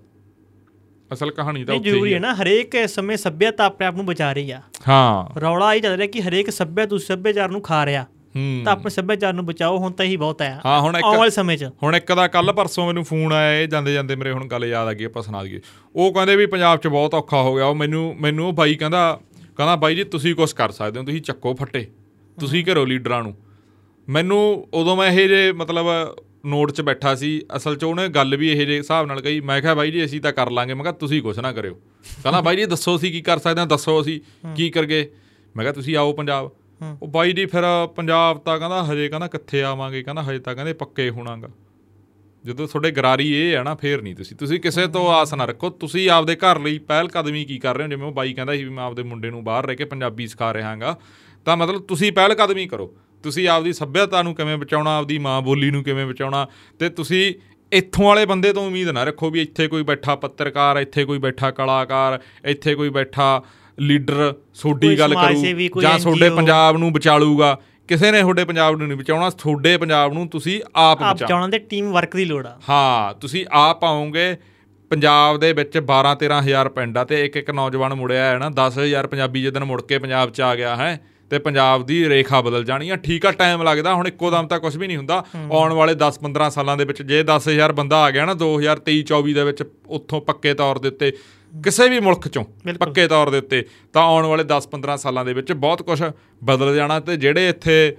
[1.13, 4.33] ਅਸਲ ਕਹਾਣੀ ਤਾਂ ਉੱਥੇ ਜ਼ਰੂਰੀ ਹੀ ਆ ਨਾ ਹਰੇਕ ਸਮੇਂ ਸੱਭਿਅਤਾ ਆਪਣੇ ਆਪ ਨੂੰ ਬਚਾ
[4.33, 8.07] ਰਹੀ ਆ। ਹਾਂ। ਰੌਲਾ ਇਹ ਚੱਲ ਰਿਹਾ ਕਿ ਹਰੇਕ ਸੱਭਿਆ ਤੁਸੀਂ ਸੱਭਿਆਚਾਰ ਨੂੰ ਖਾ ਰਿਹਾ।
[8.65, 11.59] ਤਾਂ ਆਪਣੇ ਸੱਭਿਆਚਾਰ ਨੂੰ ਬਚਾਓ ਹੁਣ ਤਾਂ ਇਹੀ ਬਹੁਤ ਹੈ। ਹਾਂ, ਹੁਣ ਇੱਕ- ਆਉਣ ਸਮੇਂ
[11.59, 14.65] 'ਚ। ਹੁਣ ਇੱਕ ਦਾ ਕੱਲ ਪਰਸੋਂ ਮੈਨੂੰ ਫੋਨ ਆਇਆ ਇਹ ਜਾਂਦੇ ਜਾਂਦੇ ਮੇਰੇ ਹੁਣ ਗੱਲ
[14.65, 15.61] ਯਾਦ ਆ ਗਈ ਆਪਾਂ ਸੁਣਾ ਦਈਏ।
[15.97, 19.21] ਉਹ ਕਹਿੰਦੇ ਵੀ ਪੰਜਾਬ 'ਚ ਬਹੁਤ ਔਖਾ ਹੋ ਗਿਆ। ਉਹ ਮੈਨੂੰ ਮੈਨੂੰ ਉਹ ਬਾਈ ਕਹਿੰਦਾ
[19.57, 21.87] ਕਹਿੰਦਾ ਬਾਈ ਜੀ ਤੁਸੀਂ ਕੁਝ ਕਰ ਸਕਦੇ ਹੋ ਤੁਸੀਂ ਚੱਕੋ ਫੱਟੇ।
[22.41, 23.37] ਤੁਸੀਂ ਘਰੋ ਲੀਡਰਾਂ ਨੂੰ।
[24.09, 25.87] ਮੈਨੂੰ ਉਦੋਂ ਮੈਂ ਇਹ ਜੇ ਮਤਲਬ
[26.47, 29.61] ਨੋਟ 'ਚ ਬੈਠਾ ਸੀ, ਅਸਲ 'ਚ ਉਹਨੇ ਗੱਲ ਵੀ ਇਹ ਜੇ ਹਿਸਾਬ ਨਾਲ ਕਹੀ, ਮੈਂ
[29.61, 31.75] ਕਿਹਾ, ਬਾਈ ਜੀ, ਅਸੀਂ ਤਾਂ ਕਰ ਲਾਂਗੇ। ਮੈਂ ਕਿਹਾ, ਤੁਸੀਂ ਕੁਝ ਨਾ ਕਰਿਓ।
[32.23, 33.67] ਕਹਿੰਦਾ, ਬਾਈ ਜੀ, ਦੱਸੋ ਅਸੀਂ ਕੀ ਕਰ ਸਕਦੇ ਹਾਂ?
[33.67, 34.21] ਦੱਸੋ ਅਸੀਂ
[34.57, 35.13] ਕੀ ਕਰਗੇ
[35.57, 36.51] ਮੈਂ ਕਿਹਾ, ਤੁਸੀਂ ਆਓ ਪੰਜਾਬ।
[37.03, 37.63] ਉਹ ਬਾਈ ਜੀ ਫਿਰ
[37.97, 40.03] ਪੰਜਾਬ ਤਾਂ ਕਹਿੰਦਾ, ਹਜੇ ਕਹਿੰਦਾ ਕਿੱਥੇ ਆਵਾਂਗੇ?
[40.03, 41.49] ਕਹਿੰਦਾ, ਹਜੇ ਤਾਂ ਕਹਿੰਦੇ ਪੱਕੇ ਹੋਣਾਗਾ।
[42.45, 45.71] ਜਦੋਂ ਤੁਹਾਡੇ ਗਰਾਰੀ ਇਹ ਆ ਨਾ, ਫੇਰ ਨਹੀਂ ਤੁਸੀਂ। ਤੁਸੀਂ ਕਿਸੇ ਤੋਂ ਆਸ ਨਾ ਰੱਖੋ।
[45.71, 47.91] ਤੁਸੀਂ ਆਪਦੇ ਘਰ ਲਈ ਪਹਿਲ ਕਦਮੀ ਕੀ ਕਰ ਰਹੇ ਹੋ?
[47.91, 50.55] ਜਿਵੇਂ ਉਹ ਬਾਈ ਕਹਿੰਦਾ ਸੀ ਵੀ ਮੈਂ ਆਪਦੇ ਮੁੰਡੇ ਨੂੰ ਬਾਹਰ ਰਹਿ ਕੇ ਪੰਜਾਬੀ ਸਿਖਾ
[50.55, 50.99] ਰਿਹਾ ਹਾਂਗਾ।
[51.45, 55.71] ਤਾਂ ਮਤਲਬ ਤੁਸੀਂ ਪਹਿਲ ਕਦਮੀ ਕਰੋ। ਤੁਸੀਂ ਆਪਦੀ ਸੱਭਿਅਤਾ ਨੂੰ ਕਿਵੇਂ ਬਚਾਉਣਾ ਆਪਦੀ ਮਾਂ ਬੋਲੀ
[55.71, 56.47] ਨੂੰ ਕਿਵੇਂ ਬਚਾਉਣਾ
[56.79, 57.35] ਤੇ ਤੁਸੀਂ
[57.73, 61.51] ਇੱਥੋਂ ਵਾਲੇ ਬੰਦੇ ਤੋਂ ਉਮੀਦ ਨਾ ਰੱਖੋ ਵੀ ਇੱਥੇ ਕੋਈ ਬੈਠਾ ਪੱਤਰਕਾਰ ਇੱਥੇ ਕੋਈ ਬੈਠਾ
[61.51, 63.43] ਕਲਾਕਾਰ ਇੱਥੇ ਕੋਈ ਬੈਠਾ
[63.81, 65.45] ਲੀਡਰ ਸੋਡੀ ਗੱਲ ਕਰੂ
[65.83, 70.29] ਜਾਂ NGO ਪੰਜਾਬ ਨੂੰ ਬਚਾਲੂਗਾ। ਕਿਸੇ ਨੇ ਤੁਹਾਡੇ ਪੰਜਾਬ ਨੂੰ ਨਹੀਂ ਬਚਾਉਣਾ ਤੁਹਾਡੇ ਪੰਜਾਬ ਨੂੰ
[70.29, 74.37] ਤੁਸੀਂ ਆਪ ਆਪ ਬਚਾਓ। ਬਚਾਉਣ ਦੇ ਟੀਮ ਵਰਕ ਦੀ ਲੋੜ ਆ। ਹਾਂ ਤੁਸੀਂ ਆਪ ਆਓਗੇ
[74.91, 79.07] ਪੰਜਾਬ ਦੇ ਵਿੱਚ 12 13000 ਪਿੰਡ ਆ ਤੇ ਇੱਕ ਇੱਕ ਨੌਜਵਾਨ ਮੁੜਿਆ ਹੈ ਨਾ 10000
[79.07, 81.01] ਪੰਜਾਬੀ ਜਦੋਂ ਮੁੜ ਕੇ ਪੰਜਾਬ 'ਚ ਆ ਗਿਆ ਹੈ।
[81.31, 84.59] ਤੇ ਪੰਜਾਬ ਦੀ ਰੇਖਾ ਬਦਲ ਜਾਣੀ ਆ। ਠੀਕ ਆ ਟਾਈਮ ਲੱਗਦਾ। ਹੁਣ ਇੱਕੋ ਦਮ ਤਾਂ
[84.61, 88.11] ਕੁਝ ਵੀ ਨਹੀਂ ਹੁੰਦਾ। ਆਉਣ ਵਾਲੇ 10 15 ਸਾਲਾਂ ਦੇ ਵਿੱਚ ਜੇ 10000 ਬੰਦਾ ਆ
[88.11, 91.13] ਗਿਆ ਨਾ 2023 24 ਦੇ ਵਿੱਚ ਉੱਥੋਂ ਪੱਕੇ ਤੌਰ ਦੇ ਉੱਤੇ
[91.53, 92.45] ਕਿਸੇ ਵੀ ਮੁਲਕ ਚੋਂ।
[92.79, 96.03] ਪੱਕੇ ਤੌਰ ਦੇ ਉੱਤੇ ਤਾਂ ਆਉਣ ਵਾਲੇ 10 15 ਸਾਲਾਂ ਦੇ ਵਿੱਚ ਬਹੁਤ ਕੁਝ
[96.45, 97.97] ਬਦਲ ਜਾਣਾ ਤੇ ਜਿਹੜੇ ਇੱਥੇ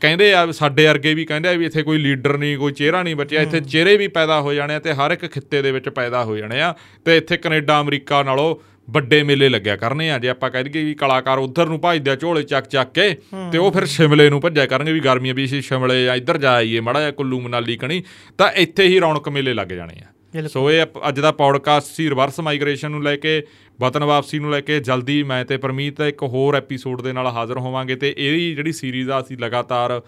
[0.00, 3.16] ਕਹਿੰਦੇ ਆ ਸਾਡੇ ਵਰਗੇ ਵੀ ਕਹਿੰਦੇ ਆ ਵੀ ਇੱਥੇ ਕੋਈ ਲੀਡਰ ਨਹੀਂ ਕੋਈ ਚਿਹਰਾ ਨਹੀਂ
[3.16, 6.24] ਬਚਿਆ। ਇੱਥੇ ਚਿਹਰੇ ਵੀ ਪੈਦਾ ਹੋ ਜਾਣੇ ਆ ਤੇ ਹਰ ਇੱਕ ਖਿੱਤੇ ਦੇ ਵਿੱਚ ਪੈਦਾ
[6.24, 8.54] ਹੋ ਜਾਣੇ ਆ। ਤੇ ਇੱਥੇ ਕੈਨੇਡਾ ਅਮਰੀਕਾ ਨਾਲੋਂ
[8.90, 12.16] ਵੱਡੇ ਮੇਲੇ ਲੱਗਿਆ ਕਰਨੇ ਆ। ਜੇ ਆਪਾਂ ਕਹਿ ਦਈਏ ਵੀ ਕਲਾਕਾਰ ਉਧਰ ਨੂੰ ਭੱਜਦੇ ਆ
[12.16, 13.08] ਝੋਲੇ ਚੱਕ ਚੱਕ ਕੇ
[13.52, 16.80] ਤੇ ਉਹ ਫਿਰ ਸ਼ਿਮਲੇ ਨੂੰ ਭੱਜਿਆ ਕਰਨਗੇ ਵੀ ਗਰਮੀਆਂ ਵੀ ਸ਼ਿਮਲੇ ਜਾਂ ਇੱਧਰ ਜਾ ਆਈਏ
[16.80, 18.02] ਮੜਾ ਜਿਹਾ ਕੁੱਲੂ ਮਨਾਲੀ ਕਣੀ
[18.38, 22.40] ਤਾਂ ਇੱਥੇ ਹੀ ਰੌਣਕ ਮੇਲੇ ਲੱਗ ਜਾਣੇ ਆ। ਸੋ ਇਹ ਅੱਜ ਦਾ ਪੌਡਕਾਸਟ ਸੀ ਰਿਵਰਸ
[22.40, 23.42] ਮਾਈਗ੍ਰੇਸ਼ਨ ਨੂੰ ਲੈ ਕੇ
[23.80, 27.58] ਵਤਨ ਵਾਪਸੀ ਨੂੰ ਲੈ ਕੇ ਜਲਦੀ ਮੈਂ ਤੇ ਪਰਮੀਤ ਇੱਕ ਹੋਰ ਐਪੀਸੋਡ ਦੇ ਨਾਲ ਹਾਜ਼ਰ
[27.58, 30.00] ਹੋਵਾਂਗੇ ਤੇ ਇਹਦੀ ਜਿਹੜੀ ਸੀਰੀਜ਼ ਆ ਅਸੀਂ ਲਗਾਤਾਰ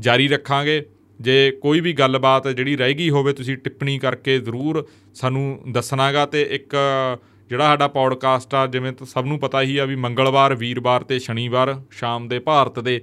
[0.00, 0.82] ਜਾਰੀ ਰੱਖਾਂਗੇ।
[1.20, 6.42] ਜੇ ਕੋਈ ਵੀ ਗੱਲਬਾਤ ਜਿਹੜੀ ਰਹਿ ਗਈ ਹੋਵੇ ਤੁਸੀਂ ਟਿੱਪਣੀ ਕਰਕੇ ਜ਼ਰੂਰ ਸਾਨੂੰ ਦੱਸਣਾਗਾ ਤੇ
[6.50, 6.76] ਇੱਕ
[7.50, 11.18] ਜਿਹੜਾ ਸਾਡਾ ਪੌਡਕਾਸਟ ਆ, ਜਿਵੇਂ ਤਾਂ ਸਭ ਨੂੰ ਪਤਾ ਹੀ ਆ ਵੀ ਮੰਗਲਵਾਰ, ਵੀਰਵਾਰ ਤੇ
[11.18, 13.00] ਸ਼ਨੀਵਾਰ ਸ਼ਾਮ ਦੇ ਭਾਰਤ ਦੇ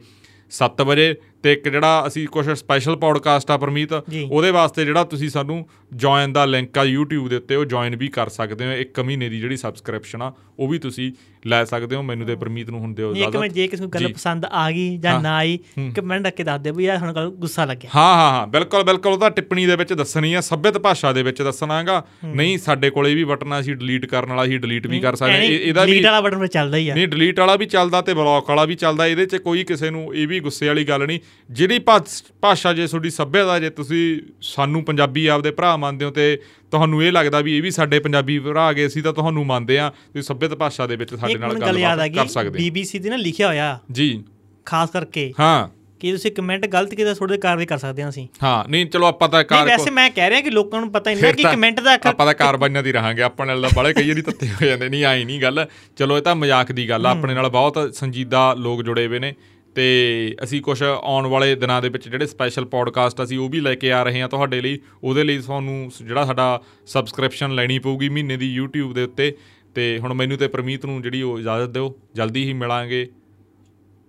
[0.51, 1.15] 7 ਵਜੇ
[1.45, 3.93] ਤੇ ਇੱਕ ਜਿਹੜਾ ਅਸੀਂ ਕੁਝ ਸਪੈਸ਼ਲ ਪੌਡਕਾਸਟ ਆ ਪਰਮੀਤ।
[4.31, 5.57] ਉਹਦੇ ਵਾਸਤੇ ਜਿਹੜਾ ਤੁਸੀਂ ਸਾਨੂੰ
[5.93, 9.29] ਜੁਆਇਨ ਦਾ ਲਿੰਕ ਆ YouTube ਦੇ ਉੱਤੇ ਉਹ ਜੁਆਇਨ ਵੀ ਕਰ ਸਕਦੇ ਹੋ। ਇੱਕ ਮਹੀਨੇ
[9.29, 11.11] ਦੀ ਜਿਹੜੀ ਸਬਸਕ੍ਰਿਪਸ਼ਨ ਆ ਉਹ ਵੀ ਤੁਸੀਂ
[11.47, 14.07] ਲੈ ਸਕਦੇ ਹੋ। ਮੈਨੂੰ ਤੇ ਪਰਮੀਤ ਨੂੰ ਹੁਣ ਦਿਓ ਇਜਾਜ਼ਤ। ਮਿੰਟ ਜੇ ਕਿਸੇ ਨੂੰ ਗੱਲ।
[14.13, 15.57] ਪਸੰਦ ਆ ਗਈ ਜਾਂ। ਨਾ ਆਈ
[15.95, 19.13] ਕਮੈਂਟ ਕਰਕੇ ਦੱਸ ਦਿਓ ਵੀ ਯਾਰ ਸਾਨੂੰ ਗੱਲ ਗੁੱਸਾ ਲੱਗਿਆ। ਹਾਂ ਹਾਂ ਹਾਂ ਬਿਲਕੁਲ ਬਿਲਕੁਲ
[19.13, 23.13] ਉਹ ਤਾਂ ਟਿੱਪਣੀ ਦੇ ਵਿੱਚ ਦੱਸਣੀ ਆ ਸੱਭਿਅਤ ਭਾਸ਼ਾ ਦੇ ਵਿੱਚ ਦੱਸਣਾਗਾ। ਨਹੀਂ ਸਾਡੇ ਕੋਲੇ
[23.15, 26.05] ਵੀ ਬਟਨ ਆ ਅਸੀਂ ਡਿਲੀਟ ਕਰਨ ਵਾਲਾ ਅਸੀਂ ਡਿਲੀਟ ਵੀ ਕਰ ਸਕਦੇ ਇਹਦਾ ਵੀ delete
[26.05, 29.07] ਵਾਲਾ ਬਟਨ ਚੱਲਦਾ ਹੀ ਆ। ਨਹੀਂ ਡਿਲੀਟ ਵਾਲਾ ਵੀ ਚੱਲਦਾ ਤੇ ਬਲੌਕ ਵਾਲਾ ਵੀ ਚੱਲਦਾ।
[29.07, 31.19] ਇਹਦੇ 'ਚ ਕੋਈ ਕਿਸੇ ਨੂੰ ਇਹ ਵੀ ਗੁੱਸੇ ਵਾਲੀ ਗੱਲ ਨਹੀਂ।
[31.51, 36.39] ਜਿਹੜੀ ਭਾਸ਼- ਜੇ ਤੁਹਾਡੀ ਸੱਭਿਅਤਾ ਜੇ ਤੁਸੀਂ ਸਾਨੂੰ ਪੰਜਾਬੀ ਆਪਦੇ ਭਰਾ ਮੰਨਦੇ ਹੋ ਤੇ
[36.71, 39.89] ਤੁਹਾਨੂੰ ਇਹ ਲੱਗਦਾ ਵੀ ਇਹ ਵੀ ਸਾਡੇ ਪੰਜਾਬੀ ਭਰਾ ਗਏ ਅਸੀਂ ਤਾਂ ਤੁਹਾਨੂੰ ਮੰਨਦੇ ਆ
[39.89, 43.79] ਤੁਸੀਂ ਸੱਭਿਅਤ ਭਾਸ਼ਾ ਦੇ ਵਿੱਚ ਸਾਡੇ ਨਾਲ ਗੱਲ ਕਰ ਸਕਦੇ ਬੀਬੀਸੀ ਤੇ ਨਾ ਲਿਖਿਆ ਹੋਇਆ।
[43.91, 44.23] ਜੀ।
[44.65, 45.67] ਖਾਸ ਕਰਕੇ ਹਾਂ।
[45.99, 49.29] ਕਿ ਤੁਸੀਂ ਕਮੈਂਟ ਗਲਤ ਕੀਤਾ ਥੋੜੇ ਕਾਰਵਾਈ ਕਰ ਸਕਦੇ ਹਾਂ ਅਸੀਂ। ਹਾਂ ਨਹੀਂ ਚਲੋ ਆਪਾਂ
[49.29, 51.79] ਤਾਂ ਨਹੀਂ ਕਾਰ ਵੈਸੇ ਮੈਂ ਕਹਿ ਰਿਹਾ ਕਿ ਲੋਕਾਂ ਨੂੰ ਪਤਾ ਹੀ ਨਹੀਂ ਕਿ ਕਮੈਂਟ
[51.79, 54.65] ਦਾ ਅੱਖਰ ਆਪਾਂ ਤਾਂ ਕਾਰਵਾਈਆਂ ਦੀ ਰਹਾਂਗੇ ਆਪਣੇ ਨਾਲ ਤਾਂ ਬੜੇ ਕਈ ਵਾਰੀ ਤੱਤੇ ਹੋ
[54.65, 57.95] ਜਾਂਦੇ ਨਹੀਂ ਆਈ ਨਹੀਂ ਗੱਲ। ਚਲੋ ਇਹ ਤਾਂ ਮਜ਼ਾਕ ਦੀ ਗੱਲ ਆ ਆਪਣੇ ਨਾਲ ਬਹੁਤ
[57.95, 59.33] ਸੰਜੀਦਾ ਲੋਕ ਜੁੜੇ ਹੋਏ ਨੇ।
[59.76, 63.76] ਤੇ ਅਸੀਂ ਕੁਝ ਆਉਣ ਵਾਲੇ ਦਿਨਾਂ ਦੇ ਵਿੱਚ ਜਿਹੜੇ ਸਪੈਸ਼ਲ ਪੌਡਕਾਸਟ ਅਸੀਂ ਉਹ ਵੀ ਲੈ
[63.76, 68.38] ਕੇ ਆ ਰਹੇ ਹਾਂ ਤੁਹਾਡੇ ਲਈ। ਉਹਦੇ ਲਈ ਤੁਹਾਨੂੰ ਜਿਹੜਾ ਸਾਡਾ ਸਬਸਕ੍ਰਿਪਸ਼ਨ ਲੈਣੀ ਪਊਗੀ ਮਹੀਨੇ
[68.38, 69.38] ਦੀ YouTube ਦੇ ਉੱਤੇ।
[69.76, 73.07] ਤੇ ਹੁਣ ਮੈਨੂੰ ਤੇ ਪ੍ਰਮੀਤ ਨੂੰ ਜਿਹੜੀ ਉਹ ਇਜਾਜ਼ਤ ਦਿਓ। ਜਲਦੀ ਹੀ ਮਿਲਾਂਗੇ।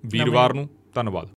[0.07, 1.29] ਵੀਰਵਾਰ ਨੂੰ। ਧੰਨਵਾਦ।